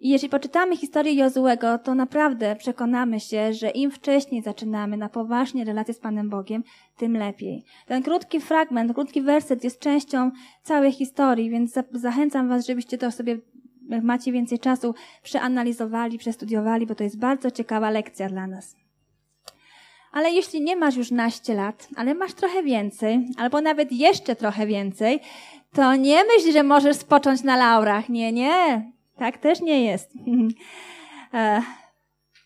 I 0.00 0.08
jeśli 0.08 0.28
poczytamy 0.28 0.76
historię 0.76 1.14
Jozuego, 1.14 1.78
to 1.78 1.94
naprawdę 1.94 2.56
przekonamy 2.56 3.20
się, 3.20 3.52
że 3.52 3.70
im 3.70 3.90
wcześniej 3.90 4.42
zaczynamy 4.42 4.96
na 4.96 5.08
poważnie 5.08 5.64
relacje 5.64 5.94
z 5.94 5.98
Panem 5.98 6.30
Bogiem, 6.30 6.64
tym 6.96 7.16
lepiej. 7.16 7.64
Ten 7.86 8.02
krótki 8.02 8.40
fragment, 8.40 8.92
krótki 8.92 9.22
werset 9.22 9.64
jest 9.64 9.80
częścią 9.80 10.30
całej 10.62 10.92
historii, 10.92 11.50
więc 11.50 11.74
zachęcam 11.92 12.48
Was, 12.48 12.66
żebyście 12.66 12.98
to 12.98 13.10
sobie, 13.10 13.38
jak 13.88 14.04
macie 14.04 14.32
więcej 14.32 14.58
czasu, 14.58 14.94
przeanalizowali, 15.22 16.18
przestudiowali, 16.18 16.86
bo 16.86 16.94
to 16.94 17.04
jest 17.04 17.18
bardzo 17.18 17.50
ciekawa 17.50 17.90
lekcja 17.90 18.28
dla 18.28 18.46
nas. 18.46 18.76
Ale 20.12 20.30
jeśli 20.30 20.62
nie 20.62 20.76
masz 20.76 20.96
już 20.96 21.10
naście 21.10 21.54
lat, 21.54 21.88
ale 21.96 22.14
masz 22.14 22.34
trochę 22.34 22.62
więcej, 22.62 23.28
albo 23.38 23.60
nawet 23.60 23.92
jeszcze 23.92 24.36
trochę 24.36 24.66
więcej, 24.66 25.20
to 25.72 25.96
nie 25.96 26.24
myśl, 26.24 26.52
że 26.52 26.62
możesz 26.62 26.96
spocząć 26.96 27.42
na 27.42 27.56
laurach. 27.56 28.08
Nie, 28.08 28.32
nie. 28.32 28.92
Tak 29.18 29.38
też 29.38 29.60
nie 29.60 29.84
jest. 29.84 30.10
E, 31.34 31.62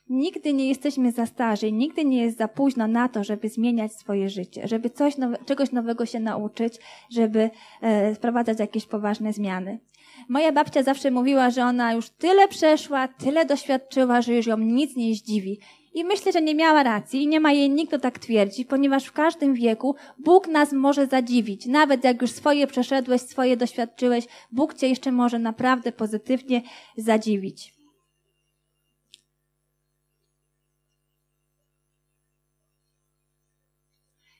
nigdy 0.09 0.52
nie 0.52 0.68
jesteśmy 0.68 1.12
za 1.12 1.26
starzy, 1.26 1.72
nigdy 1.72 2.04
nie 2.04 2.22
jest 2.22 2.38
za 2.38 2.48
późno 2.48 2.87
na 2.87 3.09
to, 3.09 3.24
żeby 3.24 3.48
zmieniać 3.48 3.92
swoje 3.92 4.28
życie, 4.28 4.69
żeby 4.69 4.90
coś 4.90 5.16
nowe, 5.16 5.38
czegoś 5.46 5.73
nowego 5.73 6.06
się 6.06 6.21
nauczyć, 6.21 6.79
żeby 7.10 7.50
e, 7.81 8.14
wprowadzać 8.14 8.60
jakieś 8.60 8.87
poważne 8.87 9.33
zmiany. 9.33 9.79
Moja 10.29 10.52
babcia 10.52 10.83
zawsze 10.83 11.10
mówiła, 11.10 11.50
że 11.50 11.64
ona 11.64 11.92
już 11.92 12.10
tyle 12.10 12.48
przeszła, 12.48 13.08
tyle 13.08 13.44
doświadczyła, 13.46 14.23
że 14.23 14.35
już 14.35 14.46
ją 14.46 14.58
nic 14.58 14.96
nie 14.96 15.14
zdziwi. 15.14 15.60
I 15.99 16.05
myślę, 16.05 16.33
że 16.33 16.42
nie 16.42 16.55
miała 16.55 16.83
racji 16.83 17.23
i 17.23 17.29
nie 17.29 17.40
ma 17.40 17.53
jej 17.53 17.71
nikt, 17.71 17.88
kto 17.88 17.99
tak 17.99 18.19
twierdzi, 18.19 18.65
ponieważ 18.65 19.05
w 19.05 19.13
każdym 19.13 19.55
wieku 19.55 19.94
Bóg 20.19 20.49
nas 20.49 20.73
może 20.73 21.07
zadziwić. 21.07 21.67
Nawet 21.67 22.05
jak 22.05 22.23
już 22.23 22.31
swoje 22.31 22.67
przeszedłeś, 22.67 23.21
swoje 23.21 23.57
doświadczyłeś, 23.57 24.25
Bóg 24.53 24.75
cię 24.75 24.88
jeszcze 24.88 25.13
może 25.13 25.38
naprawdę 25.38 25.92
pozytywnie 25.92 26.63
zadziwić. 26.96 27.75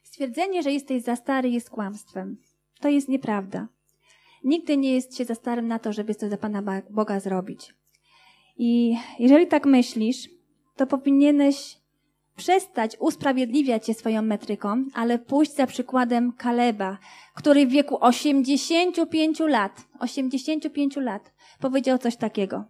Stwierdzenie, 0.03 0.63
że 0.63 0.73
jesteś 0.73 1.03
za 1.03 1.17
stary 1.17 1.51
jest 1.51 1.71
kłamstwem. 1.71 2.37
To 2.81 2.89
jest 2.89 3.09
nieprawda. 3.09 3.69
Nigdy 4.45 4.77
nie 4.77 4.95
jest 4.95 5.17
się 5.17 5.25
za 5.25 5.35
starym 5.35 5.69
na 5.69 5.79
to, 5.79 5.93
żeby 5.93 6.15
coś 6.15 6.31
za 6.31 6.37
Pana 6.37 6.83
Boga 6.91 7.21
zrobić. 7.21 7.75
I 8.57 8.97
jeżeli 9.19 9.47
tak 9.47 9.67
myślisz, 9.67 10.38
to 10.79 10.87
powinieneś 10.87 11.79
przestać 12.37 12.97
usprawiedliwiać 13.01 13.87
się 13.87 13.95
swoją 13.95 14.23
metryką, 14.23 14.85
ale 14.95 15.19
pójść 15.19 15.55
za 15.55 15.67
przykładem 15.67 16.33
Kaleba, 16.33 16.99
który 17.35 17.67
w 17.67 17.71
wieku 17.71 17.99
85 18.01 19.41
lat, 19.41 19.85
85 20.01 20.97
lat 20.97 21.33
powiedział 21.61 21.99
coś 21.99 22.17
takiego. 22.17 22.65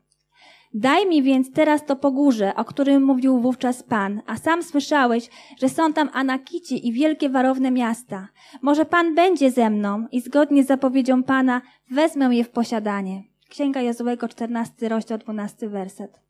Daj 0.75 1.07
mi 1.07 1.23
więc 1.23 1.53
teraz 1.53 1.87
to 1.87 1.97
pogórze, 1.97 2.55
o 2.55 2.65
którym 2.65 3.03
mówił 3.03 3.41
wówczas 3.41 3.83
Pan, 3.83 4.23
a 4.27 4.37
sam 4.37 4.63
słyszałeś, 4.63 5.31
że 5.61 5.69
są 5.69 5.93
tam 5.93 6.11
Anakici 6.13 6.89
i 6.89 6.93
wielkie 6.93 7.29
warowne 7.29 7.71
miasta. 7.71 8.29
Może 8.63 8.85
Pan 8.85 9.15
będzie 9.15 9.51
ze 9.51 9.71
mną 9.71 10.07
i 10.13 10.21
zgodnie 10.21 10.65
z 10.65 10.67
zapowiedzią 10.67 11.23
Pana 11.23 11.63
wezmę 11.91 12.37
je 12.37 12.45
w 12.45 12.51
posiadanie. 12.51 13.23
Księga 13.49 13.83
Jozułego, 13.83 14.29
14 14.29 14.89
rozdział, 14.89 15.19
12 15.19 15.69
werset. 15.69 16.28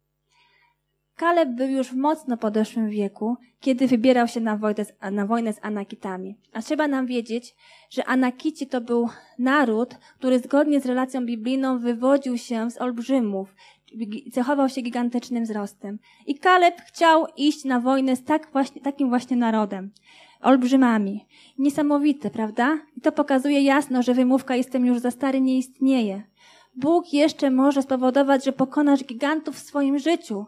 Kaleb 1.19 1.49
był 1.49 1.69
już 1.69 1.89
w 1.89 1.97
mocno 1.97 2.37
podeszłym 2.37 2.91
wieku, 2.91 3.37
kiedy 3.61 3.87
wybierał 3.87 4.29
się 4.29 4.41
na 4.41 4.57
wojnę, 4.57 4.85
z, 4.85 4.93
na 5.13 5.27
wojnę 5.27 5.53
z 5.53 5.59
Anakitami. 5.63 6.37
A 6.53 6.63
trzeba 6.63 6.89
nam 6.89 7.07
wiedzieć, 7.07 7.55
że 7.91 8.05
Anakici 8.05 8.67
to 8.67 8.81
był 8.81 9.09
naród, 9.39 9.95
który 10.19 10.39
zgodnie 10.39 10.81
z 10.81 10.87
relacją 10.87 11.27
biblijną 11.27 11.79
wywodził 11.79 12.39
się 12.39 12.71
z 12.71 12.81
olbrzymów, 12.81 13.55
cechował 14.33 14.69
się 14.69 14.81
gigantycznym 14.81 15.45
wzrostem. 15.45 15.99
I 16.27 16.39
Kaleb 16.39 16.81
chciał 16.81 17.27
iść 17.37 17.65
na 17.65 17.81
wojnę 17.81 18.17
z 18.17 18.25
tak 18.25 18.49
właśnie, 18.53 18.81
takim 18.81 19.09
właśnie 19.09 19.37
narodem. 19.37 19.91
Olbrzymami. 20.41 21.27
Niesamowite, 21.59 22.31
prawda? 22.31 22.79
I 22.97 23.01
to 23.01 23.13
pokazuje 23.13 23.61
jasno, 23.61 24.03
że 24.03 24.15
wymówka 24.15 24.57
jestem 24.57 24.87
już 24.87 24.99
za 24.99 25.11
stary 25.11 25.41
nie 25.41 25.59
istnieje. 25.59 26.23
Bóg 26.77 27.13
jeszcze 27.13 27.51
może 27.51 27.83
spowodować, 27.83 28.45
że 28.45 28.53
pokonasz 28.53 29.05
gigantów 29.05 29.57
w 29.57 29.67
swoim 29.67 29.99
życiu. 29.99 30.47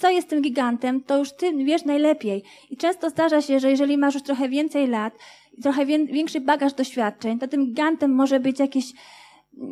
Co 0.00 0.10
jest 0.10 0.28
tym 0.28 0.42
gigantem, 0.42 1.00
to 1.00 1.18
już 1.18 1.32
ty 1.32 1.52
wiesz 1.64 1.84
najlepiej. 1.84 2.42
I 2.70 2.76
często 2.76 3.10
zdarza 3.10 3.42
się, 3.42 3.60
że 3.60 3.70
jeżeli 3.70 3.98
masz 3.98 4.14
już 4.14 4.22
trochę 4.22 4.48
więcej 4.48 4.86
lat, 4.86 5.14
trochę 5.62 5.86
większy 5.86 6.40
bagaż 6.40 6.72
doświadczeń, 6.72 7.38
to 7.38 7.48
tym 7.48 7.66
gigantem 7.66 8.14
może 8.14 8.40
być 8.40 8.58
jakieś 8.58 8.92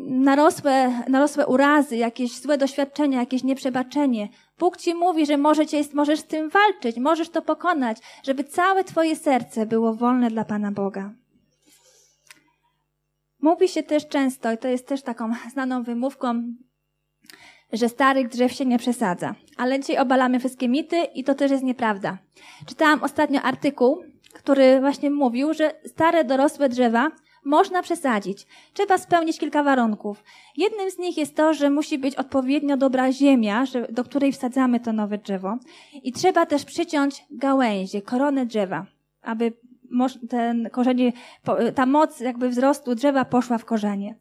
narosłe, 0.09 1.05
narosłe 1.09 1.47
urazy, 1.47 1.97
jakieś 1.97 2.41
złe 2.41 2.59
doświadczenia, 2.59 3.21
jakieś 3.21 3.45
nieprzebaczenie. 3.45 4.29
Bóg 4.59 4.77
ci 4.77 4.95
mówi, 4.95 5.27
że 5.27 5.37
możecie, 5.37 5.83
możesz 5.95 6.21
z 6.21 6.25
tym 6.25 6.49
walczyć, 6.49 6.97
możesz 6.97 7.29
to 7.29 7.43
pokonać, 7.43 7.99
żeby 8.23 8.45
całe 8.45 8.85
twoje 8.85 9.17
serce 9.17 9.67
było 9.67 9.95
wolne 9.95 10.31
dla 10.31 10.45
Pana 10.45 10.73
Boga. 10.73 11.15
Mówi 13.41 13.69
się 13.69 13.83
też 13.83 14.09
często, 14.09 14.53
i 14.53 14.59
to 14.59 14.69
jest 14.69 14.87
też 14.87 15.03
taką 15.03 15.33
znaną 15.51 15.83
wymówką, 15.83 16.43
że 17.73 17.89
starych 17.89 18.29
drzew 18.29 18.53
się 18.53 18.67
nie 18.67 18.79
przesadza. 18.79 19.35
Ale 19.57 19.81
dzisiaj 19.81 19.99
obalamy 19.99 20.39
wszystkie 20.39 20.69
mity 20.69 20.97
i 21.15 21.25
to 21.25 21.35
też 21.35 21.51
jest 21.51 21.65
nieprawda. 21.65 22.19
Czytałam 22.67 23.03
ostatnio 23.03 23.43
artykuł, 23.43 24.03
który 24.35 24.81
właśnie 24.81 25.11
mówił, 25.11 25.55
że 25.55 25.75
stare 25.87 26.25
dorosłe 26.25 26.69
drzewa 26.69 27.11
można 27.45 27.83
przesadzić. 27.83 28.47
Trzeba 28.75 28.99
spełnić 28.99 29.39
kilka 29.39 29.63
warunków. 29.63 30.25
Jednym 30.57 30.91
z 30.91 30.99
nich 30.99 31.17
jest 31.17 31.37
to, 31.37 31.55
że 31.55 31.71
musi 31.71 31.99
być 31.99 32.17
odpowiednio 32.17 32.77
dobra 32.77 33.13
ziemia, 33.13 33.65
do 33.91 34.05
której 34.05 34.33
wsadzamy 34.33 34.81
to 34.81 34.93
nowe 34.93 35.19
drzewo. 35.19 35.59
I 36.03 36.13
trzeba 36.13 36.47
też 36.47 36.65
przyciąć 36.65 37.25
gałęzie, 37.31 38.03
koronę 38.03 38.47
drzewa, 38.47 38.87
aby 39.23 39.53
ten 40.31 40.71
korzenie, 40.71 41.13
ta 41.75 41.87
moc 41.87 42.21
jakby 42.21 42.49
wzrostu 42.49 42.95
drzewa 42.95 43.25
poszła 43.25 43.59
w 43.59 43.65
korzenie. 43.65 44.19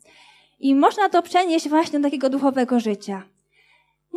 I 0.59 0.75
można 0.75 1.09
to 1.09 1.21
przenieść 1.21 1.69
właśnie 1.69 1.99
do 1.99 2.03
takiego 2.03 2.29
duchowego 2.29 2.79
życia. 2.79 3.23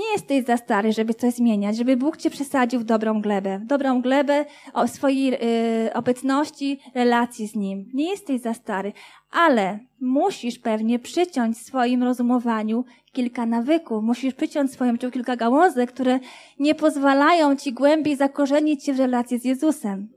Nie 0.00 0.12
jesteś 0.12 0.44
za 0.44 0.56
stary, 0.56 0.92
żeby 0.92 1.14
coś 1.14 1.34
zmieniać, 1.34 1.76
żeby 1.76 1.96
Bóg 1.96 2.16
cię 2.16 2.30
przesadził 2.30 2.80
w 2.80 2.84
dobrą 2.84 3.20
glebę, 3.20 3.58
w 3.58 3.66
dobrą 3.66 4.02
glebę 4.02 4.44
o 4.72 4.88
swojej 4.88 5.34
y, 5.34 5.94
obecności, 5.94 6.80
relacji 6.94 7.46
z 7.46 7.54
Nim. 7.54 7.90
Nie 7.94 8.10
jesteś 8.10 8.40
za 8.40 8.54
stary, 8.54 8.92
ale 9.30 9.78
musisz 10.00 10.58
pewnie 10.58 10.98
przyciąć 10.98 11.56
w 11.56 11.62
swoim 11.62 12.02
rozumowaniu 12.02 12.84
kilka 13.12 13.46
nawyków, 13.46 14.04
musisz 14.04 14.34
przyciąć 14.34 14.70
w 14.70 14.74
swoim 14.74 14.92
życiu 14.92 15.10
kilka 15.10 15.36
gałązek, 15.36 15.92
które 15.92 16.18
nie 16.58 16.74
pozwalają 16.74 17.56
ci 17.56 17.72
głębiej 17.72 18.16
zakorzenić 18.16 18.84
się 18.84 18.92
w 18.92 18.98
relacji 18.98 19.38
z 19.38 19.44
Jezusem. 19.44 20.08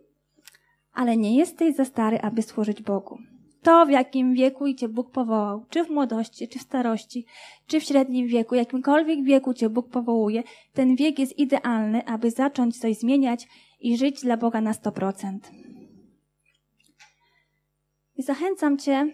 Ale 0.94 1.18
nie 1.18 1.38
jesteś 1.38 1.76
za 1.76 1.86
stary, 1.86 2.20
aby 2.22 2.42
służyć 2.42 2.82
Bogu 2.82 3.18
to, 3.64 3.86
w 3.86 3.90
jakim 3.90 4.34
wieku 4.34 4.74
Cię 4.74 4.90
Bóg 4.90 5.12
powołał, 5.12 5.66
czy 5.70 5.84
w 5.84 5.90
młodości, 5.90 6.48
czy 6.48 6.60
w 6.60 6.62
starości, 6.62 7.26
czy 7.68 7.80
w 7.80 7.84
średnim 7.84 8.28
wieku, 8.28 8.56
jakimkolwiek 8.56 9.24
wieku 9.24 9.54
Cię 9.54 9.70
Bóg 9.70 9.90
powołuje, 9.90 10.44
ten 10.74 10.96
wiek 10.96 11.20
jest 11.20 11.40
idealny, 11.40 12.06
aby 12.06 12.32
zacząć 12.32 12.80
coś 12.80 12.98
zmieniać 12.98 13.48
i 13.80 13.98
żyć 13.98 14.22
dla 14.22 14.38
Boga 14.38 14.62
na 14.62 14.72
100%. 14.72 15.38
I 18.16 18.24
zachęcam 18.24 18.78
Cię, 18.78 19.08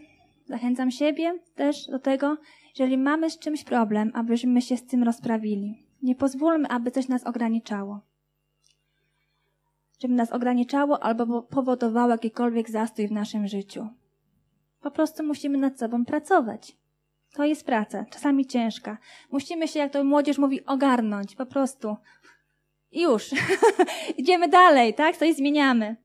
zachęcam 0.45 0.91
siebie 0.91 1.39
też 1.55 1.87
do 1.87 1.99
tego, 1.99 2.37
jeżeli 2.79 2.97
mamy 2.97 3.29
z 3.29 3.39
czymś 3.39 3.63
problem, 3.63 4.11
abyśmy 4.13 4.61
się 4.61 4.77
z 4.77 4.85
tym 4.85 5.03
rozprawili. 5.03 5.83
Nie 6.01 6.15
pozwólmy, 6.15 6.67
aby 6.67 6.91
coś 6.91 7.07
nas 7.07 7.23
ograniczało. 7.23 7.99
Żeby 10.01 10.13
nas 10.13 10.31
ograniczało 10.31 11.03
albo 11.03 11.41
powodowało 11.43 12.11
jakikolwiek 12.11 12.69
zastój 12.69 13.07
w 13.07 13.11
naszym 13.11 13.47
życiu. 13.47 13.87
Po 14.81 14.91
prostu 14.91 15.23
musimy 15.23 15.57
nad 15.57 15.79
sobą 15.79 16.05
pracować. 16.05 16.77
To 17.33 17.43
jest 17.43 17.65
praca, 17.65 18.05
czasami 18.05 18.45
ciężka. 18.45 18.97
Musimy 19.31 19.67
się, 19.67 19.79
jak 19.79 19.91
to 19.91 20.03
młodzież 20.03 20.37
mówi, 20.37 20.65
ogarnąć, 20.65 21.35
po 21.35 21.45
prostu. 21.45 21.97
I 22.91 23.01
już. 23.01 23.29
Idziemy 24.17 24.47
dalej, 24.47 24.93
tak? 24.93 25.17
Coś 25.17 25.35
zmieniamy. 25.35 25.95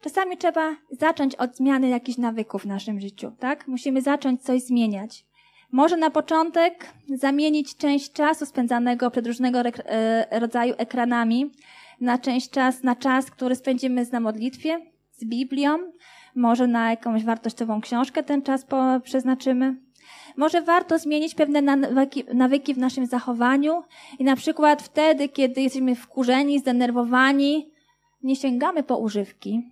Czasami 0.00 0.36
trzeba 0.36 0.76
zacząć 0.90 1.34
od 1.34 1.56
zmiany 1.56 1.88
jakichś 1.88 2.18
nawyków 2.18 2.62
w 2.62 2.66
naszym 2.66 3.00
życiu, 3.00 3.32
tak? 3.38 3.68
Musimy 3.68 4.02
zacząć 4.02 4.42
coś 4.42 4.62
zmieniać. 4.62 5.26
Może 5.72 5.96
na 5.96 6.10
początek 6.10 6.92
zamienić 7.14 7.76
część 7.76 8.12
czasu 8.12 8.46
spędzanego 8.46 9.10
przed 9.10 9.26
różnego 9.26 9.58
e, 9.60 10.40
rodzaju 10.40 10.74
ekranami 10.78 11.50
na 12.00 12.18
część 12.18 12.50
czas, 12.50 12.82
na 12.82 12.96
czas, 12.96 13.30
który 13.30 13.54
spędzimy 13.54 14.06
na 14.12 14.20
modlitwie, 14.20 14.80
z 15.12 15.24
Biblią, 15.24 15.78
może 16.36 16.66
na 16.66 16.90
jakąś 16.90 17.24
wartościową 17.24 17.80
książkę 17.80 18.22
ten 18.22 18.42
czas 18.42 18.66
przeznaczymy. 19.02 19.76
Może 20.36 20.62
warto 20.62 20.98
zmienić 20.98 21.34
pewne 21.34 21.62
nawyki, 21.62 22.24
nawyki 22.34 22.74
w 22.74 22.78
naszym 22.78 23.06
zachowaniu 23.06 23.82
i 24.18 24.24
na 24.24 24.36
przykład 24.36 24.82
wtedy, 24.82 25.28
kiedy 25.28 25.62
jesteśmy 25.62 25.94
wkurzeni, 25.94 26.58
zdenerwowani, 26.58 27.70
nie 28.22 28.36
sięgamy 28.36 28.82
po 28.82 28.98
używki, 28.98 29.62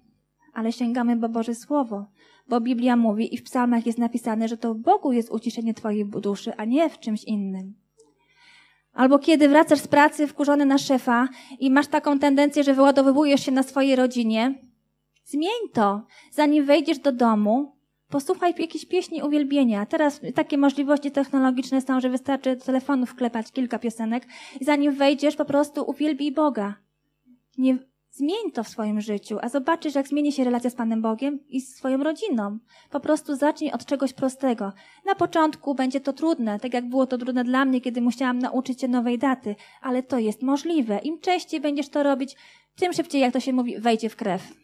ale 0.53 0.73
sięgamy 0.73 1.17
po 1.17 1.29
Boże 1.29 1.55
Słowo. 1.55 2.07
Bo 2.49 2.61
Biblia 2.61 2.97
mówi 2.97 3.35
i 3.35 3.39
w 3.39 3.43
psalmach 3.43 3.87
jest 3.87 3.99
napisane, 3.99 4.49
że 4.49 4.57
to 4.57 4.75
w 4.75 4.79
Bogu 4.79 5.12
jest 5.12 5.31
uciszenie 5.31 5.75
Twojej 5.75 6.07
duszy, 6.07 6.53
a 6.57 6.65
nie 6.65 6.91
w 6.91 6.99
czymś 6.99 7.25
innym. 7.25 7.75
Albo 8.93 9.19
kiedy 9.19 9.49
wracasz 9.49 9.79
z 9.79 9.89
pracy 9.89 10.27
wkurzony 10.27 10.67
na 10.67 10.79
szefa 10.79 11.29
i 11.61 11.71
masz 11.71 11.87
taką 11.87 12.19
tendencję, 12.19 12.65
że 12.65 12.75
wyładowujesz 12.75 13.45
się 13.45 13.53
na 13.53 13.62
swojej 13.62 13.97
rodzinie, 13.97 14.55
Zmień 15.25 15.68
to. 15.72 16.03
Zanim 16.31 16.64
wejdziesz 16.64 16.99
do 16.99 17.12
domu, 17.12 17.77
posłuchaj 18.09 18.55
jakiejś 18.59 18.87
pieśni 18.87 19.22
uwielbienia. 19.22 19.87
Teraz 19.87 20.20
takie 20.35 20.59
możliwości 20.59 21.11
technologiczne 21.11 21.81
są, 21.81 22.01
że 22.01 22.11
wystarczy 22.11 22.57
do 22.57 22.64
telefonu 22.64 23.07
wklepać 23.07 23.53
kilka 23.53 23.79
piosenek 23.79 24.27
i 24.61 24.64
zanim 24.64 24.95
wejdziesz, 24.95 25.37
po 25.37 25.45
prostu 25.45 25.91
uwielbij 25.91 26.33
Boga. 26.33 26.75
Nie, 27.59 27.79
zmień 28.11 28.53
to 28.53 28.64
w 28.64 28.68
swoim 28.68 29.01
życiu, 29.01 29.39
a 29.43 29.49
zobaczysz, 29.49 29.95
jak 29.95 30.09
zmieni 30.09 30.33
się 30.33 30.45
relacja 30.45 30.70
z 30.70 30.75
Panem 30.75 31.03
Bogiem 31.03 31.39
i 31.49 31.61
z 31.61 31.77
swoją 31.77 32.05
rodziną. 32.05 32.59
Po 32.91 33.01
prostu 33.01 33.37
zacznij 33.37 33.72
od 33.72 33.85
czegoś 33.85 34.12
prostego. 34.12 34.72
Na 35.07 35.14
początku 35.14 35.75
będzie 35.75 36.01
to 36.01 36.12
trudne, 36.12 36.61
tak 36.61 36.75
jak 36.75 36.89
było 36.89 37.07
to 37.07 37.18
trudne 37.18 37.45
dla 37.45 37.64
mnie, 37.64 37.81
kiedy 37.81 38.01
musiałam 38.01 38.39
nauczyć 38.39 38.81
się 38.81 38.89
nowej 38.89 39.18
daty, 39.18 39.57
ale 39.83 40.03
to 40.03 40.18
jest 40.18 40.43
możliwe. 40.43 40.99
Im 40.99 41.20
częściej 41.20 41.61
będziesz 41.61 41.89
to 41.89 42.03
robić, 42.03 42.37
tym 42.77 42.93
szybciej, 42.93 43.20
jak 43.20 43.33
to 43.33 43.41
się 43.41 43.53
mówi, 43.53 43.79
wejdzie 43.79 44.09
w 44.09 44.16
krew. 44.16 44.64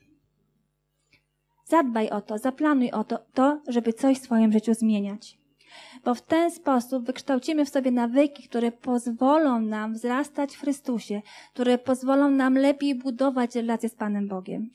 Zadbaj 1.71 2.11
o 2.11 2.21
to, 2.21 2.39
zaplanuj 2.39 2.91
o 2.91 3.05
to, 3.05 3.19
to, 3.35 3.61
żeby 3.69 3.93
coś 3.93 4.19
w 4.19 4.23
swoim 4.23 4.53
życiu 4.53 4.75
zmieniać. 4.75 5.39
Bo 6.05 6.15
w 6.15 6.23
ten 6.23 6.51
sposób 6.51 7.05
wykształcimy 7.07 7.65
w 7.65 7.69
sobie 7.69 7.91
nawyki, 7.91 8.49
które 8.49 8.73
pozwolą 8.73 9.61
nam 9.61 9.95
wzrastać 9.95 10.57
w 10.57 10.61
Chrystusie, 10.61 11.23
które 11.55 11.79
pozwolą 11.79 12.31
nam 12.31 12.55
lepiej 12.55 12.95
budować 12.95 13.55
relacje 13.55 13.89
z 13.89 13.95
Panem 13.95 14.29
Bogiem. 14.29 14.71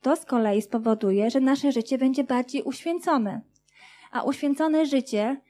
To 0.00 0.16
z 0.16 0.24
kolei 0.24 0.62
spowoduje, 0.62 1.30
że 1.30 1.40
nasze 1.40 1.72
życie 1.72 1.98
będzie 1.98 2.24
bardziej 2.24 2.62
uświęcone. 2.62 3.40
A 4.12 4.22
uświęcone 4.22 4.86
życie 4.86 5.40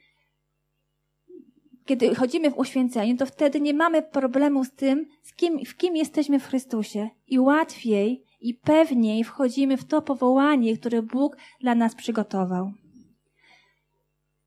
kiedy 1.85 2.15
chodzimy 2.15 2.51
w 2.51 2.57
uświęceniu, 2.57 3.17
to 3.17 3.25
wtedy 3.25 3.61
nie 3.61 3.73
mamy 3.73 4.01
problemu 4.01 4.65
z 4.65 4.71
tym, 4.71 5.05
z 5.23 5.33
kim, 5.33 5.65
w 5.65 5.77
kim 5.77 5.95
jesteśmy 5.95 6.39
w 6.39 6.47
Chrystusie 6.47 7.09
i 7.27 7.39
łatwiej 7.39 8.23
i 8.41 8.53
pewniej 8.53 9.23
wchodzimy 9.23 9.77
w 9.77 9.83
to 9.83 10.01
powołanie, 10.01 10.77
które 10.77 11.01
Bóg 11.01 11.37
dla 11.61 11.75
nas 11.75 11.95
przygotował. 11.95 12.71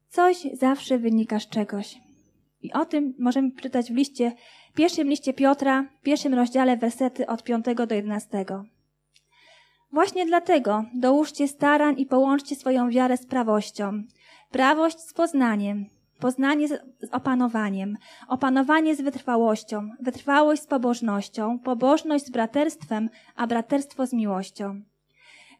Coś 0.08 0.46
zawsze 0.52 0.98
wynika 0.98 1.40
z 1.40 1.48
czegoś. 1.48 1.96
I 2.62 2.72
o 2.72 2.84
tym 2.84 3.14
możemy 3.18 3.50
przeczytać 3.50 3.92
w 3.92 3.96
liście, 3.96 4.32
pierwszym 4.74 5.08
liście 5.08 5.34
Piotra, 5.34 5.88
w 6.00 6.02
pierwszym 6.02 6.34
rozdziale 6.34 6.76
wersety 6.76 7.26
od 7.26 7.42
5 7.42 7.64
do 7.88 7.94
11. 7.94 8.44
Właśnie 9.92 10.26
dlatego 10.26 10.84
dołóżcie 10.94 11.48
starań 11.48 12.00
i 12.00 12.06
połączcie 12.06 12.56
swoją 12.56 12.90
wiarę 12.90 13.16
z 13.16 13.26
prawością, 13.26 14.02
prawość 14.50 15.00
z 15.00 15.12
poznaniem, 15.12 15.86
poznanie 16.24 16.68
z 16.68 16.80
opanowaniem, 17.12 17.96
opanowanie 18.28 18.96
z 18.96 19.00
wytrwałością, 19.00 19.90
wytrwałość 20.00 20.62
z 20.62 20.66
pobożnością, 20.66 21.58
pobożność 21.58 22.26
z 22.26 22.30
braterstwem, 22.30 23.10
a 23.36 23.46
braterstwo 23.46 24.06
z 24.06 24.12
miłością. 24.12 24.80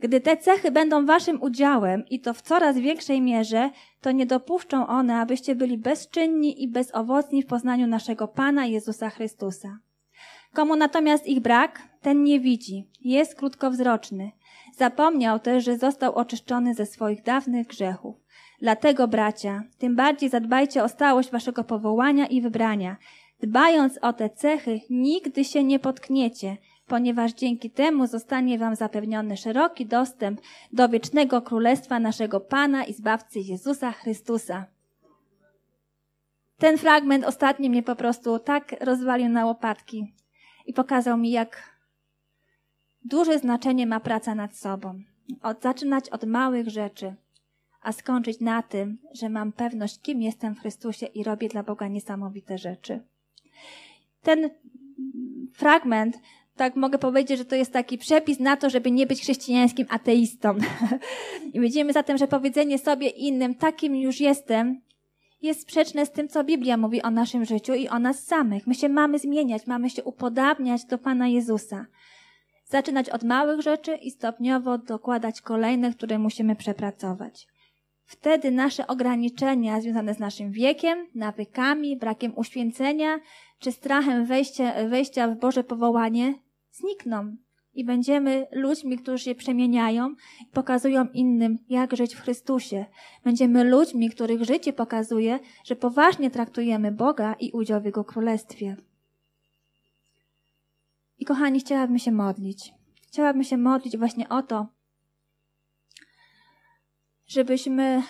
Gdy 0.01 0.21
te 0.21 0.37
cechy 0.37 0.71
będą 0.71 1.07
waszym 1.07 1.43
udziałem 1.43 2.05
i 2.11 2.21
to 2.21 2.35
w 2.35 2.43
coraz 2.43 2.79
większej 2.79 3.21
mierze, 3.21 3.71
to 4.01 4.13
nie 4.13 4.27
dopuszczą 4.27 4.87
one, 4.87 5.17
abyście 5.17 5.55
byli 5.55 5.79
bezczynni 5.79 6.63
i 6.63 6.69
bezowocni 6.69 7.43
w 7.43 7.47
poznaniu 7.47 7.87
naszego 7.87 8.29
Pana 8.29 8.67
Jezusa 8.67 9.11
Chrystusa. 9.11 9.79
Komu 10.53 10.77
natomiast 10.77 11.27
ich 11.27 11.41
brak, 11.41 11.83
ten 12.03 12.25
nie 12.25 12.41
widzi, 12.41 12.89
jest 13.01 13.35
krótkowzroczny. 13.35 14.31
Zapomniał 14.77 15.39
też, 15.39 15.65
że 15.65 15.79
został 15.79 16.15
oczyszczony 16.15 16.75
ze 16.75 16.87
swoich 16.87 17.23
dawnych 17.23 17.67
grzechów. 17.67 18.24
Dlatego, 18.65 19.09
bracia, 19.09 19.63
tym 19.79 19.97
bardziej 19.97 20.31
zadbajcie 20.31 20.85
o 20.85 20.89
stałość 20.89 21.31
waszego 21.31 21.65
powołania 21.65 22.27
i 22.27 22.41
wybrania. 22.41 22.97
Dbając 23.41 23.99
o 23.99 24.13
te 24.13 24.31
cechy, 24.31 24.81
nigdy 24.91 25.45
się 25.45 25.65
nie 25.65 25.79
potkniecie, 25.79 26.57
ponieważ 26.87 27.33
dzięki 27.33 27.71
temu 27.71 28.07
zostanie 28.07 28.59
wam 28.59 28.77
zapewniony 28.77 29.37
szeroki 29.37 29.87
dostęp 29.87 30.41
do 30.73 30.89
wiecznego 30.89 31.43
królestwa 31.43 32.01
naszego 32.01 32.41
Pana 32.41 32.85
i 32.85 32.93
Zbawcy 32.93 33.41
Jezusa 33.41 33.93
Chrystusa. 33.93 34.67
Ten 36.59 36.79
fragment 36.79 37.25
ostatni 37.25 37.71
mnie 37.71 37.83
po 37.83 37.97
prostu 37.97 38.39
tak 38.39 38.75
rozwalił 38.81 39.29
na 39.29 39.47
łopatki 39.47 40.15
i 40.67 40.73
pokazał 40.73 41.19
mi, 41.19 41.31
jak 41.31 41.79
duże 43.05 43.39
znaczenie 43.39 43.87
ma 43.87 44.01
praca 44.01 44.35
nad 44.35 44.57
sobą. 44.57 45.01
Od, 45.43 45.63
zaczynać 45.63 46.09
od 46.09 46.25
małych 46.25 46.69
rzeczy 46.69 47.15
a 47.85 47.93
skończyć 47.93 48.41
na 48.41 48.63
tym, 48.63 48.99
że 49.13 49.29
mam 49.29 49.53
pewność, 49.53 50.01
kim 50.01 50.23
jestem 50.23 50.55
w 50.55 50.61
Chrystusie 50.61 51.07
i 51.07 51.25
robię 51.25 51.49
dla 51.49 51.63
Boga 51.63 51.89
niesamowite 51.89 52.59
rzeczy. 52.59 53.01
Ten 54.23 54.51
fragment, 55.53 56.19
tak 56.57 56.77
mogę 56.77 56.99
powiedzieć, 56.99 57.39
że 57.39 57.45
to 57.45 57.57
jest 57.57 57.73
taki 57.73 57.99
przepis 57.99 58.41
na 58.41 58.57
to, 58.57 58.71
żeby 58.71 58.91
nie 58.91 59.07
być 59.07 59.21
chrześcijańskim 59.21 59.87
ateistą. 59.91 60.55
I 61.55 61.61
widzimy 61.61 61.93
zatem, 61.93 62.19
że 62.19 62.29
powiedzenie 62.29 62.79
sobie 62.79 63.09
innym, 63.09 63.55
takim 63.55 63.97
już 63.97 64.21
jestem, 64.21 64.81
jest 65.43 65.61
sprzeczne 65.61 66.07
z 66.07 66.11
tym, 66.11 66.29
co 66.29 66.45
Biblia 66.45 66.77
mówi 66.77 67.03
o 67.03 67.11
naszym 67.11 67.45
życiu 67.45 67.75
i 67.75 67.89
o 67.89 67.99
nas 67.99 68.25
samych. 68.25 68.67
My 68.67 68.75
się 68.75 68.89
mamy 68.89 69.19
zmieniać, 69.19 69.67
mamy 69.67 69.91
się 69.91 70.05
upodabniać 70.05 70.85
do 70.85 70.99
Pana 70.99 71.29
Jezusa. 71.29 71.87
Zaczynać 72.65 73.11
od 73.11 73.23
małych 73.23 73.61
rzeczy 73.61 73.95
i 73.95 74.11
stopniowo 74.11 74.79
dokładać 74.79 75.41
kolejne, 75.41 75.93
które 75.93 76.19
musimy 76.19 76.57
przepracować. 76.57 77.47
Wtedy 78.05 78.51
nasze 78.51 78.87
ograniczenia 78.87 79.81
związane 79.81 80.15
z 80.15 80.19
naszym 80.19 80.51
wiekiem, 80.51 81.07
nawykami, 81.15 81.97
brakiem 81.97 82.33
uświęcenia 82.37 83.21
czy 83.59 83.73
strachem 83.73 84.27
wejścia, 84.27 84.89
wejścia 84.89 85.29
w 85.29 85.39
Boże 85.39 85.65
powołanie 85.65 86.35
znikną. 86.73 87.37
I 87.75 87.85
będziemy 87.85 88.47
ludźmi, 88.53 88.99
którzy 88.99 89.25
się 89.25 89.35
przemieniają 89.35 90.09
i 90.43 90.47
pokazują 90.53 91.07
innym, 91.15 91.59
jak 91.69 91.97
żyć 91.97 92.15
w 92.15 92.21
Chrystusie. 92.21 92.87
Będziemy 93.25 93.65
ludźmi, 93.65 94.11
których 94.11 94.45
życie 94.45 94.73
pokazuje, 94.73 95.39
że 95.65 95.77
poważnie 95.77 96.31
traktujemy 96.31 96.93
Boga 96.93 97.35
i 97.41 97.51
udział 97.53 97.81
w 97.81 97.85
Jego 97.85 98.05
Królestwie. 98.05 98.77
I 101.19 101.25
kochani, 101.25 101.61
chciałabym 101.61 101.99
się 101.99 102.13
modlić. 102.13 102.75
Chciałabym 103.09 103.45
się 103.45 103.57
modlić 103.57 103.97
właśnie 103.97 104.29
o 104.29 104.43
to, 104.43 104.67
żebyśmy 107.27 108.03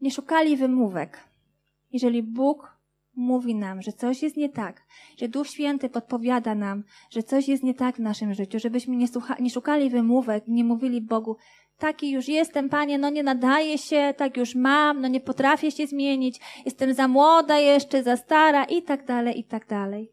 nie 0.00 0.10
szukali 0.10 0.56
wymówek. 0.56 1.28
Jeżeli 1.92 2.22
Bóg 2.22 2.76
mówi 3.14 3.54
nam, 3.54 3.82
że 3.82 3.92
coś 3.92 4.22
jest 4.22 4.36
nie 4.36 4.48
tak, 4.48 4.82
że 5.18 5.28
Duch 5.28 5.48
Święty 5.48 5.88
podpowiada 5.88 6.54
nam, 6.54 6.84
że 7.10 7.22
coś 7.22 7.48
jest 7.48 7.62
nie 7.62 7.74
tak 7.74 7.96
w 7.96 8.00
naszym 8.00 8.34
życiu, 8.34 8.58
żebyśmy 8.58 8.96
nie, 8.96 9.08
słucha, 9.08 9.36
nie 9.40 9.50
szukali 9.50 9.90
wymówek, 9.90 10.44
nie 10.48 10.64
mówili 10.64 11.00
Bogu, 11.00 11.36
taki 11.78 12.10
już 12.10 12.28
jestem, 12.28 12.68
Panie, 12.68 12.98
no 12.98 13.10
nie 13.10 13.22
nadaje 13.22 13.78
się, 13.78 14.14
tak 14.16 14.36
już 14.36 14.54
mam, 14.54 15.00
no 15.00 15.08
nie 15.08 15.20
potrafię 15.20 15.70
się 15.70 15.86
zmienić, 15.86 16.40
jestem 16.64 16.94
za 16.94 17.08
młoda 17.08 17.58
jeszcze, 17.58 18.02
za 18.02 18.16
stara 18.16 18.64
i 18.64 18.82
tak 18.82 19.06
dalej, 19.06 19.40
i 19.40 19.44
tak 19.44 19.66
dalej. 19.66 20.12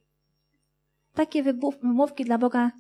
Takie 1.14 1.44
wymówki 1.44 2.26
dla 2.26 2.38
Boga, 2.38 2.72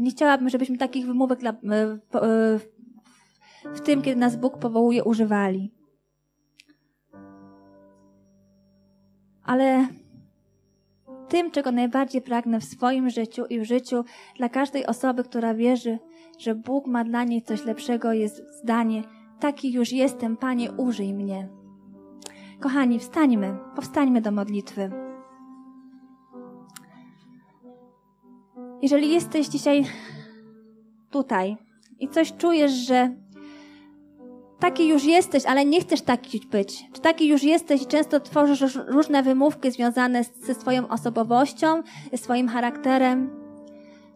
nie 0.00 0.10
chciałabym, 0.10 0.48
żebyśmy 0.48 0.78
takich 0.78 1.06
wymówek 1.06 1.38
dla, 1.38 1.50
e, 1.50 1.98
e, 2.14 2.58
w 3.64 3.80
tym, 3.80 4.02
kiedy 4.02 4.20
nas 4.20 4.36
Bóg 4.36 4.58
powołuje, 4.58 5.04
używali. 5.04 5.72
Ale 9.44 9.88
tym, 11.28 11.50
czego 11.50 11.72
najbardziej 11.72 12.22
pragnę 12.22 12.60
w 12.60 12.64
swoim 12.64 13.10
życiu 13.10 13.46
i 13.46 13.60
w 13.60 13.64
życiu 13.64 14.04
dla 14.36 14.48
każdej 14.48 14.86
osoby, 14.86 15.24
która 15.24 15.54
wierzy, 15.54 15.98
że 16.38 16.54
Bóg 16.54 16.86
ma 16.86 17.04
dla 17.04 17.24
niej 17.24 17.42
coś 17.42 17.64
lepszego, 17.64 18.12
jest 18.12 18.42
zdanie: 18.62 19.02
Taki 19.40 19.72
już 19.72 19.92
jestem, 19.92 20.36
Panie, 20.36 20.72
użyj 20.72 21.14
mnie. 21.14 21.48
Kochani, 22.60 22.98
wstańmy, 22.98 23.56
powstańmy 23.74 24.20
do 24.20 24.32
modlitwy. 24.32 24.90
Jeżeli 28.82 29.10
jesteś 29.10 29.48
dzisiaj 29.48 29.84
tutaj 31.10 31.56
i 31.98 32.08
coś 32.08 32.32
czujesz, 32.32 32.72
że 32.72 33.14
taki 34.62 34.88
już 34.88 35.04
jesteś, 35.04 35.46
ale 35.46 35.64
nie 35.64 35.80
chcesz 35.80 36.02
taki 36.02 36.40
być. 36.50 36.84
Czy 36.92 37.00
taki 37.00 37.28
już 37.28 37.42
jesteś 37.42 37.82
i 37.82 37.86
często 37.86 38.20
tworzysz 38.20 38.74
różne 38.86 39.22
wymówki 39.22 39.70
związane 39.70 40.24
ze 40.24 40.54
swoją 40.54 40.88
osobowością, 40.88 41.82
ze 42.12 42.18
swoim 42.18 42.48
charakterem, 42.48 43.30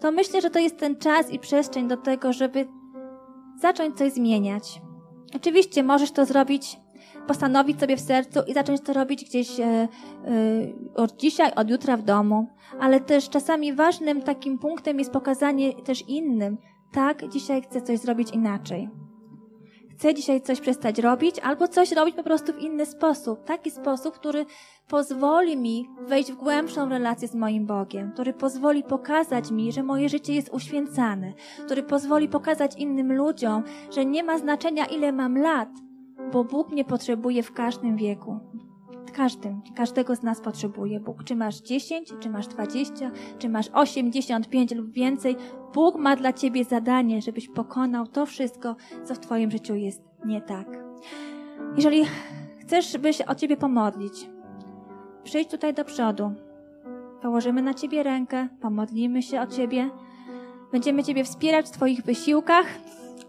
to 0.01 0.13
myślę, 0.13 0.41
że 0.41 0.51
to 0.51 0.59
jest 0.59 0.79
ten 0.79 0.97
czas 0.97 1.31
i 1.31 1.39
przestrzeń 1.39 1.89
do 1.89 1.97
tego, 1.97 2.33
żeby 2.33 2.67
zacząć 3.61 3.97
coś 3.99 4.13
zmieniać. 4.13 4.81
Oczywiście 5.37 5.83
możesz 5.83 6.11
to 6.11 6.25
zrobić, 6.25 6.77
postanowić 7.27 7.81
sobie 7.81 7.97
w 7.97 8.01
sercu 8.01 8.41
i 8.47 8.55
zacząć 8.55 8.81
to 8.81 8.93
robić 8.93 9.25
gdzieś 9.25 9.61
e, 9.61 9.65
e, 9.65 9.89
od 10.95 11.17
dzisiaj, 11.17 11.53
od 11.57 11.71
jutra 11.71 11.97
w 11.97 12.03
domu, 12.03 12.47
ale 12.81 13.01
też 13.01 13.29
czasami 13.29 13.73
ważnym 13.73 14.23
takim 14.23 14.59
punktem 14.59 14.99
jest 14.99 15.13
pokazanie 15.13 15.75
też 15.75 16.09
innym, 16.09 16.59
tak, 16.93 17.29
dzisiaj 17.29 17.63
chcę 17.63 17.83
coś 17.83 17.99
zrobić 17.99 18.31
inaczej 18.31 19.06
chcę 19.99 20.15
dzisiaj 20.15 20.41
coś 20.41 20.61
przestać 20.61 20.99
robić, 20.99 21.39
albo 21.39 21.69
coś 21.69 21.93
robić 21.93 22.17
po 22.17 22.23
prostu 22.23 22.53
w 22.53 22.59
inny 22.59 22.87
sposób. 22.87 23.45
Taki 23.45 23.71
sposób, 23.71 24.15
który 24.15 24.47
pozwoli 24.89 25.57
mi 25.57 25.89
wejść 26.01 26.33
w 26.33 26.37
głębszą 26.37 26.89
relację 26.89 27.29
z 27.29 27.35
moim 27.35 27.67
Bogiem, 27.67 28.13
który 28.13 28.33
pozwoli 28.33 28.83
pokazać 28.83 29.51
mi, 29.51 29.73
że 29.73 29.83
moje 29.83 30.09
życie 30.09 30.35
jest 30.35 30.49
uświęcane, 30.53 31.33
który 31.65 31.83
pozwoli 31.83 32.29
pokazać 32.29 32.77
innym 32.77 33.13
ludziom, 33.13 33.63
że 33.91 34.05
nie 34.05 34.23
ma 34.23 34.39
znaczenia, 34.39 34.87
ile 34.87 35.13
mam 35.13 35.39
lat, 35.39 35.69
bo 36.33 36.45
Bóg 36.45 36.71
mnie 36.71 36.85
potrzebuje 36.85 37.43
w 37.43 37.53
każdym 37.53 37.97
wieku. 37.97 38.41
Każdym, 39.13 39.63
każdego 39.77 40.17
z 40.17 40.23
nas 40.23 40.41
potrzebuje 40.41 41.01
Bóg. 41.01 41.25
Czy 41.25 41.37
masz 41.37 41.61
10, 41.61 42.15
czy 42.21 42.31
masz 42.31 42.47
20, 42.47 43.11
czy 43.39 43.49
masz 43.49 43.69
85 43.73 44.75
lub 44.75 44.91
więcej, 44.91 45.37
Bóg 45.75 45.97
ma 45.97 46.17
dla 46.17 46.33
ciebie 46.33 46.65
zadanie, 46.65 47.23
żebyś 47.23 47.49
pokonał 47.49 48.07
to 48.07 48.27
wszystko, 48.27 48.77
co 49.05 49.15
w 49.15 49.19
twoim 49.19 49.51
życiu 49.51 49.75
jest 49.75 50.03
nie 50.25 50.41
tak. 50.41 50.67
Jeżeli 51.77 52.05
chcesz, 52.61 52.99
by 52.99 53.13
się 53.13 53.27
o 53.27 53.35
ciebie 53.35 53.57
pomodlić, 53.57 54.31
przyjdź 55.25 55.51
tutaj 55.51 55.75
do 55.75 55.85
przodu. 55.85 56.33
Położymy 57.23 57.63
na 57.63 57.75
ciebie 57.75 58.03
rękę, 58.03 58.49
pomodlimy 58.61 59.23
się 59.23 59.41
o 59.41 59.47
ciebie. 59.47 59.91
Będziemy 60.73 61.05
ciebie 61.05 61.25
wspierać 61.25 61.67
w 61.67 61.71
twoich 61.71 62.03
wysiłkach, 62.03 62.67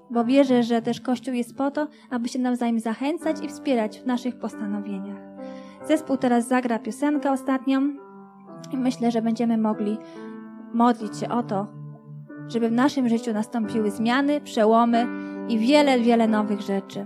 bo 0.10 0.26
wierzę, 0.26 0.64
że 0.64 0.82
też 0.82 1.02
Kościół 1.02 1.34
jest 1.34 1.58
po 1.58 1.72
to, 1.72 1.88
aby 2.10 2.30
się 2.30 2.40
nawzajem 2.40 2.80
zachęcać 2.80 3.38
i 3.44 3.48
wspierać 3.48 4.00
w 4.00 4.06
naszych 4.06 4.40
postanowieniach. 4.40 5.27
Zespół 5.88 6.18
teraz 6.18 6.48
zagra 6.48 6.80
piosenkę 6.80 7.32
ostatnią 7.32 7.82
i 8.72 8.78
myślę, 8.78 9.12
że 9.12 9.22
będziemy 9.22 9.58
mogli 9.58 9.98
modlić 10.74 11.18
się 11.18 11.30
o 11.30 11.44
to, 11.44 11.68
żeby 12.48 12.70
w 12.70 12.72
naszym 12.72 13.10
życiu 13.10 13.34
nastąpiły 13.34 13.92
zmiany, 13.92 14.42
przełomy 14.42 15.08
i 15.50 15.60
wiele, 15.60 16.00
wiele 16.00 16.28
nowych 16.28 16.62
rzeczy. 16.62 17.06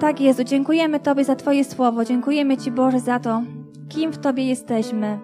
Tak, 0.00 0.20
Jezu, 0.20 0.44
dziękujemy 0.44 1.00
Tobie 1.00 1.24
za 1.24 1.36
Twoje 1.36 1.64
słowo. 1.64 2.04
Dziękujemy 2.04 2.56
Ci, 2.56 2.70
Boże, 2.70 3.00
za 3.00 3.18
to, 3.18 3.42
kim 3.88 4.12
w 4.12 4.18
Tobie 4.18 4.44
jesteśmy. 4.48 5.18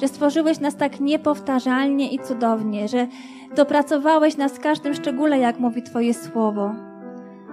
Że 0.00 0.08
stworzyłeś 0.08 0.60
nas 0.60 0.76
tak 0.76 1.00
niepowtarzalnie 1.00 2.12
i 2.12 2.18
cudownie, 2.18 2.88
że 2.88 3.06
dopracowałeś 3.56 4.36
nas 4.36 4.52
w 4.52 4.60
każdym 4.60 4.94
szczególe, 4.94 5.38
jak 5.38 5.58
mówi 5.58 5.82
Twoje 5.82 6.14
słowo. 6.14 6.87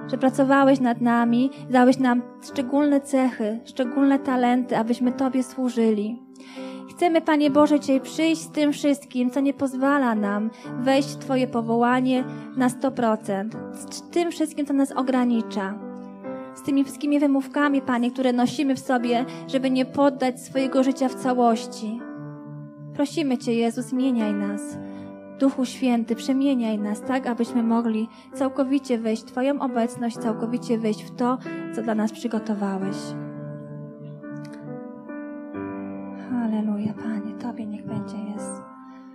Że 0.07 0.17
pracowałeś 0.17 0.79
nad 0.79 1.01
nami, 1.01 1.49
dałeś 1.69 1.97
nam 1.97 2.21
szczególne 2.51 3.01
cechy, 3.01 3.59
szczególne 3.65 4.19
talenty, 4.19 4.77
abyśmy 4.77 5.11
Tobie 5.11 5.43
służyli. 5.43 6.19
Chcemy, 6.89 7.21
Panie 7.21 7.51
Boże, 7.51 7.79
Cię 7.79 7.99
przyjść 7.99 8.41
z 8.41 8.51
tym 8.51 8.73
wszystkim, 8.73 9.29
co 9.29 9.39
nie 9.39 9.53
pozwala 9.53 10.15
nam 10.15 10.49
wejść 10.79 11.09
w 11.09 11.17
Twoje 11.17 11.47
powołanie 11.47 12.23
na 12.57 12.69
100%, 12.69 13.49
z 13.73 14.09
tym 14.09 14.31
wszystkim, 14.31 14.65
co 14.65 14.73
nas 14.73 14.91
ogranicza 14.91 15.85
z 16.55 16.61
tymi 16.61 16.83
wszystkimi 16.83 17.19
wymówkami, 17.19 17.81
Panie, 17.81 18.11
które 18.11 18.33
nosimy 18.33 18.75
w 18.75 18.79
sobie, 18.79 19.25
żeby 19.47 19.71
nie 19.71 19.85
poddać 19.85 20.41
swojego 20.41 20.83
życia 20.83 21.09
w 21.09 21.15
całości. 21.15 21.99
Prosimy 22.93 23.37
Cię, 23.37 23.53
Jezu, 23.53 23.81
zmieniaj 23.81 24.33
nas. 24.33 24.61
Duchu 25.39 25.65
Święty, 25.65 26.15
przemieniaj 26.15 26.79
nas 26.79 27.01
tak, 27.01 27.27
abyśmy 27.27 27.63
mogli 27.63 28.07
całkowicie 28.33 28.97
wejść 28.97 29.23
w 29.23 29.25
Twoją 29.25 29.59
obecność, 29.61 30.17
całkowicie 30.17 30.77
wejść 30.77 31.03
w 31.03 31.15
to, 31.15 31.37
co 31.75 31.81
dla 31.81 31.95
nas 31.95 32.11
przygotowałeś. 32.11 32.95
Halleluja, 36.29 36.93
Panie, 36.93 37.33
Tobie 37.41 37.65
niech 37.65 37.85
będzie 37.85 38.17
jest. 38.33 38.61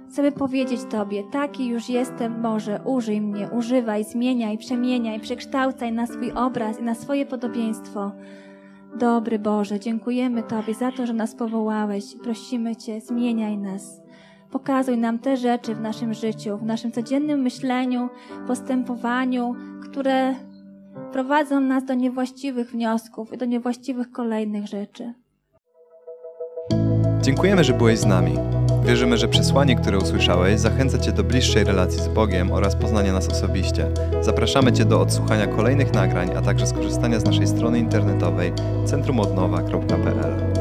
Chcemy 0.09 0.33
powiedzieć 0.33 0.81
Tobie, 0.91 1.23
taki 1.33 1.67
już 1.67 1.89
jestem, 1.89 2.43
Boże, 2.43 2.81
użyj 2.85 3.21
mnie, 3.21 3.49
używaj, 3.49 4.05
zmieniaj, 4.05 4.59
przemieniaj, 4.59 5.21
przekształcaj 5.21 5.93
na 5.93 6.07
swój 6.07 6.33
obraz 6.33 6.81
i 6.81 6.83
na 6.83 6.95
swoje 6.95 7.27
podobieństwo. 7.27 8.13
Dobry 8.99 9.39
Boże, 9.39 9.81
dziękujemy 9.81 10.43
Tobie 10.43 10.75
za 10.75 10.93
to, 10.93 11.07
że 11.07 11.13
nas 11.13 11.35
powołałeś. 11.35 12.05
Prosimy 12.23 12.77
Cię, 12.77 13.01
zmieniaj 13.01 13.59
nas. 13.59 14.01
Pokazuj 14.51 14.99
nam 14.99 15.19
te 15.19 15.37
rzeczy 15.37 15.75
w 15.75 15.81
naszym 15.81 16.15
życiu, 16.15 16.59
w 16.59 16.63
naszym 16.63 16.93
codziennym 16.93 17.41
myśleniu, 17.41 18.09
postępowaniu, 18.47 19.55
które 19.83 20.35
prowadzą 21.13 21.61
nas 21.61 21.85
do 21.85 21.95
niewłaściwych 21.95 22.71
wniosków 22.71 23.33
i 23.33 23.37
do 23.37 23.45
niewłaściwych 23.45 24.11
kolejnych 24.11 24.67
rzeczy. 24.67 25.15
Dziękujemy, 27.23 27.65
że 27.65 27.73
byłeś 27.73 27.99
z 27.99 28.07
nami. 28.07 28.33
Wierzymy, 28.85 29.17
że 29.17 29.29
przesłanie, 29.29 29.77
które 29.77 29.99
usłyszałeś, 29.99 30.61
zachęca 30.61 30.99
Cię 30.99 31.13
do 31.13 31.25
bliższej 31.25 31.65
relacji 31.65 31.99
z 31.99 32.09
Bogiem 32.09 32.53
oraz 32.53 32.77
poznania 32.77 33.13
nas 33.13 33.29
osobiście. 33.29 33.87
Zapraszamy 34.21 34.73
Cię 34.73 34.85
do 34.85 35.01
odsłuchania 35.01 35.47
kolejnych 35.47 35.95
nagrań, 35.95 36.31
a 36.37 36.43
także 36.43 36.67
skorzystania 36.67 37.21
z 37.21 37.25
naszej 37.25 37.47
strony 37.47 37.79
internetowej 37.79 38.53
centrumodnowa.pl. 38.87 40.60